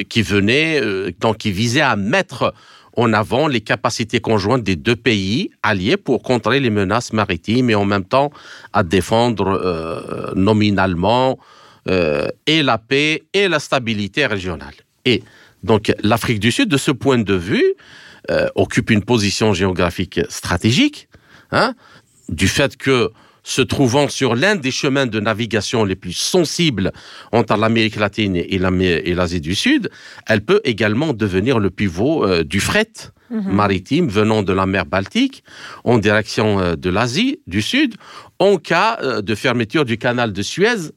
qui 0.10 0.22
venait, 0.22 0.82
donc 1.22 1.38
qui 1.38 1.54
visait 1.54 1.80
à 1.80 1.96
mettre 1.96 2.54
en 2.98 3.14
avant 3.14 3.48
les 3.48 3.62
capacités 3.62 4.20
conjointes 4.20 4.64
des 4.64 4.76
deux 4.76 4.98
pays 4.98 5.52
alliés 5.64 5.96
pour 5.96 6.22
contrer 6.22 6.60
les 6.60 6.70
menaces 6.70 7.14
maritimes 7.14 7.70
et 7.70 7.76
en 7.76 7.86
même 7.86 8.04
temps 8.04 8.32
à 8.74 8.84
défendre 8.84 10.34
nominalement 10.36 11.40
et 11.88 12.64
la 12.64 12.78
paix 12.78 13.24
et 13.34 13.48
la 13.48 13.60
stabilité 13.60 14.26
régionale. 14.26 14.74
Et 15.06 15.24
donc 15.64 15.94
l'Afrique 16.04 16.42
du 16.42 16.52
Sud, 16.52 16.68
de 16.68 16.78
ce 16.78 16.92
point 16.92 17.20
de 17.20 17.36
vue, 17.36 17.74
occupe 18.56 18.90
une 18.90 19.04
position 19.04 19.54
géographique 19.54 20.20
stratégique, 20.28 21.08
hein, 21.52 21.76
du 22.28 22.48
fait 22.48 22.76
que 22.76 23.12
se 23.44 23.62
trouvant 23.62 24.08
sur 24.08 24.36
l'un 24.36 24.56
des 24.56 24.72
chemins 24.72 25.06
de 25.06 25.20
navigation 25.20 25.84
les 25.84 25.96
plus 25.96 26.14
sensibles 26.14 26.92
entre 27.32 27.56
l'Amérique 27.56 27.96
latine 27.96 28.36
et 28.36 28.58
l'Asie 29.14 29.42
du 29.42 29.56
Sud, 29.56 29.90
elle 30.28 30.42
peut 30.42 30.62
également 30.64 31.14
devenir 31.14 31.60
le 31.60 31.70
pivot 31.70 32.26
euh, 32.26 32.44
du 32.44 32.60
fret 32.60 32.92
mhm. 33.30 33.52
maritime 33.52 34.08
venant 34.08 34.44
de 34.44 34.54
la 34.54 34.66
mer 34.66 34.86
Baltique 34.86 35.44
en 35.84 35.98
direction 35.98 36.60
euh, 36.60 36.76
de 36.76 36.90
l'Asie 36.90 37.40
du 37.48 37.62
Sud 37.62 37.96
en 38.40 38.58
cas 38.58 39.00
euh, 39.02 39.22
de 39.22 39.36
fermeture 39.36 39.86
du 39.86 39.98
canal 39.98 40.34
de 40.34 40.42
Suez 40.42 40.92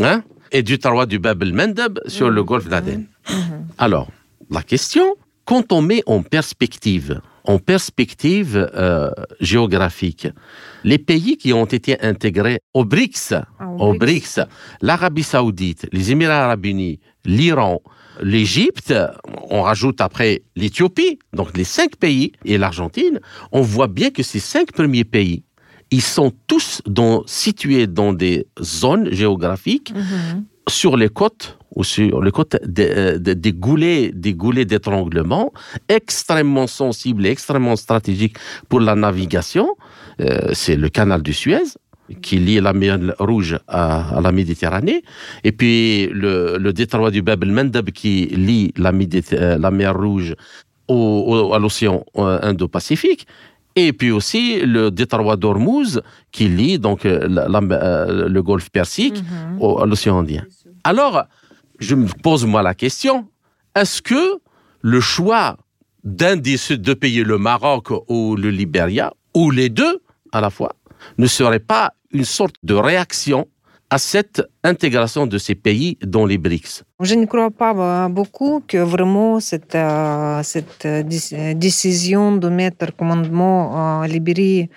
hein, 0.00 0.22
et 0.52 0.62
du 0.62 0.78
tarois 0.78 1.06
du 1.06 1.18
Bab 1.18 1.42
el-Mendeb 1.42 1.98
sur 2.06 2.30
le 2.30 2.42
golfe 2.42 2.68
d'Aden. 2.68 3.06
Mhm. 3.28 3.66
Alors, 3.78 4.10
la 4.50 4.62
question, 4.62 5.16
quand 5.44 5.72
on 5.72 5.82
met 5.82 6.02
en 6.06 6.22
perspective 6.22 7.20
en 7.46 7.58
perspective 7.58 8.70
euh, 8.74 9.10
géographique, 9.40 10.28
les 10.84 10.98
pays 10.98 11.36
qui 11.36 11.52
ont 11.52 11.64
été 11.64 12.00
intégrés 12.00 12.58
au 12.74 12.84
BRICS, 12.84 13.34
ah, 13.34 13.68
au 13.78 13.94
BRICS, 13.94 14.40
l'Arabie 14.82 15.22
saoudite, 15.22 15.86
les 15.92 16.12
Émirats 16.12 16.44
arabes 16.44 16.66
unis, 16.66 17.00
l'Iran, 17.24 17.82
l'Égypte, 18.20 18.94
on 19.50 19.62
rajoute 19.62 20.00
après 20.00 20.42
l'Éthiopie, 20.56 21.18
donc 21.32 21.56
les 21.56 21.64
cinq 21.64 21.96
pays, 21.96 22.32
et 22.44 22.58
l'Argentine, 22.58 23.20
on 23.52 23.60
voit 23.60 23.88
bien 23.88 24.10
que 24.10 24.22
ces 24.22 24.40
cinq 24.40 24.72
premiers 24.72 25.04
pays, 25.04 25.44
ils 25.90 26.02
sont 26.02 26.32
tous 26.46 26.82
situés 27.26 27.86
dans 27.86 28.12
des 28.12 28.48
zones 28.60 29.12
géographiques 29.12 29.92
mm-hmm. 29.92 30.42
Sur 30.68 30.96
les 30.96 31.08
côtes 31.08 31.58
ou 31.74 31.84
sur 31.84 32.22
les 32.22 32.30
côtes 32.30 32.56
des, 32.64 33.18
des, 33.18 33.52
goulets 33.52 34.10
des 34.12 34.34
goulets 34.34 34.64
d'étranglement 34.64 35.52
extrêmement 35.88 36.66
sensibles 36.66 37.26
et 37.26 37.30
extrêmement 37.30 37.76
stratégiques 37.76 38.36
pour 38.68 38.80
la 38.80 38.94
navigation. 38.94 39.76
Euh, 40.20 40.50
c'est 40.54 40.76
le 40.76 40.88
canal 40.88 41.22
du 41.22 41.32
Suez 41.32 41.64
qui 42.22 42.38
lie 42.38 42.60
la 42.60 42.72
mer 42.72 42.98
Rouge 43.18 43.58
à, 43.66 44.20
la 44.22 44.30
Méditerranée, 44.32 45.02
et 45.42 45.52
puis 45.52 46.08
le, 46.12 46.56
le 46.56 46.72
détroit 46.72 47.10
du 47.10 47.22
Bab 47.22 47.42
el-Mandeb 47.42 47.90
qui 47.90 48.26
lie 48.26 48.72
la, 48.76 48.92
euh, 49.32 49.58
la 49.58 49.70
mer 49.70 49.96
Rouge 49.96 50.34
au, 50.88 51.52
à 51.52 51.58
l'océan 51.58 52.04
euh, 52.16 52.38
Indo-Pacifique, 52.42 53.26
et 53.76 53.92
puis 53.92 54.10
aussi 54.10 54.60
le 54.60 54.90
détroit 54.90 55.36
d'Ormuz 55.36 56.00
qui 56.32 56.48
lie 56.48 56.78
donc 56.78 57.04
le 57.04 58.40
golfe 58.40 58.70
Persique 58.70 59.22
au, 59.60 59.78
à 59.78 59.86
l'océan 59.86 60.18
Indien. 60.18 60.44
Alors, 60.82 61.24
je 61.78 61.94
me 61.94 62.06
pose 62.22 62.46
moi 62.46 62.62
la 62.62 62.74
question, 62.74 63.28
est-ce 63.74 64.00
que 64.00 64.40
le 64.80 65.00
choix 65.00 65.56
d'un 66.02 66.36
des 66.36 66.56
deux 66.70 66.94
pays, 66.94 67.22
le 67.22 67.36
Maroc 67.36 67.88
ou 68.08 68.36
le 68.36 68.50
Libéria, 68.50 69.12
ou 69.34 69.50
les 69.50 69.68
deux 69.68 70.00
à 70.32 70.40
la 70.40 70.50
fois, 70.50 70.72
ne 71.18 71.26
serait 71.26 71.60
pas 71.60 71.92
une 72.12 72.24
sorte 72.24 72.54
de 72.62 72.74
réaction 72.74 73.46
à 73.90 73.98
cette 73.98 74.42
intégration 74.64 75.26
de 75.26 75.38
ces 75.38 75.54
pays 75.54 75.96
dans 76.02 76.26
les 76.26 76.38
BRICS 76.38 76.82
Je 77.00 77.14
ne 77.14 77.26
crois 77.26 77.50
pas 77.50 78.08
beaucoup 78.08 78.62
que 78.66 78.78
vraiment 78.78 79.38
cette, 79.38 79.76
euh, 79.76 80.42
euh, 80.84 81.54
décision 81.54 82.36
de 82.36 82.48
mettre 82.48 82.94
commandement 82.96 84.00
à 84.02 84.06
Libérie 84.08 84.68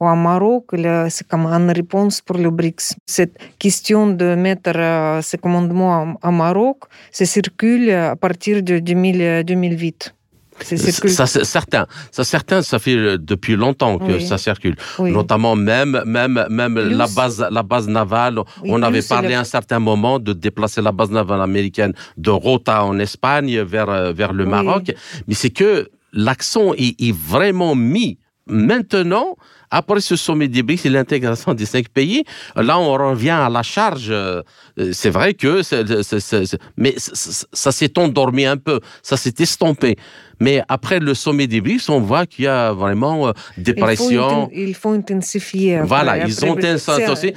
ou 0.00 0.06
à 0.06 0.16
Maroc, 0.16 0.64
c'est 1.10 1.28
comme 1.28 1.46
une 1.46 1.70
réponse 1.70 2.20
pour 2.20 2.38
le 2.38 2.50
BRICS. 2.50 2.96
Cette 3.06 3.38
question 3.58 4.08
de 4.08 4.34
mettre 4.34 4.72
euh, 4.74 5.22
ce 5.22 5.36
commandement 5.36 6.16
à 6.20 6.30
Maroc, 6.32 6.78
ça 7.12 7.24
circule 7.24 7.90
à 7.90 8.16
partir 8.16 8.62
de 8.62 8.80
2008. 8.80 10.15
Ça, 10.60 11.26
c'est 11.26 11.44
certain. 11.44 11.86
Ça, 12.10 12.24
certain, 12.24 12.62
ça 12.62 12.78
fait 12.78 12.96
euh, 12.96 13.18
depuis 13.18 13.56
longtemps 13.56 13.98
que 13.98 14.18
ça 14.18 14.38
circule. 14.38 14.76
Notamment 14.98 15.56
même, 15.56 16.02
même, 16.06 16.46
même 16.48 16.78
la 16.78 17.06
base, 17.06 17.46
la 17.50 17.62
base 17.62 17.88
navale. 17.88 18.40
on 18.64 18.82
avait 18.82 19.02
parlé 19.02 19.34
à 19.34 19.40
un 19.40 19.44
certain 19.44 19.78
moment 19.78 20.18
de 20.18 20.32
déplacer 20.32 20.82
la 20.82 20.92
base 20.92 21.10
navale 21.10 21.40
américaine 21.40 21.92
de 22.16 22.30
Rota 22.30 22.84
en 22.84 22.98
Espagne 22.98 23.60
vers, 23.60 23.88
euh, 23.88 24.12
vers 24.12 24.32
le 24.32 24.46
Maroc. 24.46 24.92
Mais 25.28 25.34
c'est 25.34 25.50
que 25.50 25.88
l'accent 26.12 26.72
est, 26.74 27.00
est 27.00 27.14
vraiment 27.14 27.74
mis 27.74 28.18
maintenant 28.46 29.36
après 29.70 30.00
ce 30.00 30.16
sommet 30.16 30.48
des 30.48 30.62
BRICS 30.62 30.86
et 30.86 30.90
l'intégration 30.90 31.54
des 31.54 31.66
cinq 31.66 31.88
pays, 31.88 32.24
là, 32.54 32.78
on 32.78 32.92
revient 32.92 33.30
à 33.30 33.48
la 33.48 33.62
charge. 33.62 34.08
Euh, 34.10 34.42
c'est 34.92 35.10
vrai 35.10 35.34
que, 35.34 35.62
mais 36.76 36.94
ça 36.96 37.72
s'est 37.72 37.98
endormi 37.98 38.44
un 38.44 38.56
peu, 38.56 38.80
ça 39.02 39.16
s'est 39.16 39.34
estompé. 39.38 39.96
Mais 40.38 40.62
après 40.68 40.98
le 40.98 41.14
sommet 41.14 41.46
des 41.46 41.62
BRICS, 41.62 41.88
on 41.88 42.00
voit 42.00 42.26
qu'il 42.26 42.44
y 42.44 42.48
a 42.48 42.72
vraiment 42.72 43.28
euh, 43.28 43.32
des 43.56 43.72
pressions. 43.72 44.50
Il 44.52 44.74
faut 44.74 44.90
intensifier. 44.90 45.80
Voilà, 45.82 46.26
ils 46.26 46.44
ont 46.44 46.56
intensifié. 46.56 47.34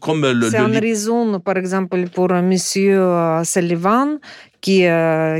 Comme 0.00 0.30
le. 0.30 0.50
C'est 0.50 0.58
une 0.58 0.76
raison, 0.76 1.40
par 1.40 1.56
exemple, 1.56 2.08
pour 2.14 2.28
Monsieur 2.28 2.98
euh, 2.98 3.44
Sullivan, 3.44 4.18
qui, 4.62 4.86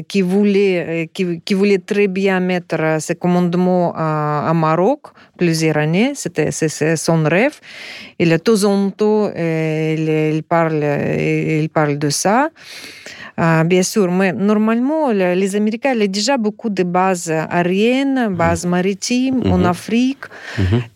qui, 0.09 0.21
voulait, 0.21 1.09
qui, 1.15 1.41
qui, 1.41 1.55
voulait 1.55 1.79
très 1.79 2.09
bien 2.09 2.41
mettre 2.41 2.99
ses 3.01 3.15
commandements 3.15 3.95
à, 3.97 4.51
à 4.51 4.53
Maroc 4.53 5.01
plusieurs 5.39 5.79
années. 5.79 6.13
C'était 6.15 6.51
son 6.51 7.23
rêve. 7.23 7.59
Et 8.19 8.27
en 8.65 8.91
temps, 8.91 9.31
il, 9.35 10.09
il, 10.35 10.43
parle, 10.43 10.83
il 10.83 11.69
parle 11.73 11.99
de 11.99 12.11
ça. 12.11 12.51
Euh, 13.43 13.65
bien 13.65 13.83
sûr, 13.83 14.11
mais 14.11 14.33
normalement, 14.33 15.11
les 15.11 15.57
Américains 15.57 15.95
ont 16.01 16.07
déjà 16.07 16.37
beaucoup 16.39 16.71
de 16.71 16.85
bases 16.85 17.31
aériennes, 17.31 18.35
bases 18.35 18.65
maritimes 18.67 19.41
en. 19.47 19.65
Afrique. 19.65 20.25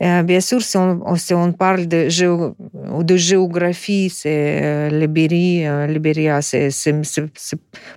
Bien 0.00 0.40
sûr, 0.40 0.62
si 0.62 0.76
on, 0.76 1.16
si 1.16 1.34
on 1.34 1.52
parle 1.52 1.86
de, 1.86 2.08
géo, 2.08 2.54
de 3.02 3.16
géographie, 3.16 4.10
c'est 4.10 4.90
Libérie, 4.90 5.64
Libéria, 5.88 6.40
c'est 6.42 6.70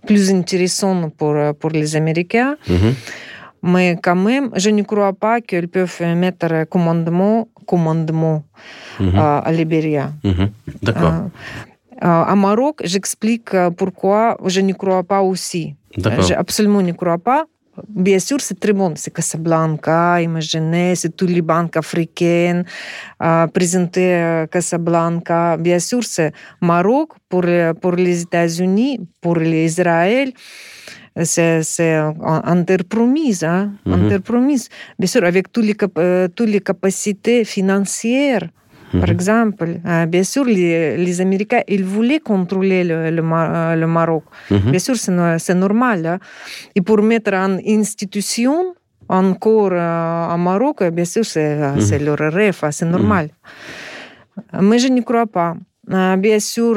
plus 0.06 0.32
intéressant 0.32 1.10
pour, 1.10 1.36
pour 1.60 1.70
les 1.70 1.96
Américains. 1.96 2.56
Mais 3.62 3.98
quand 4.02 4.16
même, 4.16 4.50
je 4.56 4.70
ne 4.70 4.84
crois 4.84 5.14
pas 5.14 5.42
qu'ils 5.42 5.68
peuvent 5.68 6.02
mettre 6.16 6.66
commandement, 6.70 7.48
commandement 7.66 8.44
à 9.16 9.52
Libéria. 9.52 10.12
D'accord. 10.82 11.30
À 12.02 12.36
Maroc, 12.36 12.82
j'explique 12.84 13.50
pourquoi 13.76 14.38
je 14.46 14.62
ne 14.62 14.74
crois 14.74 15.04
pas 15.04 15.22
aussi. 15.22 15.76
Je 15.98 16.34
absolument 16.34 16.82
ne 16.82 16.94
crois 16.94 17.18
pas. 17.18 17.46
Bien 17.88 18.20
sûr, 18.20 18.42
c'est 18.42 18.60
très 18.60 18.74
bon. 18.74 18.94
C'est 18.96 19.14
Casablanca, 19.14 20.22
imaginez, 20.22 20.96
c'est 20.96 21.16
tous 21.16 21.28
les 21.28 21.42
banques 21.42 21.78
africaines, 21.78 22.66
euh, 23.24 23.48
présenter 23.48 24.46
Casablanca. 24.52 25.58
Bien 25.58 25.80
sûr, 25.80 26.04
c'est 26.04 26.34
Maroc 26.62 27.12
pour, 27.30 27.44
pour 27.82 27.92
les 27.94 28.22
États-Unis, 28.22 29.00
pour 29.22 29.38
l'Israël. 29.38 30.32
C'est, 31.24 31.64
c'est 31.64 32.00
entreprise, 32.00 33.44
hein? 33.44 33.74
entreprise. 33.86 34.70
Bien 34.98 35.08
sûr, 35.08 35.24
avec 35.24 35.52
toutes 35.52 35.66
les, 35.66 36.30
toutes 36.30 36.50
les 36.50 36.62
capacités 36.62 37.44
financières 37.44 38.50
par 38.92 39.10
exemple, 39.10 39.80
bien 40.08 40.24
sûr, 40.24 40.46
les, 40.46 40.98
les, 40.98 41.22
Américains, 41.22 41.62
ils 41.68 41.84
voulaient 41.84 42.20
contrôler 42.20 42.84
le, 42.84 43.10
le, 43.12 43.22
le 43.22 43.88
Maroc. 43.88 44.24
Bien 44.50 44.80
sûr, 44.80 44.96
c'est 44.96 45.56
normal. 45.56 46.06
Hein. 46.06 46.20
Et 46.76 46.82
pour 46.82 47.02
mettre 47.02 47.34
en 47.34 47.58
institution 47.66 48.74
encore 49.08 49.72
au 49.74 50.38
Maroc, 50.38 50.84
bien 50.92 51.06
sûr, 51.06 51.26
c'est 51.26 52.00
leur 52.00 52.18
rêve, 52.18 52.60
c'est 52.72 52.86
normal. 52.86 53.30
Mais 54.60 54.80
je 54.80 54.88
ne 54.88 55.02
crois 55.02 55.28
pas. 55.28 55.56
Bien 56.18 56.40
sûr, 56.40 56.76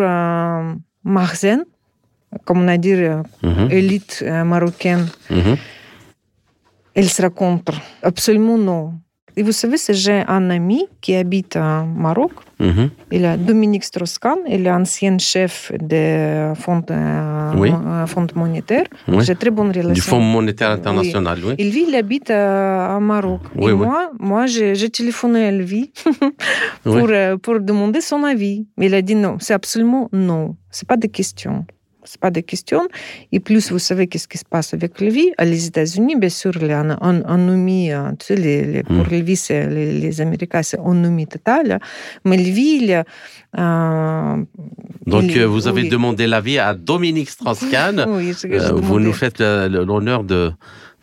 Marzen, 1.04 1.64
comme 2.44 2.62
on 2.62 2.68
a 2.68 2.76
dit, 2.76 2.94
élite 3.70 4.24
marocaine, 4.44 5.06
elle 6.94 7.08
sera 7.08 7.30
contre. 7.30 7.74
Absolument 8.02 8.58
non. 8.58 8.94
Et 9.37 9.43
vous 9.43 9.53
savez, 9.53 9.76
j'ai 9.89 10.22
un 10.28 10.51
ami 10.51 10.87
qui 11.01 11.14
habite 11.14 11.57
au 11.57 11.85
Maroc. 11.87 12.33
Il 13.11 13.24
est 13.24 13.37
Dominique 13.39 13.83
Strauss-Kahn, 13.83 14.39
il 14.49 14.66
est 14.66 14.70
ancien 14.70 15.18
chef 15.18 15.72
du 15.80 16.55
Fonds, 16.55 16.85
euh, 16.91 17.53
Oui. 17.57 17.72
mo- 17.72 18.07
Fonds 18.07 18.26
monétaire. 18.37 18.85
Oui. 19.09 19.24
J'ai 19.24 19.35
très 19.35 19.51
bonne 19.51 19.68
relation. 19.70 19.93
Du 19.95 20.01
Fonds 20.01 20.20
monétaire 20.20 20.70
international, 20.70 21.39
oui. 21.45 21.55
Il 21.59 21.70
vit, 21.70 21.87
il 21.89 21.95
habite 21.97 22.30
euh, 22.30 22.97
au 22.97 23.01
Maroc. 23.01 23.41
Oui, 23.57 23.70
Et 23.70 23.72
oui. 23.72 23.85
moi, 23.87 24.11
moi 24.20 24.47
j'ai 24.47 24.91
téléphoné 24.91 25.47
à 25.47 25.51
lui 25.51 25.93
pour, 26.85 26.95
Oui. 26.95 27.03
euh, 27.11 27.37
pour 27.37 27.59
demander 27.59 28.01
son 28.01 28.22
avis. 28.22 28.66
Mais 28.76 28.87
il 28.87 28.95
a 28.95 29.03
dit 29.03 29.14
non, 29.16 29.39
c'est 29.41 29.55
absolument 29.55 30.09
non. 30.12 30.57
C'est 30.70 30.87
pas 30.87 30.97
de 30.97 31.07
question. 31.09 31.64
C'est 32.05 32.20
pas 32.20 32.30
de 32.30 32.40
question. 32.40 32.80
Et 33.30 33.38
plus, 33.40 33.70
vous 33.70 33.78
savez 33.78 34.07
qu'est-ce 34.09 34.26
qui 34.26 34.38
se 34.38 34.44
passe 34.44 34.74
avec 34.74 35.00
Lvie. 35.00 35.30
À 35.38 35.44
les 35.44 35.66
États-Unis, 35.66 36.16
bien 36.16 36.28
sûr, 36.28 36.53
les 36.61 36.72
anomie, 36.72 37.92
euh, 37.92 38.11
tu 38.18 38.26
sais, 38.26 38.36
les, 38.36 38.64
les- 38.64 38.82
pour 38.82 39.07
Mm. 39.07 39.14
Lvie, 39.20 39.36
c'est 39.36 39.66
les, 39.68 39.92
les 40.00 40.20
Américains, 40.20 40.62
c'est 40.62 40.80
anomie 40.80 41.26
totale. 41.28 41.78
Mais 42.24 42.36
Lvie, 42.36 42.78
il, 42.82 43.05
euh, 43.59 44.36
Donc, 45.07 45.24
il- 45.24 45.38
euh, 45.42 45.46
vous 45.46 45.68
avez 45.68 45.82
oui. 45.82 45.88
demandé 45.88 46.26
l'avis 46.26 46.59
à 46.59 46.74
Dominique 46.74 47.30
Strauss-Kahn. 47.30 48.05
Oui, 48.09 48.32
je 48.40 48.46
Euh, 48.48 48.72
vous 48.72 48.98
nous 49.00 49.12
faites 49.12 49.40
euh, 49.40 49.68
le- 49.68 49.84
l'honneur 49.84 50.24
de, 50.24 50.50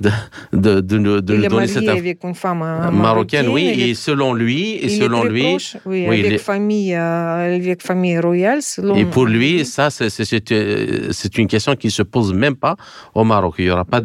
de, 0.02 0.10
de, 0.54 0.80
de, 0.82 0.98
nous- 0.98 1.22
de 1.22 1.36
il 1.36 1.44
est 1.44 1.48
donner 1.48 1.56
marié 1.68 1.74
cette 1.74 1.90
avec 1.90 2.24
une 2.24 2.34
femme 2.36 2.62
euh, 2.62 2.90
marocaine, 2.92 3.48
oui, 3.50 3.72
il 3.74 3.82
est 3.82 3.90
et 3.90 3.94
selon 3.94 4.34
lui, 4.34 4.72
et 4.72 4.86
Il 4.86 4.92
est 4.94 4.98
selon 5.02 5.22
très 5.22 5.30
lui, 5.30 5.42
proche, 5.42 5.78
oui, 5.86 6.06
oui, 6.08 6.20
il 6.20 6.26
avec 6.26 6.34
est- 6.40 6.44
famille, 6.44 6.94
euh, 6.96 7.56
avec 7.58 7.82
famille 7.84 8.18
royale. 8.20 8.62
selon- 8.62 8.96
et 8.96 9.06
pour 9.06 9.26
lui, 9.26 9.66
ça, 9.66 9.90
c'est- 9.90 10.10
euh, 10.54 11.12
une 11.38 11.48
question 11.48 11.76
qui 11.76 11.92
se 11.92 12.02
pose 12.04 12.34
même 12.34 12.56
pas 12.56 12.76
au 13.14 13.24
Maroc. 13.24 13.56
Il 13.60 13.66
n'y 13.66 13.72
aura 13.72 13.84
pas 13.86 14.00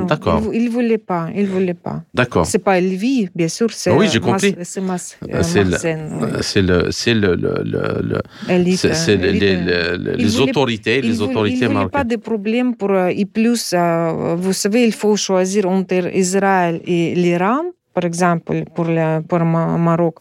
non, 0.00 0.04
D'accord, 0.04 0.42
Il, 0.52 0.62
il 0.62 0.68
voulait 0.70 0.98
pas, 0.98 1.28
il 1.34 1.46
voulait 1.46 1.74
pas. 1.74 2.02
d'accord. 2.12 2.44
C'est 2.46 2.58
pas 2.58 2.78
Elvie, 2.78 3.28
bien 3.34 3.48
sûr, 3.48 3.68
c'est. 3.70 3.90
Oui, 3.90 4.06
j'ai 4.12 4.20
compris. 4.20 4.54
C'est 6.42 6.62
le- 6.62 6.88
C'est 6.90 7.14
le, 7.14 7.34
le, 7.34 7.54
les, 9.32 9.56
euh, 9.56 9.96
les- 9.96 10.12
il 10.18 10.24
les 10.24 10.28
voulait- 10.38 10.50
autorités, 10.50 10.98
il 10.98 11.06
autorités 11.22 11.56
il 11.56 11.68
pas 11.68 11.74
marocaines. 11.74 12.08
de 12.08 12.16
problème 12.16 12.74
pour. 12.76 12.90
Et 13.20 13.24
plus, 13.24 13.74
vous 14.36 14.52
savez, 14.52 14.81
il 14.82 14.92
faut 14.92 15.16
choisir 15.16 15.68
entre 15.68 16.14
Israël 16.14 16.80
et 16.84 17.14
l'Iran, 17.14 17.62
par 17.94 18.04
exemple, 18.04 18.64
pour 18.74 18.86
le 18.86 19.20
pour 19.28 19.40
Ma- 19.44 19.76
Maroc. 19.78 20.16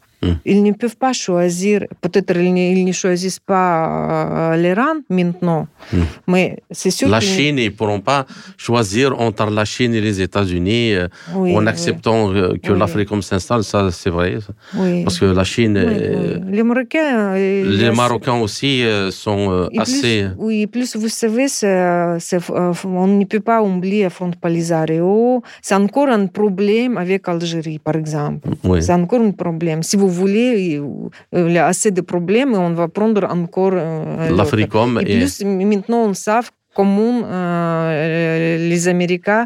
Ils 0.45 0.61
ne 0.61 0.71
peuvent 0.71 0.97
pas 0.97 1.13
choisir, 1.13 1.81
peut-être 1.99 2.35
ils 2.37 2.53
ne, 2.53 2.59
ils 2.77 2.85
ne 2.85 2.91
choisissent 2.91 3.39
pas 3.39 4.51
euh, 4.53 4.55
l'Iran 4.57 4.95
maintenant, 5.09 5.67
Hmm. 5.91 6.03
mais 6.27 6.57
c'est 6.69 6.91
sûr 6.91 7.09
La 7.09 7.19
qu'ils- 7.19 7.29
Chine, 7.29 7.57
ils 7.57 7.71
ne 7.71 7.75
pourront 7.79 7.99
pas 8.01 8.25
choisir 8.55 9.19
entre 9.19 9.49
la 9.49 9.65
Chine 9.65 9.93
et 9.95 10.01
les 10.01 10.21
États-Unis 10.21 10.93
euh, 10.93 11.07
oui, 11.35 11.55
en 11.57 11.61
oui, 11.63 11.67
acceptant 11.67 12.31
euh, 12.33 12.53
que 12.61 12.71
Oui. 12.71 12.79
l'Afrique 12.79 13.09
s'installe. 13.23 13.63
Ça, 13.63 13.89
c'est 13.91 14.11
vrai. 14.11 14.37
oui. 14.75 15.03
Parce 15.03 15.17
que 15.19 15.25
la 15.25 15.43
Chine, 15.43 15.75
Oui, 15.77 15.95
oui. 15.95 16.51
Les 16.55 16.63
Marocains. 16.63 17.33
les 17.35 17.91
Marocains 17.91 18.39
aussi 18.39 18.83
sont 19.09 19.67
Et 19.71 19.77
plus- 19.77 19.81
assez. 19.81 20.27
oui, 20.37 20.67
plus 20.67 20.95
vous 20.95 21.09
savez, 21.09 21.47
c'est- 21.47 22.19
c'est- 22.19 22.49
euh, 22.51 22.73
on 22.85 23.07
ne 23.07 23.25
peut 23.25 23.39
pas 23.51 23.59
oublier 23.63 24.07
Front 24.09 24.31
Polisario. 24.39 25.41
C'est 25.61 25.75
encore 25.75 26.09
un 26.09 26.27
problème 26.27 26.97
avec 26.97 27.27
l'Algérie, 27.27 27.79
par 27.79 27.95
exemple. 27.95 28.47
Oui. 28.63 28.81
C'est 28.83 28.93
encore 28.93 29.21
un 29.21 29.31
problème. 29.31 29.81
Si 29.83 29.95
vous 29.97 30.10
voulez, 30.11 30.79
euh, 30.79 31.47
il 31.47 31.53
y 31.53 31.57
a 31.57 31.67
assez 31.67 31.91
de 31.91 32.01
problèmes 32.01 32.53
et 32.53 32.57
on 32.57 32.73
va 32.73 32.87
prendre 32.87 33.23
encore 33.29 33.73
euh. 33.73 34.29
L'Africom 34.35 34.99
Et 35.05 35.13
et, 35.13 35.17
plus, 35.17 35.43
maintenant, 35.43 36.05
on 36.09 36.13
sait 36.13 36.39
comment 36.73 37.21
euh, 37.25 38.69
les 38.69 38.87
Américains 38.87 39.45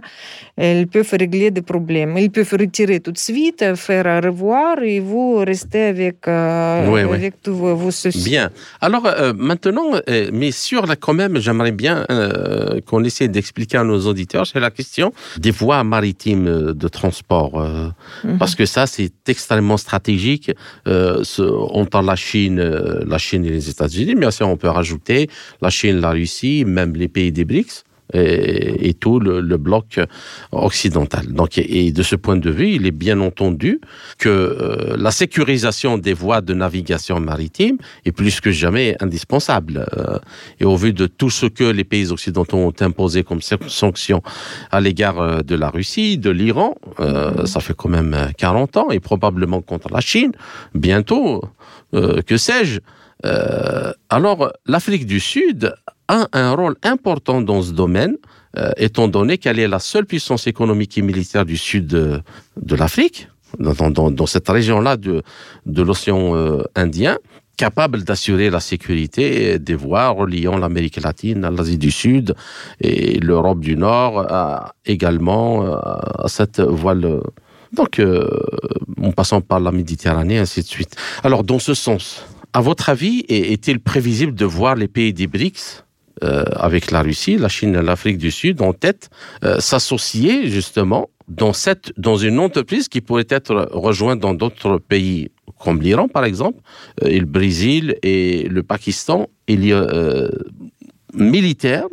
ils 0.57 0.87
peuvent 0.87 1.13
régler 1.19 1.51
des 1.51 1.61
problèmes. 1.61 2.17
Ils 2.17 2.31
peuvent 2.31 2.55
retirer 2.57 3.01
tout 3.01 3.11
de 3.11 3.17
suite, 3.17 3.75
faire 3.75 4.07
un 4.07 4.21
revoir 4.21 4.81
et 4.81 5.01
vous 5.01 5.35
restez 5.37 5.83
avec, 5.83 6.27
euh, 6.29 6.87
Oui, 6.89 7.01
oui. 7.03 7.13
avec 7.15 7.41
tous 7.41 7.53
vos, 7.53 7.75
vos 7.75 7.91
soucis. 7.91 8.23
Bien. 8.29 8.49
Alors 8.79 9.05
euh, 9.05 9.33
maintenant, 9.35 9.89
euh, 10.09 10.29
mais 10.31 10.51
sur 10.51 10.85
la, 10.85 10.95
quand 10.95 11.13
même, 11.13 11.39
j'aimerais 11.39 11.73
bien 11.73 12.05
qu'on 12.85 13.03
essaie 13.03 13.27
d'expliquer 13.27 13.77
à 13.79 13.83
nos 13.83 13.99
auditeurs, 14.07 14.47
c'est 14.47 14.61
la 14.61 14.71
question 14.71 15.11
des 15.37 15.51
voies 15.51 15.83
maritimes 15.83 16.71
de 16.73 16.87
transport, 16.87 17.53
Mhm. 18.23 18.37
parce 18.37 18.55
que 18.55 18.65
ça 18.65 18.87
c'est 18.87 19.11
extrêmement 19.27 19.77
stratégique 19.77 20.51
ce- 20.85 21.41
entre 21.81 22.01
la 22.01 22.15
Chine, 22.15 22.61
la 23.05 23.17
Chine 23.17 23.43
et 23.45 23.49
les 23.49 23.69
États-Unis, 23.69 24.15
mais 24.15 24.25
aussi 24.27 24.43
on 24.43 24.55
peut 24.57 24.69
rajouter 24.69 25.29
la 25.61 25.69
Chine, 25.69 25.99
la 25.99 26.11
Russie, 26.11 26.63
même 26.65 26.93
les 26.95 27.07
pays 27.15 27.31
des 27.31 27.45
BRICS. 27.45 27.83
Et, 28.13 28.93
tout 28.93 29.19
le, 29.19 29.57
bloc 29.57 29.99
occidental. 30.51 31.25
Donc, 31.33 31.57
et, 31.57 31.91
de 31.91 32.03
ce 32.03 32.15
point 32.15 32.37
de 32.37 32.51
vue, 32.51 32.69
il 32.77 32.85
est 32.85 32.97
bien 33.05 33.19
entendu 33.19 33.81
que 34.19 34.29
euh, 34.29 34.95
la 34.95 35.09
sécurisation 35.09 35.97
des 35.97 36.13
voies 36.13 36.41
de 36.41 36.53
navigation 36.53 37.19
maritime 37.19 37.77
est 38.05 38.11
plus 38.11 38.39
que 38.41 38.51
jamais 38.51 38.95
indispensable. 38.99 39.87
Euh, 39.97 40.19
et 40.59 40.65
au 40.65 40.75
vu 40.75 40.93
de 40.93 41.07
tout 41.07 41.31
ce 41.31 41.47
que 41.47 41.63
les 41.63 41.83
pays 41.83 42.11
occidentaux 42.11 42.57
ont 42.57 42.79
imposé 42.79 43.23
comme 43.23 43.41
san- 43.41 43.67
sanctions 43.67 44.21
à 44.69 44.79
l'égard 44.81 45.19
euh, 45.19 45.41
de 45.41 45.55
la 45.55 45.69
Russie, 45.71 46.19
de 46.19 46.29
l'Iran, 46.29 46.75
ça 47.45 47.59
fait 47.59 47.75
quand 47.75 47.89
même 47.89 48.13
euh, 48.13 48.27
40 48.37 48.77
ans, 48.77 48.91
et 48.91 48.99
probablement 48.99 49.61
contre 49.61 49.89
la 49.91 50.01
Chine, 50.01 50.31
bientôt, 50.75 51.43
que 51.91 52.37
sais-je. 52.37 52.79
Alors, 54.09 54.51
l'Afrique 54.67 55.05
du 55.05 55.19
Sud 55.19 55.73
a 56.07 56.27
un 56.33 56.53
rôle 56.53 56.75
important 56.83 57.41
dans 57.41 57.61
ce 57.61 57.71
domaine, 57.71 58.15
euh, 58.57 58.71
étant 58.77 59.07
donné 59.07 59.37
qu'elle 59.37 59.59
est 59.59 59.67
la 59.67 59.79
seule 59.79 60.05
puissance 60.05 60.47
économique 60.47 60.97
et 60.97 61.01
militaire 61.01 61.45
du 61.45 61.57
sud 61.57 61.87
de, 61.87 62.75
l'Afrique, 62.75 63.27
dans, 63.59 63.89
dans- 63.89 64.11
dans 64.11 64.25
cette 64.25 64.47
région-là 64.47 64.97
de, 64.97 65.23
de 65.65 65.81
l'océan 65.81 66.35
euh, 66.35 66.63
Indien, 66.75 67.17
capable 67.57 68.03
d'assurer 68.03 68.49
la 68.49 68.59
sécurité 68.59 69.59
des 69.59 69.75
voies 69.75 70.09
reliant 70.09 70.57
l'Amérique 70.57 71.01
latine 71.01 71.45
à 71.45 71.51
l'Asie 71.51 71.77
du 71.77 71.89
Sud 71.89 72.35
et 72.81 73.17
l'Europe 73.19 73.61
du 73.61 73.77
Nord 73.77 74.19
à- 74.29 74.73
également 74.85 75.65
euh, 75.65 75.75
à 75.77 76.27
cette 76.27 76.59
voile. 76.59 77.21
Donc, 77.73 77.99
euh, 77.99 78.27
en 79.01 79.11
passant 79.11 79.41
par 79.41 79.59
la 79.61 79.71
Méditerranée, 79.71 80.37
ainsi 80.37 80.61
de 80.61 80.67
suite. 80.67 80.95
Alors, 81.23 81.43
dans 81.43 81.59
ce 81.59 81.73
sens, 81.73 82.25
à 82.53 82.59
votre 82.61 82.89
avis, 82.89 83.25
est- 83.29 83.51
est-il 83.53 83.79
prévisible 83.79 84.33
de 84.35 84.45
voir 84.45 84.75
les 84.75 84.87
pays 84.89 85.13
des 85.13 85.27
BRICS 85.27 85.81
euh, 85.81 85.84
avec 86.21 86.91
la 86.91 87.01
Russie, 87.01 87.37
la 87.37 87.49
Chine 87.49 87.75
et 87.75 87.81
l'Afrique 87.81 88.17
du 88.17 88.31
Sud 88.31 88.61
en 88.61 88.73
tête, 88.73 89.09
euh, 89.43 89.59
s'associer 89.59 90.49
justement 90.49 91.09
dans, 91.27 91.53
cette, 91.53 91.91
dans 91.97 92.17
une 92.17 92.39
entreprise 92.39 92.87
qui 92.87 93.01
pourrait 93.01 93.27
être 93.29 93.69
rejointe 93.71 94.19
dans 94.19 94.33
d'autres 94.33 94.77
pays 94.77 95.29
comme 95.59 95.81
l'Iran 95.81 96.07
par 96.07 96.25
exemple, 96.25 96.59
euh, 97.03 97.07
et 97.07 97.19
le 97.19 97.25
Brésil 97.25 97.95
et 98.03 98.47
le 98.49 98.63
Pakistan, 98.63 99.27
il 99.47 99.65
y 99.65 99.73
a 99.73 99.77
euh, 99.77 100.29
militaire 101.13 101.87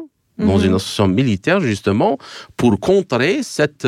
dans 0.47 0.59
Mhm. 0.59 0.67
une 0.67 0.75
association 0.75 1.09
militaire 1.09 1.61
justement 1.61 2.19
pour 2.57 2.79
contrer 2.81 3.43
cette 3.43 3.87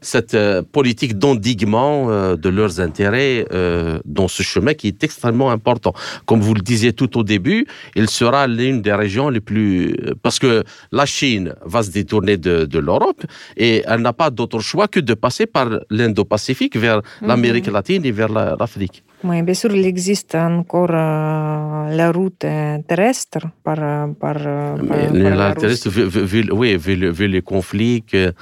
cette 0.00 0.34
euh, 0.34 0.62
politique 0.76 1.18
d'endiguement 1.18 2.10
euh, 2.10 2.36
de 2.36 2.48
leurs 2.48 2.80
intérêts 2.80 3.46
euh, 3.52 3.98
dans 4.04 4.28
ce 4.28 4.42
chemin 4.42 4.74
qui 4.74 4.86
est 4.88 5.02
extrêmement 5.04 5.50
important. 5.50 5.92
Comme 6.26 6.40
vous 6.40 6.54
le 6.54 6.60
disiez 6.72 6.92
tout 6.92 7.18
au 7.18 7.22
début, 7.24 7.66
il 7.96 8.08
sera 8.10 8.46
l'une 8.46 8.82
des 8.82 8.92
régions 9.04 9.28
les 9.30 9.40
plus 9.40 9.96
parce 10.22 10.38
que 10.38 10.64
la 10.92 11.06
Chine 11.06 11.54
va 11.64 11.82
se 11.82 11.90
détourner 11.90 12.36
de, 12.36 12.64
de 12.66 12.78
l'Europe 12.78 13.22
et 13.56 13.82
elle 13.86 14.00
n'a 14.02 14.12
pas 14.12 14.30
d'autre 14.30 14.60
choix 14.60 14.88
que 14.88 15.00
de 15.00 15.14
passer 15.14 15.46
par 15.46 15.68
l'Indo-Pacifique 15.90 16.76
vers 16.76 17.00
l'Amérique 17.22 17.66
latine 17.66 18.04
et 18.04 18.12
vers 18.12 18.28
la- 18.28 18.56
l'Afrique. 18.58 19.02
Oui, 19.26 19.40
bien 19.42 19.54
sûr, 19.54 19.74
il 19.74 19.86
existe 19.86 20.34
encore 20.34 20.90
euh, 20.90 21.96
la 21.96 22.12
route 22.12 22.44
euh, 22.44 22.78
terrestre 22.86 23.38
par, 23.62 23.78
euh, 23.80 24.06
par, 24.20 24.36
euh, 24.38 24.76
par- 24.76 25.12
Mais 25.12 25.22
par 25.22 25.36
la 25.36 25.48
la 25.48 25.54
terrestre, 25.54 25.88
vu, 25.88 26.46
oui, 26.52 26.76
vu, 26.76 26.94
le- 26.96 27.10
vu 27.10 27.26
les 27.26 27.40
conflits 27.40 28.02
que- 28.02 28.32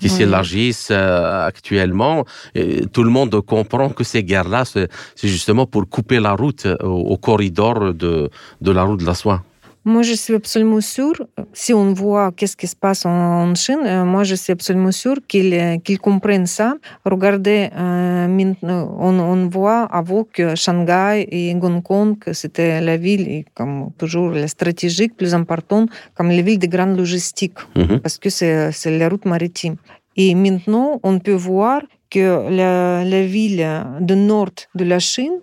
qui 0.00 0.06
Oui. 0.08 0.10
s'élargissent 0.16 0.88
euh, 0.90 1.46
actuellement, 1.46 2.24
et 2.54 2.86
tout 2.86 3.04
le 3.04 3.10
monde 3.10 3.38
comprend 3.42 3.90
que 3.90 4.04
ces 4.04 4.22
guerres-là, 4.24 4.64
c'est 4.64 4.88
c'est 5.14 5.28
justement 5.28 5.66
pour 5.66 5.84
couper 5.88 6.18
la 6.18 6.32
route 6.32 6.66
au, 6.82 6.86
au 7.14 7.16
corridor 7.18 7.92
de, 7.92 8.30
de 8.66 8.70
la 8.72 8.82
route 8.84 9.00
de 9.00 9.06
la 9.06 9.14
soie. 9.14 9.42
Moi, 9.84 10.02
je 10.02 10.14
suis 10.14 10.34
absolument 10.34 10.80
sûre, 10.80 11.26
si 11.52 11.74
on 11.74 11.92
voit 11.92 12.30
qu'est-ce 12.30 12.56
qui 12.56 12.68
se 12.68 12.76
passe 12.76 13.04
en, 13.04 13.52
Chine, 13.56 13.80
euh, 13.84 14.04
moi, 14.04 14.22
je 14.22 14.36
suis 14.36 14.52
absolument 14.52 14.92
sûre 14.92 15.16
qu'ils 15.26 15.52
euh, 15.54 15.78
qu'ils 15.78 15.98
comprennent 15.98 16.46
ça. 16.46 16.74
Regardez, 17.04 17.68
euh, 17.76 18.28
maintenant, 18.28 18.96
on, 19.00 19.18
on 19.18 19.48
voit 19.48 19.82
avant 20.00 20.22
que 20.22 20.54
Shanghai 20.54 21.26
et 21.32 21.52
Hong 21.54 21.82
Kong, 21.82 22.16
c'était 22.32 22.80
la 22.80 22.96
ville, 22.96 23.26
et 23.28 23.44
comme 23.54 23.90
toujours, 23.98 24.30
la 24.30 24.46
stratégique 24.46 25.16
plus 25.16 25.34
importante, 25.34 25.90
comme 26.14 26.28
les 26.28 26.42
villes 26.42 26.60
de 26.60 26.68
grande 26.68 26.96
logistique. 26.96 27.58
Mhm. 27.76 27.98
parce 28.00 28.18
que 28.18 28.30
c'est 28.30 28.98
la 28.98 29.08
route 29.08 29.24
maritime. 29.24 29.76
Et 30.16 30.34
maintenant, 30.34 31.00
on 31.02 31.18
peut 31.18 31.32
voir 31.50 31.80
que 32.10 32.26
la, 32.50 33.04
la 33.04 33.22
ville 33.26 33.66
du 34.00 34.14
nord 34.14 34.50
de 34.74 34.84
la 34.84 34.98
Chine, 35.00 35.36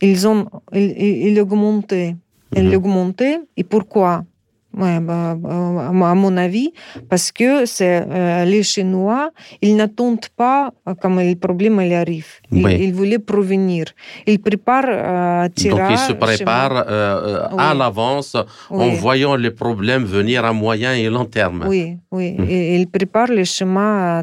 ils 0.00 0.26
ont 0.26 0.42
ils- 0.72 1.26
ils 1.28 1.38
augmenté. 1.40 2.16
Ils 2.56 2.64
Mhm. 2.68 2.74
augmenté. 2.74 3.38
Et 3.56 3.64
pourquoi? 3.64 4.24
Ouais, 4.72 5.00
bah, 5.00 5.34
bah, 5.36 6.10
à 6.10 6.14
mon 6.14 6.36
avis, 6.36 6.72
parce 7.08 7.32
que 7.32 7.66
c'est 7.66 8.04
euh, 8.08 8.44
les 8.44 8.62
Chinois, 8.62 9.30
ils 9.60 9.74
n'attendent 9.74 10.28
pas 10.36 10.70
euh, 10.88 10.94
quand 11.00 11.10
le 11.16 11.34
problème 11.34 11.80
il 11.82 11.92
arrive. 11.92 12.28
Ils, 12.52 12.64
Oui. 12.64 12.76
ils 12.80 12.94
voulaient 12.94 13.18
prévenir. 13.18 13.86
Ils 14.28 14.38
préparent 14.40 14.84
euh, 14.88 15.48
Donc 15.70 15.80
ils 15.90 15.98
se 15.98 16.12
préparent 16.12 16.84
euh, 16.86 17.48
euh, 17.50 17.58
à 17.58 17.72
Oui. 17.72 17.78
l'avance 17.78 18.36
en 18.70 18.90
voyant 18.90 19.34
les 19.34 19.50
problèmes 19.50 20.04
venir 20.04 20.44
à 20.44 20.52
moyen 20.52 20.94
et 20.94 21.08
long 21.10 21.24
terme. 21.24 21.64
Oui, 21.66 21.96
oui. 22.12 22.36
Mhm. 22.38 22.46
Et 22.48 22.76
ils 22.80 22.86
préparent 22.88 23.32
le 23.40 23.42
chemin 23.42 24.22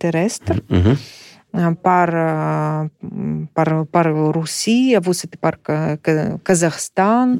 terrestre 0.00 0.52
Mhm. 0.68 0.96
Par, 1.82 2.88
par, 3.54 3.86
par 3.86 4.06
Russie, 4.34 4.94
avant 4.96 5.12
c'était 5.12 5.38
par 5.38 5.54
Ka- 5.62 5.96
Ka- 5.96 6.38
Kazakhstan. 6.44 7.36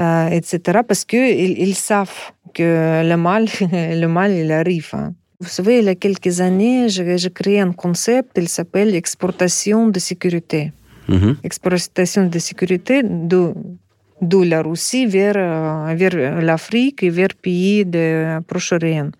Euh, 0.00 0.28
etc. 0.28 0.80
Parce 0.88 1.04
qu'ils 1.04 1.58
ils 1.66 1.74
savent 1.74 2.32
que 2.54 3.02
le 3.10 3.16
mal, 3.16 3.44
le 3.70 4.06
mal, 4.06 4.30
il 4.32 4.50
arrive. 4.50 4.90
Vous 5.38 5.48
savez, 5.48 5.80
il 5.80 5.84
y 5.84 5.88
a 5.90 5.94
quelques 5.94 6.40
années, 6.40 6.88
j'ai 6.88 7.30
créé 7.30 7.60
un 7.60 7.72
concept, 7.72 8.30
il 8.38 8.48
s'appelle 8.48 8.94
exportation 8.94 9.88
de 9.88 9.98
sécurité. 9.98 10.72
Exportation 11.44 12.26
de 12.26 12.38
sécurité 12.38 13.02
de, 13.02 13.52
de 14.22 14.38
la 14.44 14.62
Russie 14.62 15.04
vers, 15.04 15.34
vers 15.94 16.40
l'Afrique 16.40 17.02
et 17.02 17.10
vers 17.10 17.28
les 17.34 17.40
pays 17.42 17.84
de 17.84 18.40
Proche-Orient. 18.46 19.10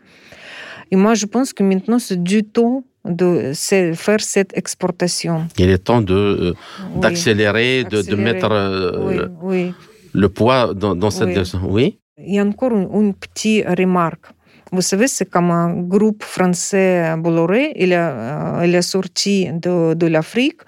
Et 0.90 0.96
moi, 0.96 1.12
je 1.14 1.26
pense 1.26 1.53
que 1.53 1.62
maintenant, 1.62 1.98
c'est 1.98 2.22
du 2.22 2.44
temps 2.44 2.82
de 3.05 3.53
faire 3.94 4.20
cette 4.20 4.57
exportation. 4.57 5.46
Il 5.59 5.70
est 5.70 5.78
temps 5.78 6.00
de 6.03 6.14
euh, 6.14 6.53
Oui. 6.94 7.00
d'accélérer, 7.00 7.84
de, 7.84 8.03
de 8.03 8.14
mettre 8.16 8.48
euh, 8.50 9.07
Oui, 9.07 9.16
le, 9.16 9.30
oui. 9.42 9.74
le 10.12 10.28
poids 10.28 10.72
dans, 10.74 10.94
dans 10.94 11.11
cette 11.11 11.28
direction. 11.30 11.61
Oui. 11.68 11.98
Il 12.18 12.34
y 12.34 12.38
a 12.38 12.44
encore 12.44 12.72
une, 12.72 12.88
une 12.92 13.14
petite 13.14 13.66
remarque. 13.66 14.26
Vous 14.70 14.82
savez, 14.82 15.07
c'est 15.09 15.28
comme 15.28 15.50
un 15.50 15.74
groupe 15.82 16.22
français 16.22 17.14
Bolloré, 17.18 17.72
il 17.76 17.92
a, 17.92 18.61
euh, 18.61 18.66
il 18.66 18.74
est 18.74 18.82
sorti 18.82 19.48
de, 19.53 19.94
de 19.94 20.07
l'Afrique 20.07 20.61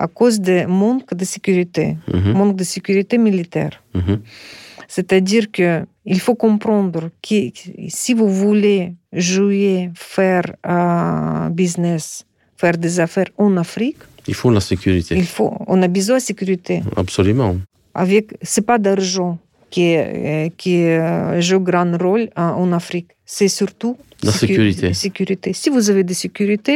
à 0.00 0.06
cause 0.06 0.40
du 0.40 0.64
manque 0.66 1.12
de 1.14 1.24
sécurité, 1.24 1.96
Mhm. 2.12 2.32
manque 2.32 2.56
de 2.56 2.64
sécurité 2.64 3.18
militaire. 3.18 3.74
Mhm. 3.94 4.20
C'est-à-dire 4.88 5.50
que 5.52 5.84
il 6.06 6.18
faut 6.26 6.34
comprendre 6.34 7.02
que 7.26 7.40
si 7.88 8.14
vous 8.14 8.28
voulez 8.44 8.94
jouer, 9.12 9.90
faire 9.94 10.46
un 10.64 11.50
business, 11.50 12.24
faire 12.56 12.76
des 12.78 12.98
affaires 12.98 13.30
en 13.36 13.56
Afrique, 13.58 13.98
Il 14.26 14.34
faut 14.34 14.50
la 14.50 14.60
sécurité. 14.60 15.14
il 15.16 15.26
faut, 15.36 15.52
on 15.66 15.78
a 15.82 15.88
besoin 15.98 16.16
de 16.16 16.22
sécurité. 16.32 16.74
Absolument. 16.96 17.52
avec 17.94 18.24
c'est 18.50 18.66
pas 18.70 18.78
d'argent 18.86 19.32
qui 19.72 19.86
euh, 19.96 20.48
qui 20.60 20.76
euh, 20.84 21.40
joue 21.46 21.60
grand 21.70 21.92
rôle 22.04 22.24
en, 22.36 22.70
Afrique. 22.80 23.10
C'est 23.36 23.48
surtout 23.60 23.94
La 24.22 24.32
sécu- 24.32 24.46
sécurité. 24.54 24.86
sécurité. 25.06 25.48
Si 25.60 25.68
vous 25.74 25.84
avez 25.90 26.04
de 26.10 26.14
sécurité, 26.24 26.74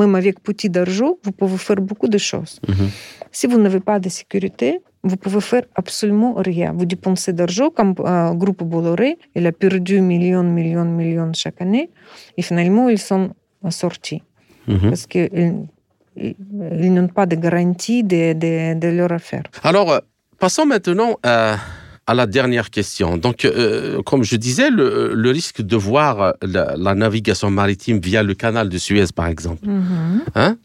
même 0.00 0.14
avec 0.14 0.34
petit 0.48 0.68
d'argent, 0.76 1.12
vous 1.24 1.32
pouvez 1.38 1.56
faire 1.68 1.80
beaucoup 1.88 2.08
de 2.16 2.18
choses. 2.30 2.54
Mhm. 2.68 2.88
Si 3.32 3.46
vous 3.46 3.58
n'avez 3.58 3.80
pas 3.80 3.98
de 4.00 4.08
sécurité, 4.08 4.80
vous 5.04 5.16
pouvez 5.16 5.40
faire 5.40 5.62
absolument 5.76 6.34
rien. 6.34 6.72
Vous 6.76 6.84
dépensez 6.84 7.32
d'argent, 7.32 7.70
comme 7.70 7.94
euh, 8.00 8.32
groupe 8.34 8.62
Bolloré, 8.64 9.16
il 9.34 9.46
a 9.46 9.52
perdu 9.52 10.00
millions, 10.00 10.42
millions, 10.42 10.84
millions 10.84 11.30
chaque 11.34 11.60
année, 11.62 11.90
et 12.36 12.42
finalement 12.42 12.88
ils 12.88 12.98
sont 12.98 13.30
sortis 13.70 14.22
Mhm. 14.66 14.90
parce 14.90 15.06
qu'ils 15.06 15.66
ils, 16.16 16.92
n'ont 16.92 17.08
pas 17.08 17.26
de 17.26 17.36
garantie 17.36 18.02
de, 18.04 18.32
de, 18.32 18.78
de 18.78 18.88
leur 18.88 19.12
affaire. 19.12 19.44
Alors, 19.62 19.92
euh, 19.92 19.98
passons 20.38 20.66
maintenant 20.66 21.16
à, 21.22 21.56
à 22.06 22.14
la 22.14 22.26
dernière 22.26 22.70
question. 22.70 23.16
Donc, 23.16 23.44
euh, 23.44 24.02
comme 24.02 24.24
je 24.24 24.36
disais, 24.36 24.68
le, 24.70 25.12
le 25.14 25.30
risque 25.30 25.62
de 25.62 25.76
voir 25.76 26.34
la, 26.42 26.74
la 26.76 26.94
navigation 26.94 27.50
maritime 27.50 27.98
via 28.00 28.22
le 28.22 28.34
canal 28.34 28.68
de 28.68 28.78
Suez, 28.78 29.06
par 29.14 29.28
exemple, 29.28 29.66
Mhm. 29.66 30.22
hein, 30.34 30.56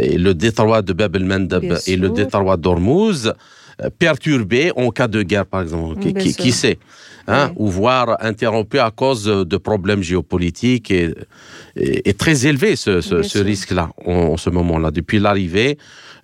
et 0.00 0.18
le 0.18 0.34
détroit 0.34 0.82
de 0.82 0.92
Bab 0.92 1.14
el-Mandeb 1.16 1.74
et 1.86 1.96
le 1.96 2.08
détroit 2.10 2.56
d'Ormuz, 2.56 3.32
euh, 3.82 3.90
perturbé 3.98 4.70
en 4.76 4.90
cas 4.90 5.08
de 5.08 5.22
guerre, 5.22 5.46
par 5.46 5.62
exemple. 5.62 5.98
Qui, 6.14 6.52
sait 6.52 6.78
hein, 7.26 7.48
Oui. 7.50 7.54
Ou 7.66 7.68
voire 7.68 8.16
interrompu 8.20 8.78
à 8.78 8.90
cause 8.90 9.24
de 9.24 9.56
problèmes 9.56 10.02
géopolitiques 10.02 10.90
et, 10.90 11.12
et- 11.76 12.08
et 12.08 12.14
très 12.14 12.46
élevé, 12.46 12.76
ce, 12.76 13.36
risque-là, 13.38 13.90
en, 14.06 14.12
en 14.12 14.36
ce 14.36 14.50
moment-là, 14.50 14.90
depuis 14.90 15.18
l'arrivée 15.18 15.76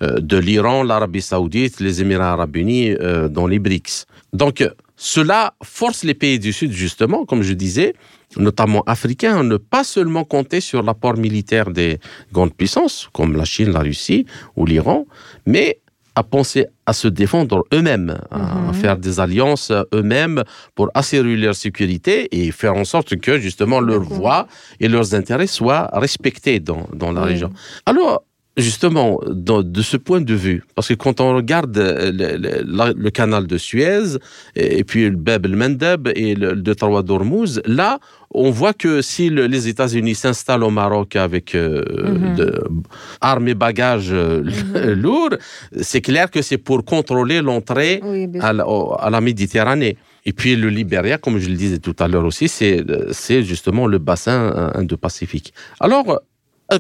euh, 0.03 0.21
de 0.21 0.37
l'Iran, 0.39 0.83
l'Arabie 0.85 1.23
saoudite, 1.23 1.81
les 1.81 2.01
Émirats 2.03 2.33
arabes 2.33 2.57
unis 2.57 2.91
euh, 2.93 3.29
dans 3.29 3.47
les 3.47 3.59
BRICS. 3.59 4.07
Donc, 4.33 4.61
euh, 4.61 4.71
cela 4.97 5.55
force 5.63 6.05
les 6.05 6.15
pays 6.15 6.39
du 6.39 6.53
Sud, 6.53 6.73
justement, 6.73 7.25
comme 7.25 7.43
je 7.43 7.53
disais, 7.55 7.95
notamment 8.37 8.83
africains, 8.87 9.43
ne 9.43 9.57
pas 9.57 9.85
seulement 9.85 10.25
compter 10.25 10.61
sur 10.61 10.83
l'apport 10.83 11.17
militaire 11.17 11.71
des 11.71 11.99
grandes 12.33 12.55
puissances, 12.55 13.09
comme 13.13 13.37
la 13.37 13.45
Chine, 13.45 13.71
la 13.73 13.81
Russie 13.81 14.27
ou 14.57 14.67
l'Iran, 14.67 15.07
mais 15.47 15.81
à 16.17 16.23
penser 16.25 16.67
à 16.87 16.93
se 16.93 17.07
défendre 17.09 17.65
eux-mêmes, 17.73 18.19
à 18.31 18.39
Mhm. 18.69 18.75
faire 18.75 18.97
des 18.97 19.21
alliances 19.21 19.73
eux-mêmes 19.95 20.43
pour 20.75 20.91
assurer 20.95 21.37
leur 21.37 21.55
sécurité 21.55 22.29
et 22.37 22.51
faire 22.51 22.75
en 22.75 22.85
sorte 22.85 23.17
que 23.17 23.39
justement 23.39 23.81
leur 23.81 24.01
voix 24.03 24.47
et 24.81 24.89
leurs 24.89 25.15
intérêts 25.15 25.47
soient 25.47 25.89
respectés 25.93 26.59
dans, 26.61 26.87
dans 26.93 27.13
la 27.13 27.23
région. 27.23 27.51
Alors, 27.87 28.25
justement, 28.57 29.21
dans- 29.29 29.63
de 29.63 29.83
ce 29.83 29.97
point 29.97 30.21
de 30.21 30.35
vue, 30.35 30.63
parce 30.75 30.89
que 30.89 30.95
quand 30.95 31.21
on 31.21 31.35
regarde 31.37 31.77
euh, 31.79 32.11
le, 32.13 32.37
le- 32.37 32.63
la- 32.67 32.93
le 32.93 33.11
canal 33.11 33.47
de 33.47 33.57
Suez, 33.57 34.17
et, 34.57 34.79
et 34.81 34.85
puis 34.85 35.05
le 35.09 35.17
Bab 35.17 35.47
el-Mandeb 35.47 36.09
et 36.15 36.35
le, 36.35 36.55
le 36.55 36.61
détroit 36.63 37.03
d'Ormuz, 37.03 37.63
là, 37.65 37.99
on 38.33 38.51
voit 38.51 38.73
que 38.75 39.03
si 39.03 39.31
le- 39.31 39.47
les 39.47 39.69
États-Unis 39.69 40.15
s'installent 40.15 40.65
au 40.65 40.71
Maroc 40.71 41.17
avec 41.17 41.55
euh, 41.55 41.83
Mhm. 42.05 42.35
de- 42.37 42.61
armes 43.21 43.49
et 43.49 43.55
bagages 43.55 44.11
euh, 44.13 44.43
lourds, 44.95 45.37
c'est 45.81 46.01
clair 46.01 46.31
que 46.31 46.43
c'est 46.43 46.59
pour 46.59 46.85
contrôler 46.85 47.41
l'entrée 47.43 48.01
Oui, 48.05 48.29
à 48.41 48.53
la, 48.53 48.69
au- 48.69 48.95
à 48.99 49.11
la 49.11 49.21
Méditerranée. 49.21 49.97
Et 50.27 50.33
puis 50.35 50.55
le 50.55 50.69
Libéria, 50.69 51.17
comme 51.19 51.39
je 51.39 51.49
le 51.49 51.55
disais 51.57 51.79
tout 51.79 51.97
à 51.99 52.07
l'heure 52.09 52.25
aussi, 52.27 52.47
c'est 52.49 52.85
euh, 52.91 53.09
c'est 53.13 53.43
justement 53.43 53.87
le 53.87 53.99
bassin 53.99 54.71
Indo-Pacifique. 54.75 55.55
Alors, 55.81 56.21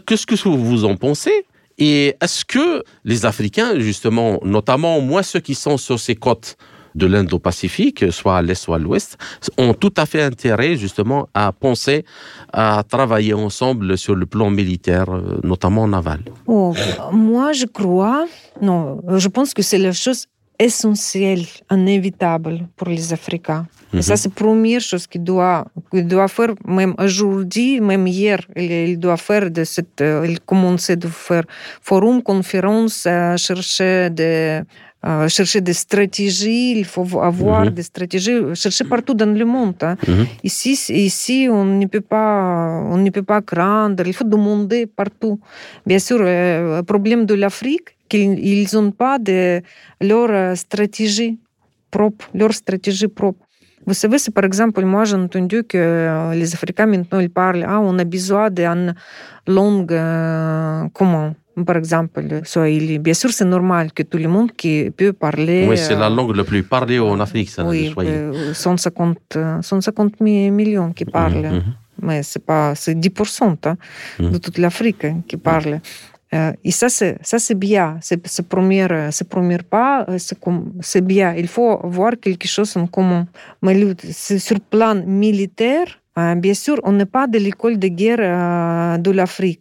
qu'est-ce 0.06 0.26
que 0.26 0.34
vous 0.48 0.84
en 0.84 0.96
pensez 0.96 1.32
Et 1.80 2.14
est-ce 2.20 2.44
que 2.44 2.84
les 3.04 3.24
Africains, 3.24 3.80
justement, 3.80 4.38
notamment 4.44 5.00
moins 5.00 5.22
ceux 5.22 5.40
qui 5.40 5.54
sont 5.54 5.78
sur 5.78 5.98
ces 5.98 6.14
côtes 6.14 6.56
de 6.94 7.06
l'Indo-Pacifique, 7.06 8.12
soit 8.12 8.36
à 8.36 8.42
l'est, 8.42 8.54
soit 8.54 8.76
à 8.76 8.78
l'ouest, 8.78 9.16
ont 9.56 9.74
tout 9.74 9.94
à 9.96 10.06
fait 10.06 10.22
intérêt, 10.22 10.76
justement, 10.76 11.28
à 11.34 11.52
penser 11.52 12.04
à 12.52 12.82
travailler 12.86 13.32
ensemble 13.32 13.96
sur 13.96 14.14
le 14.14 14.26
plan 14.26 14.50
militaire, 14.50 15.08
euh, 15.08 15.40
notamment 15.42 15.86
naval? 15.88 16.20
Oh, 16.46 16.74
moi, 17.12 17.52
je 17.52 17.66
crois, 17.66 18.26
non, 18.60 19.00
je 19.16 19.28
pense 19.28 19.54
que 19.54 19.62
c'est 19.62 19.78
la 19.78 19.92
chose 19.92 20.26
essentielle, 20.58 21.46
inévitable 21.70 22.68
pour 22.76 22.88
les 22.88 23.12
Africains. 23.12 23.66
Et 23.92 24.02
ça, 24.02 24.16
c'est 24.16 24.28
la 24.28 24.34
première 24.34 24.80
chose 24.80 25.06
qu'il 25.06 25.24
doit, 25.24 25.66
qu'il 25.90 26.06
doit 26.06 26.28
faire, 26.28 26.54
même 26.66 26.94
aujourd'hui, 26.98 27.80
même 27.80 28.06
hier, 28.06 28.38
il, 28.56 28.70
il 28.90 28.98
doit 28.98 29.16
faire 29.16 29.50
de 29.50 29.64
cette, 29.64 30.02
il 30.24 30.38
commençait 30.40 30.96
de 30.96 31.08
faire 31.08 31.44
forum, 31.82 32.22
conférence, 32.22 33.06
chercher 33.36 34.10
des, 34.10 34.60
euh, 35.06 35.28
chercher 35.28 35.60
des 35.62 35.72
stratégies, 35.72 36.72
il 36.78 36.84
faut 36.84 37.06
avoir 37.20 37.70
des 37.70 37.82
stratégies, 37.82 38.38
chercher 38.54 38.84
partout 38.84 39.14
dans 39.14 39.34
le 39.34 39.44
monde. 39.44 39.74
hein. 39.82 39.96
Ici, 40.44 40.72
ici, 40.90 41.48
on 41.50 41.64
ne 41.64 41.86
peut 41.86 42.02
pas, 42.02 42.82
on 42.84 42.98
ne 42.98 43.10
peut 43.10 43.22
pas 43.22 43.40
craindre. 43.40 44.06
Il 44.06 44.12
faut 44.12 44.24
demander 44.24 44.86
partout. 44.86 45.40
Bien 45.86 45.98
sûr, 45.98 46.18
euh, 46.20 46.76
le 46.78 46.82
problème 46.82 47.24
de 47.24 47.34
l'Afrique, 47.34 47.96
qu'ils 48.10 48.68
n'ont 48.74 48.90
pas 48.90 49.18
de 49.18 49.62
leur 50.00 50.56
stratégie 50.56 51.38
propre, 51.90 52.28
leur 52.34 52.52
stratégie 52.52 53.08
propre. 53.08 53.44
Vous 53.86 53.94
savez, 53.94 54.18
c'est 54.18 54.30
par 54.32 54.44
exemple, 54.44 54.84
moi 54.84 55.04
j'ai 55.04 55.16
entendu 55.16 55.64
que 55.64 56.32
les 56.34 56.54
Africains 56.54 56.86
maintenant 56.86 57.18
ils 57.20 57.30
parlent, 57.30 57.64
ah, 57.66 57.80
on 57.80 57.98
a 57.98 58.04
besoin 58.04 58.50
d'une 58.50 58.94
langue 59.46 59.92
euh, 59.92 60.88
commune. 60.92 61.34
Par 61.66 61.76
exemple, 61.76 62.22
Swahili. 62.44 62.98
Bien 62.98 63.12
sûr, 63.12 63.30
c'est 63.30 63.44
normal 63.44 63.92
que 63.92 64.02
tout 64.02 64.16
le 64.18 64.28
monde 64.28 64.52
qui 64.52 64.90
peut 64.96 65.12
parler. 65.12 65.66
Oui, 65.68 65.76
c'est 65.76 65.96
la 65.96 66.08
langue 66.08 66.34
la 66.34 66.44
plus 66.44 66.62
parlée 66.62 66.98
en 66.98 67.18
Afrique, 67.20 67.50
ça, 67.50 67.62
le 67.64 67.68
oui, 67.68 67.90
Swahili. 67.92 68.14
euh, 68.14 68.54
150, 68.54 69.18
euh, 69.36 69.60
150 69.60 70.20
mi- 70.20 70.50
millions 70.50 70.92
qui 70.92 71.04
parlent. 71.04 71.34
Mhm, 71.50 71.54
mhm. 71.56 71.62
Mais 72.02 72.22
c'est 72.22 72.42
pas, 72.44 72.74
c'est 72.74 72.94
10% 72.94 73.58
hein, 73.66 73.76
Mhm. 74.18 74.30
de 74.30 74.38
toute 74.38 74.56
l'Afrique 74.56 75.04
qui 75.28 75.36
parle. 75.36 75.74
Euh, 75.74 75.78
et 76.32 76.70
ça, 76.70 76.88
c'est, 76.88 77.16
ça, 77.22 77.38
c'est 77.38 77.54
bien. 77.56 77.98
C'est, 78.00 78.24
c'est 78.26 78.46
premier, 78.46 78.86
premier 79.28 79.58
pas, 79.58 80.06
c'est, 80.18 80.38
c'est 80.80 81.04
bien. 81.04 81.34
Il 81.34 81.48
faut 81.48 81.72
avoir 81.82 82.12
quelque 82.20 82.46
chose 82.46 82.76
en 82.76 82.86
commun. 82.86 83.26
Mais 83.62 83.74
le- 83.74 83.96
sur 84.12 84.54
le 84.56 84.60
plan 84.70 84.94
militaire, 84.94 85.86
bien 86.36 86.54
sûr, 86.54 86.78
on 86.84 86.92
n'est 86.92 87.06
pas 87.06 87.26
de 87.26 87.38
l'école 87.38 87.78
de 87.78 87.88
guerre 87.88 88.98
de 88.98 89.10
l'Afrique. 89.10 89.60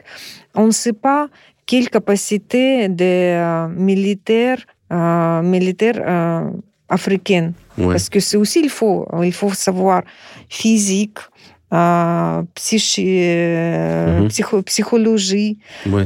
On 0.55 0.67
ne 0.67 0.71
sait 0.71 0.93
pas 0.93 1.27
quelle 1.65 1.89
capacité 1.89 2.87
des 2.89 3.67
militaires, 3.75 4.57
euh, 4.91 5.41
militaires 5.43 6.01
euh, 6.05 6.49
africaine. 6.89 7.53
Parce 7.91 8.09
que 8.09 8.19
c'est 8.19 8.37
aussi, 8.37 8.59
il 8.61 8.69
faut, 8.69 9.07
il 9.23 9.33
faut 9.33 9.53
savoir 9.53 10.01
physique, 10.49 11.19
euh, 11.71 12.41
psycho, 12.55 14.61
psychologie. 14.63 15.59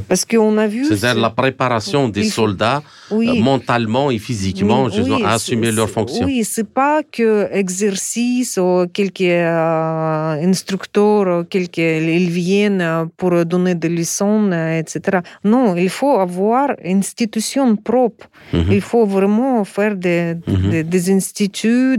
Parce 0.10 0.26
qu'on 0.26 0.58
a 0.58 0.68
vu. 0.68 0.86
C'est-à-dire 0.86 1.22
la 1.22 1.30
préparation 1.30 2.10
des 2.10 2.26
soldats 2.26 2.84
euh, 3.12 3.36
mentalement 3.36 4.12
et 4.12 4.18
physiquement 4.18 4.90
à 5.24 5.34
assumer 5.34 5.72
leurs 5.72 5.90
fonctions. 5.90 6.26
Oui, 6.26 6.44
c'est 6.44 6.68
pas 6.68 7.02
que 7.04 7.48
exercice 7.52 8.58
ou 8.58 8.88
quelques 8.92 9.22
euh, 9.22 10.44
instructeurs, 10.44 11.46
quelques, 11.50 11.78
ils 11.78 12.30
viennent 12.30 13.08
pour 13.16 13.46
donner 13.46 13.76
des 13.76 13.90
leçons, 13.90 14.52
etc. 14.52 15.20
Non, 15.46 15.78
il 15.78 15.90
faut 15.90 16.20
avoir 16.20 16.72
une 16.84 17.00
institution 17.00 17.76
propre. 17.78 18.28
Mhm. 18.52 18.72
Il 18.72 18.82
faut 18.82 19.06
vraiment 19.06 19.64
faire 19.64 19.96
des, 19.96 20.36
mhm. 20.46 20.84
des, 20.84 21.12
instituts. 21.12 21.98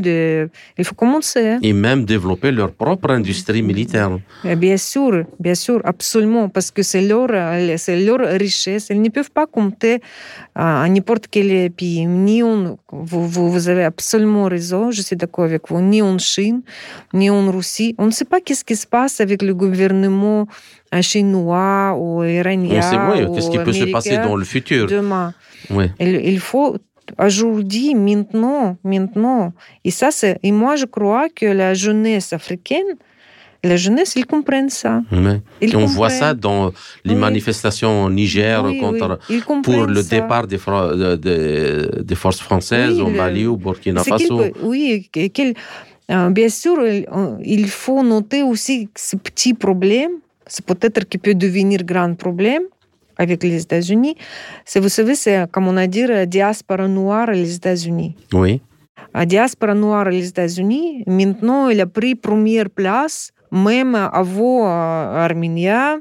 Il 0.78 0.84
faut 0.84 0.94
commencer. 0.94 1.56
Et 1.62 1.72
même 1.72 2.04
développer 2.04 2.50
leur 2.50 2.72
propre 2.72 3.10
industrie 3.10 3.53
militaire. 3.62 4.18
Bien 4.44 4.76
sûr, 4.76 5.24
bien 5.40 5.54
sûr, 5.54 5.80
absolument, 5.84 6.48
parce 6.48 6.70
que 6.70 6.82
c'est 6.82 7.02
leur, 7.02 7.28
c'est 7.78 8.00
leur 8.00 8.20
richesse. 8.38 8.88
Ils 8.90 9.00
ne 9.00 9.08
peuvent 9.08 9.30
pas 9.30 9.46
compter 9.46 10.00
à 10.54 10.88
n'importe 10.88 11.26
quel 11.30 11.70
pays. 11.70 12.06
Ni 12.06 12.42
on, 12.42 12.78
vous, 12.90 13.28
vous, 13.28 13.68
avez 13.68 13.84
absolument 13.84 14.44
raison, 14.44 14.90
je 14.90 15.02
suis 15.02 15.16
d'accord 15.16 15.44
avec 15.44 15.68
vous, 15.68 15.80
ni 15.80 16.02
en 16.02 16.18
Chine, 16.18 16.62
ni 17.12 17.30
en 17.30 17.50
Russie. 17.50 17.94
On 17.98 18.06
ne 18.06 18.10
sait 18.10 18.24
pas 18.24 18.40
qu'est-ce 18.40 18.64
qui 18.64 18.76
se 18.76 18.86
passe 18.86 19.20
avec 19.20 19.42
le 19.42 19.54
gouvernement 19.54 20.46
chinois 21.00 21.96
ou 21.98 22.22
iranien. 22.24 22.78
On 22.78 22.82
sait 22.82 23.34
qu'est-ce 23.34 23.50
qui 23.50 23.58
peut 23.58 23.72
se 23.72 23.84
passer 23.84 24.16
dans 24.18 24.36
le 24.36 24.44
futur. 24.44 24.86
Demain. 24.86 25.34
Il, 25.70 26.20
il 26.24 26.40
faut 26.40 26.76
aujourd'hui, 27.18 27.94
maintenant, 27.94 28.76
maintenant. 28.84 29.52
Et 29.84 29.90
ça, 29.90 30.10
c'est, 30.10 30.38
et 30.42 30.52
moi, 30.52 30.76
je 30.76 30.86
crois 30.86 31.28
que 31.28 31.46
la 31.46 31.74
jeunesse 31.74 32.32
africaine, 32.32 32.96
la 33.64 33.76
jeunesse, 33.76 34.14
ils 34.16 34.26
comprennent 34.26 34.70
ça. 34.70 35.02
et 35.60 35.74
on 35.74 35.86
voit 35.86 36.10
ça 36.10 36.34
dans 36.34 36.72
les 37.04 37.14
manifestations 37.14 38.04
au 38.04 38.10
Niger 38.10 38.62
contre, 38.80 39.18
pour 39.62 39.86
le 39.86 40.02
départ 40.02 40.46
des, 40.46 40.58
des, 42.04 42.14
forces 42.14 42.40
françaises 42.40 43.00
au 43.00 43.08
Mali 43.08 43.46
ou 43.46 43.54
au 43.54 43.56
Burkina 43.56 44.02
Faso. 44.04 44.40
oui, 44.62 45.10
euh, 46.10 46.28
bien 46.30 46.50
sûr, 46.50 46.76
il 47.42 47.68
faut 47.68 48.02
noter 48.02 48.42
aussi 48.42 48.88
ce 48.94 49.16
petit 49.16 49.54
problème. 49.54 50.12
C'est 50.46 50.64
peut-être 50.64 51.08
qui 51.08 51.16
peut 51.16 51.34
devenir 51.34 51.82
grand 51.82 52.14
problème 52.14 52.62
avec 53.16 53.42
les 53.42 53.62
États-Unis. 53.62 54.14
C'est, 54.66 54.80
vous 54.80 54.90
savez, 54.90 55.14
c'est, 55.14 55.50
comme 55.50 55.66
on 55.66 55.76
a 55.78 55.86
dit, 55.86 56.06
la 56.06 56.26
diaspora 56.26 56.88
noire 56.88 57.30
les 57.30 57.54
États-Unis. 57.54 58.14
Oui. 58.34 58.60
La 59.14 59.24
diaspora 59.24 59.74
noire 59.74 60.10
les 60.10 60.28
États-Unis, 60.28 61.04
maintenant, 61.06 61.68
elle 61.68 61.80
a 61.80 61.86
pris 61.86 62.14
première 62.14 62.68
place 62.68 63.30
même 63.54 63.94
avant 63.94 64.66
Arménia, 64.66 65.98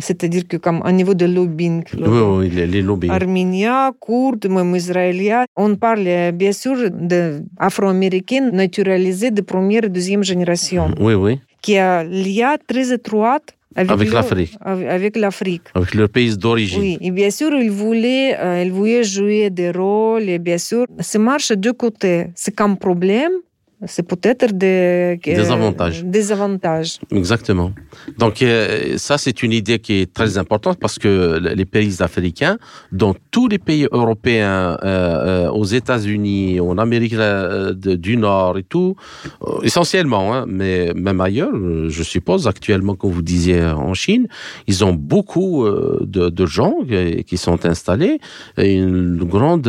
c'est-à-dire 0.00 0.48
que 0.48 0.56
comme 0.56 0.82
au 0.84 0.90
niveau 0.90 1.14
de 1.14 1.26
lobbying, 1.26 1.84
oui, 1.98 2.48
les 2.50 2.82
lobbying. 2.82 3.12
Arménia, 3.12 3.92
Kurdes, 4.00 4.46
même 4.48 4.74
Israéliens, 4.74 5.44
on 5.56 5.76
parle 5.76 6.32
bien 6.32 6.52
sûr 6.52 6.76
d'Afro-Américains 6.90 8.50
naturalisés 8.52 9.30
de 9.30 9.42
première 9.42 9.84
et 9.84 9.88
deuxième 9.88 10.24
génération. 10.24 10.90
Oui, 10.98 11.14
oui. 11.14 11.40
Qui 11.60 11.78
a 11.78 12.02
lien 12.02 12.56
très 12.66 12.92
étroit 12.92 13.40
avec, 13.74 14.12
l'Afrique. 14.12 14.56
Avec 14.60 15.16
l'Afrique. 15.16 15.62
Avec 15.74 15.94
leur 15.94 16.08
pays 16.08 16.36
d'origine. 16.36 16.80
Oui, 16.80 16.98
et 17.00 17.10
bien 17.10 17.30
sûr, 17.30 17.50
ils 17.54 17.70
voulaient, 17.70 18.36
euh, 18.38 18.62
ils 18.64 18.72
voulaient 18.72 19.04
jouer 19.04 19.50
des 19.50 19.70
rôles, 19.70 20.28
et 20.28 20.38
bien 20.38 20.58
sûr, 20.58 20.84
ça 21.00 21.18
marche 21.18 21.48
de 21.50 21.54
deux 21.54 21.72
côtés. 21.72 22.26
C'est 22.34 22.54
comme 22.54 22.76
problème, 22.76 23.32
c'est 23.86 24.06
peut-être 24.06 24.52
des, 24.52 25.18
des 25.24 25.50
avantages. 25.50 26.04
Des 26.04 26.32
avantages. 26.32 26.98
Exactement. 27.10 27.72
Donc 28.18 28.42
euh, 28.42 28.96
ça, 28.96 29.18
c'est 29.18 29.42
une 29.42 29.52
idée 29.52 29.78
qui 29.78 29.94
est 30.00 30.12
très 30.12 30.38
importante 30.38 30.78
parce 30.78 30.98
que 30.98 31.40
les 31.54 31.64
pays 31.64 31.96
africains, 32.00 32.58
dans 32.92 33.14
tous 33.30 33.48
les 33.48 33.58
pays 33.58 33.88
européens, 33.90 34.78
euh, 34.82 35.46
euh, 35.46 35.50
aux 35.50 35.64
États-Unis, 35.64 36.60
en 36.60 36.78
Amérique 36.78 37.14
du 37.16 38.16
Nord 38.16 38.58
et 38.58 38.62
tout, 38.62 38.94
essentiellement, 39.62 40.34
hein, 40.34 40.44
mais 40.48 40.92
même 40.94 41.20
ailleurs, 41.20 41.52
je 41.88 42.02
suppose 42.02 42.46
actuellement, 42.46 42.94
comme 42.94 43.10
vous 43.10 43.22
disiez 43.22 43.64
en 43.64 43.94
Chine, 43.94 44.28
ils 44.66 44.84
ont 44.84 44.94
beaucoup 44.94 45.66
de, 45.66 46.28
de, 46.28 46.46
gens 46.46 46.74
qui 47.26 47.36
sont 47.36 47.64
installés, 47.66 48.18
une 48.58 49.24
grande 49.24 49.68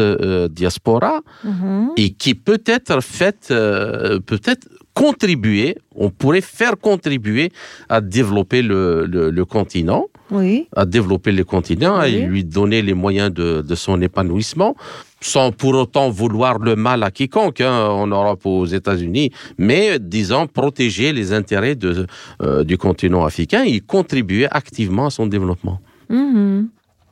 diaspora 0.52 1.22
mm-hmm. 1.46 1.88
et 1.98 2.12
qui 2.12 2.36
peut 2.36 2.64
être 2.66 3.02
faite 3.02 3.52
euh, 3.52 4.03
peut-être 4.26 4.68
contribuer, 4.94 5.78
on 5.96 6.10
pourrait 6.10 6.42
faire 6.42 6.78
contribuer 6.78 7.52
à 7.90 8.02
développer 8.02 8.62
le, 8.62 9.06
le, 9.06 9.46
continent, 9.46 10.06
oui. 10.32 10.68
à 10.76 10.86
développer 10.86 11.32
le 11.32 11.44
continent 11.44 12.02
et 12.04 12.22
lui 12.22 12.44
donner 12.44 12.82
les 12.82 12.94
moyens 12.94 13.34
de, 13.34 13.62
de, 13.62 13.76
son 13.76 14.02
épanouissement, 14.02 14.76
sans 15.20 15.52
pour 15.52 15.74
autant 15.74 16.10
vouloir 16.10 16.60
le 16.60 16.76
mal 16.76 17.04
à 17.04 17.12
quiconque 17.12 17.62
hein, 17.62 17.88
en 17.88 18.08
Europe 18.08 18.46
ou 18.46 18.50
aux 18.50 18.66
États-Unis, 18.66 19.32
mais 19.58 19.98
disons 20.00 20.48
protéger 20.48 21.12
les 21.12 21.34
intérêts 21.34 21.76
de, 21.76 22.06
euh, 22.42 22.64
du 22.64 22.78
continent 22.78 23.26
africain 23.26 23.64
et 23.64 23.80
contribuer 23.80 24.48
activement 24.50 25.08
à 25.08 25.10
son 25.10 25.26
développement. 25.26 25.80
Mm-hmm. 26.12 26.68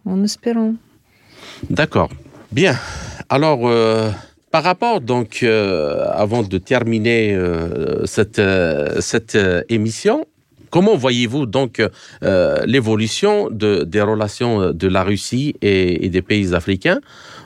En 0.06 0.24
espérant. 0.24 0.76
D'accord. 1.70 2.10
Bien. 2.52 2.76
Alors. 3.30 3.68
Euh, 3.68 4.12
par 4.52 4.64
rapport, 4.64 5.00
donc, 5.00 5.44
euh, 5.44 6.06
avant 6.12 6.44
de 6.44 6.58
terminer 6.58 7.34
euh, 7.34 8.06
cette, 8.06 8.38
euh, 8.38 9.00
cette 9.00 9.38
émission, 9.70 10.26
comment 10.70 10.96
voyez-vous 10.96 11.46
donc 11.46 11.82
l'évolution 12.66 13.50
de, 13.50 13.84
des 13.84 14.02
relations 14.02 14.72
de 14.72 14.88
la 14.88 15.04
Russie 15.04 15.56
et, 15.62 16.10
des 16.10 16.22
pays 16.22 16.54
africains, 16.54 17.00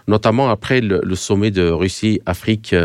notamment 0.07 0.49
après 0.49 0.81
le, 0.81 1.15
sommet 1.15 1.51
de 1.51 1.69
Russie-Afrique 1.69 2.75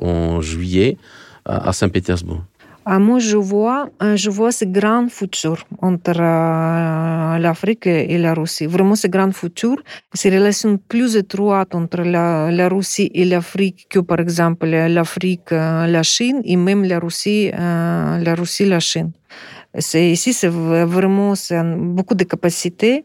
en 0.00 0.40
juillet 0.40 0.96
à 1.44 1.72
Saint-Pétersbourg? 1.72 2.42
Moi, 2.86 3.18
je 3.18 3.36
vois, 3.36 3.90
je 4.00 4.30
vois 4.30 4.52
ce 4.52 4.64
grand 4.64 5.08
futur 5.08 5.66
entre 5.80 6.18
euh, 6.18 7.38
l'Afrique 7.38 7.86
et 7.86 8.18
la 8.18 8.34
Russie. 8.34 8.66
Vraiment, 8.66 8.94
ce 8.94 9.06
grand 9.06 9.32
futur, 9.32 9.76
ces 10.14 10.30
relations 10.30 10.78
plus 10.78 11.16
étroites 11.16 11.74
entre 11.74 12.02
la, 12.02 12.50
la 12.50 12.68
Russie 12.68 13.10
et 13.14 13.24
l'Afrique 13.24 13.86
que, 13.88 13.98
par 13.98 14.20
exemple, 14.20 14.66
l'Afrique, 14.66 15.52
euh, 15.52 15.86
la 15.86 16.02
Chine 16.02 16.40
et 16.44 16.56
même 16.56 16.84
la 16.84 16.98
Russie, 16.98 17.50
euh, 17.52 18.18
la 18.18 18.34
Russie, 18.34 18.66
la 18.66 18.80
Chine. 18.80 19.12
Ici, 19.94 20.32
c'est 20.32 20.48
vraiment 20.48 21.34
beaucoup 21.76 22.16
de 22.16 22.24
capacités 22.24 23.04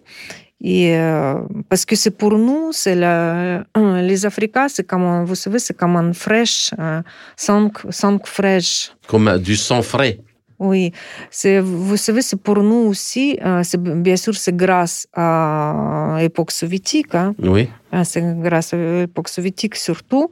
et 0.62 0.98
euh, 0.98 1.42
parce 1.70 1.86
que 1.86 1.96
c'est 1.96 2.12
pour 2.18 2.38
nous, 2.38 2.72
c'est 2.72 2.96
les 2.96 4.26
Africains, 4.26 4.68
c'est 4.68 4.86
comme, 4.86 5.26
vous 5.26 5.36
savez, 5.36 5.60
c'est 5.60 5.76
comme 5.76 5.96
un 5.98 6.14
fraîche, 6.14 6.72
euh, 6.80 7.02
sang, 7.36 7.72
sang 7.90 8.20
fraîche. 8.24 8.92
Comme 9.08 9.38
du 9.38 9.56
sang 9.58 9.82
frais. 9.82 10.20
Oui, 10.58 10.94
c'est, 11.30 11.60
vous 11.60 11.98
savez, 11.98 12.22
c'est 12.22 12.42
pour 12.42 12.64
nous 12.64 12.88
aussi, 12.88 13.38
euh, 13.44 13.62
c'est, 13.64 13.82
bien 13.82 14.16
sûr, 14.16 14.34
c'est 14.36 14.56
grâce 14.56 15.06
à 15.14 16.16
l'époque 16.20 16.52
soviétique. 16.52 17.14
Hein. 17.14 17.36
Oui. 17.44 17.70
C'est 18.06 18.24
grâce 18.40 18.74
à 18.74 18.78
l'époque 18.78 19.28
soviétique 19.28 19.76
surtout 19.76 20.30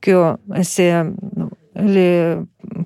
que 0.00 0.34
c'est 0.62 0.92
les, 1.76 2.36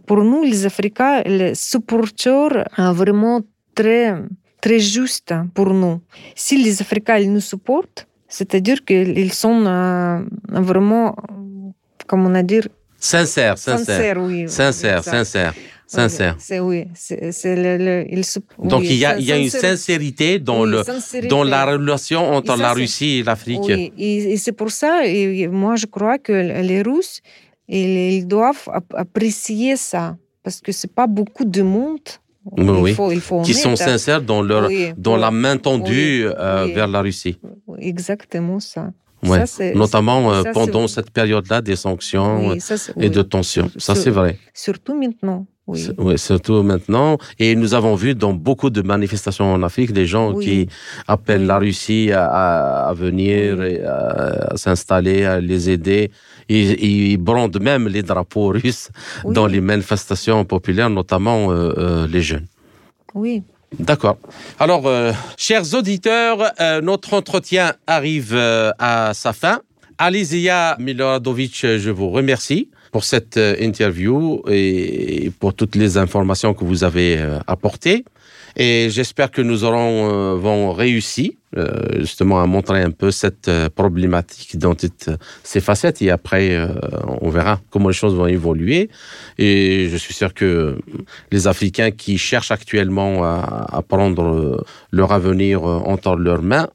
pour 0.06 0.22
nous, 0.22 0.42
les 0.42 0.66
Africains, 0.66 1.22
les 1.22 1.54
supporteurs 1.54 2.68
vraiment 2.76 3.40
très 3.74 4.14
très 4.64 4.80
juste 4.98 5.30
pour 5.56 5.70
nous. 5.82 6.00
Si 6.34 6.54
les 6.64 6.74
Africains 6.80 7.26
nous 7.36 7.46
supportent, 7.52 8.02
c'est-à-dire 8.36 8.78
qu'ils 8.88 9.34
sont 9.44 9.60
euh, 9.66 10.20
vraiment, 10.68 11.14
comment 12.06 12.28
on 12.30 12.34
a 12.34 12.42
dire, 12.42 12.66
sincères, 12.98 13.58
sincères, 13.58 14.18
oui, 14.26 14.48
sincères, 14.48 15.04
sincères. 15.04 15.54
Sincère. 15.86 16.34
C'est 16.38 16.60
oui, 16.60 16.86
c'est 16.94 17.56
le, 17.64 18.06
il 18.16 18.22
Donc 18.72 18.84
il 18.84 18.94
y 18.94 19.04
a, 19.04 19.18
il 19.18 19.26
y 19.26 19.32
a 19.32 19.36
une 19.36 19.50
sincérité 19.50 20.38
dans 20.50 20.64
le 20.64 20.80
dans 21.28 21.44
la 21.44 21.62
relation 21.72 22.22
entre 22.36 22.56
la 22.56 22.72
Russie 22.72 23.18
et 23.18 23.22
l'Afrique. 23.22 23.60
Oui, 23.64 23.92
et, 23.98 24.36
c'est 24.38 24.56
pour 24.60 24.70
ça, 24.70 25.06
et 25.06 25.46
moi 25.46 25.76
je 25.76 25.86
crois 25.94 26.16
que 26.26 26.32
les 26.70 26.80
Russes, 26.80 27.20
ils, 27.68 27.96
ils 28.18 28.26
doivent 28.26 28.66
apprécier 29.04 29.76
ça 29.76 30.16
parce 30.42 30.60
que 30.64 30.72
c'est 30.72 30.92
pas 31.00 31.06
beaucoup 31.06 31.44
de 31.44 31.62
monde 31.62 32.08
oui, 32.52 32.94
qui 33.44 33.54
sont 33.54 33.76
sincères 33.76 34.22
dans, 34.22 34.42
leur, 34.42 34.68
dans 34.96 35.16
la 35.16 35.30
main 35.30 35.56
tendue 35.56 36.26
euh, 36.26 36.66
vers 36.74 36.88
la 36.88 37.00
Russie. 37.00 37.38
Exactement 37.78 38.60
ça. 38.60 38.90
Notamment 39.74 40.42
pendant 40.52 40.86
cette 40.86 41.10
période-là 41.10 41.62
des 41.62 41.76
sanctions 41.76 42.56
et 42.98 43.10
de 43.10 43.22
tensions. 43.22 43.70
Ça, 43.78 43.94
c'est 43.94 44.10
vrai. 44.10 44.38
Surtout 44.52 44.94
maintenant. 44.94 45.46
Oui. 45.66 45.88
Oui, 45.96 46.18
surtout 46.18 46.62
maintenant. 46.62 47.16
Et 47.38 47.54
nous 47.56 47.72
avons 47.72 47.94
vu 47.94 48.14
dans 48.14 48.34
beaucoup 48.34 48.68
de 48.68 48.82
manifestations 48.82 49.50
en 49.52 49.62
Afrique 49.62 49.92
des 49.92 50.06
gens 50.06 50.32
Oui. 50.32 50.44
qui 50.44 50.68
appellent 51.08 51.40
Oui. 51.40 51.46
la 51.46 51.58
Russie 51.58 52.10
à, 52.12 52.92
venir 52.94 53.58
à, 53.86 54.52
à 54.52 54.56
s'installer, 54.58 55.24
à 55.24 55.40
les 55.40 55.70
aider. 55.70 56.10
Ils, 56.50 56.72
ils 56.84 57.16
brandent 57.16 57.60
même 57.60 57.88
les 57.88 58.02
drapeaux 58.02 58.48
russes 58.48 58.90
dans 59.24 59.46
les 59.46 59.62
manifestations 59.62 60.44
populaires, 60.44 60.90
notamment 60.90 61.50
euh, 61.50 61.72
euh, 61.78 62.06
les 62.08 62.20
jeunes. 62.20 62.46
Oui. 63.14 63.42
D'accord. 63.78 64.18
Alors, 64.58 64.86
euh, 64.86 65.12
chers 65.38 65.74
auditeurs, 65.74 66.52
euh, 66.60 66.80
notre 66.82 67.14
entretien 67.14 67.72
arrive 67.86 68.32
euh, 68.34 68.70
à 68.78 69.12
sa 69.14 69.32
fin. 69.32 69.60
Alizia 69.98 70.76
Miloradovic, 70.78 71.54
je 71.78 71.90
vous 71.90 72.10
remercie 72.10 72.68
pour 72.94 73.02
cette 73.02 73.38
euh, 73.38 73.56
interview 73.58 74.40
et 74.48 75.32
pour 75.40 75.52
toutes 75.52 75.74
les 75.74 75.98
informations 75.98 76.54
que 76.54 76.64
vous 76.64 76.84
avez 76.84 77.18
euh, 77.18 77.40
apportées. 77.48 78.04
Et 78.54 78.88
j'espère 78.88 79.32
que 79.32 79.42
nous 79.42 79.64
aurons 79.64 79.96
euh, 80.12 80.36
vont 80.36 80.72
réussi 80.72 81.36
justement 81.98 82.40
à 82.40 82.46
montrer 82.46 82.82
un 82.82 82.90
peu 82.90 83.10
cette 83.12 83.48
problématique 83.76 84.58
dans 84.58 84.74
toutes 84.74 85.08
ses 85.44 85.60
facettes. 85.60 86.02
Et 86.02 86.10
après, 86.10 86.46
on 87.20 87.30
verra 87.30 87.60
comment 87.70 87.90
les 87.90 87.94
choses 88.02 88.16
vont 88.16 88.26
évoluer. 88.26 88.90
Et 89.38 89.88
je 89.88 89.96
suis 89.96 90.14
sûr 90.14 90.34
que 90.34 90.76
les 91.30 91.46
Africains 91.46 91.92
qui 91.92 92.18
cherchent 92.18 92.50
actuellement 92.50 93.22
à, 93.22 93.80
prendre 93.86 94.64
leur 94.90 95.12
avenir 95.12 95.62
entre 95.62 96.16
leurs 96.16 96.42
mains 96.42 96.68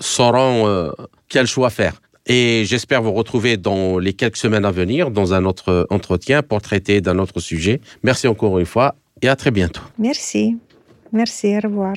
sauront 0.00 0.90
quel 1.28 1.46
choix 1.46 1.68
faire. 1.68 2.00
Et 2.26 2.64
j'espère 2.64 3.02
vous 3.02 3.12
retrouver 3.12 3.56
dans 3.58 3.98
les 3.98 4.14
quelques 4.14 4.38
semaines 4.38 4.64
à 4.64 4.70
venir 4.70 5.10
dans 5.10 5.34
un 5.34 5.44
autre 5.44 5.86
entretien 5.90 6.42
pour 6.42 6.62
traiter 6.62 7.00
d'un 7.00 7.18
autre 7.18 7.40
sujet. 7.40 7.80
Merci 8.02 8.28
encore 8.28 8.58
une 8.58 8.66
fois 8.66 8.94
et 9.20 9.28
à 9.28 9.36
très 9.36 9.50
bientôt. 9.50 9.82
Merci. 9.98 10.56
Merci. 11.12 11.54
Au 11.56 11.68
revoir. 11.68 11.94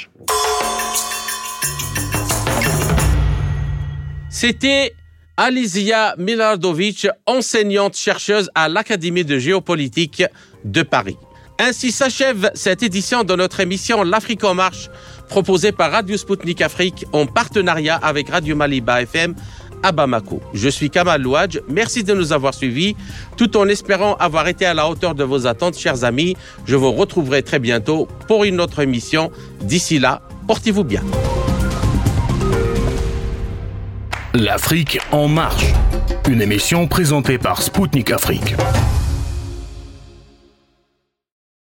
C'était 4.29 4.93
Alizia 5.37 6.15
Milardovic, 6.17 7.07
enseignante 7.25 7.95
chercheuse 7.95 8.49
à 8.53 8.67
l'Académie 8.67 9.23
de 9.23 9.39
géopolitique 9.39 10.23
de 10.65 10.83
Paris. 10.83 11.17
Ainsi 11.59 11.91
s'achève 11.91 12.51
cette 12.53 12.83
édition 12.83 13.23
de 13.23 13.35
notre 13.35 13.61
émission 13.61 14.03
L'Afrique 14.03 14.43
en 14.43 14.53
marche, 14.53 14.89
proposée 15.27 15.71
par 15.71 15.91
Radio 15.91 16.15
Sputnik 16.15 16.61
Afrique 16.61 17.05
en 17.13 17.25
partenariat 17.25 17.95
avec 17.95 18.29
Radio 18.29 18.55
Maliba 18.55 19.01
FM 19.01 19.33
à 19.83 19.91
Bamako. 19.91 20.41
Je 20.53 20.69
suis 20.69 20.89
Kamal 20.89 21.21
Louadj. 21.21 21.59
Merci 21.69 22.03
de 22.03 22.13
nous 22.13 22.33
avoir 22.33 22.53
suivis, 22.53 22.95
tout 23.35 23.57
en 23.57 23.67
espérant 23.67 24.15
avoir 24.15 24.47
été 24.47 24.65
à 24.65 24.73
la 24.73 24.89
hauteur 24.89 25.15
de 25.15 25.23
vos 25.23 25.47
attentes, 25.47 25.77
chers 25.77 26.03
amis. 26.03 26.35
Je 26.65 26.75
vous 26.75 26.91
retrouverai 26.91 27.43
très 27.43 27.59
bientôt 27.59 28.07
pour 28.27 28.43
une 28.43 28.59
autre 28.59 28.79
émission. 28.79 29.31
D'ici 29.61 29.99
là, 29.99 30.21
portez-vous 30.47 30.83
bien. 30.83 31.03
L'Afrique 34.33 34.99
en 35.11 35.27
marche. 35.27 35.73
Une 36.29 36.41
émission 36.41 36.87
présentée 36.87 37.37
par 37.37 37.61
Spoutnik 37.61 38.11
Afrique. 38.11 38.55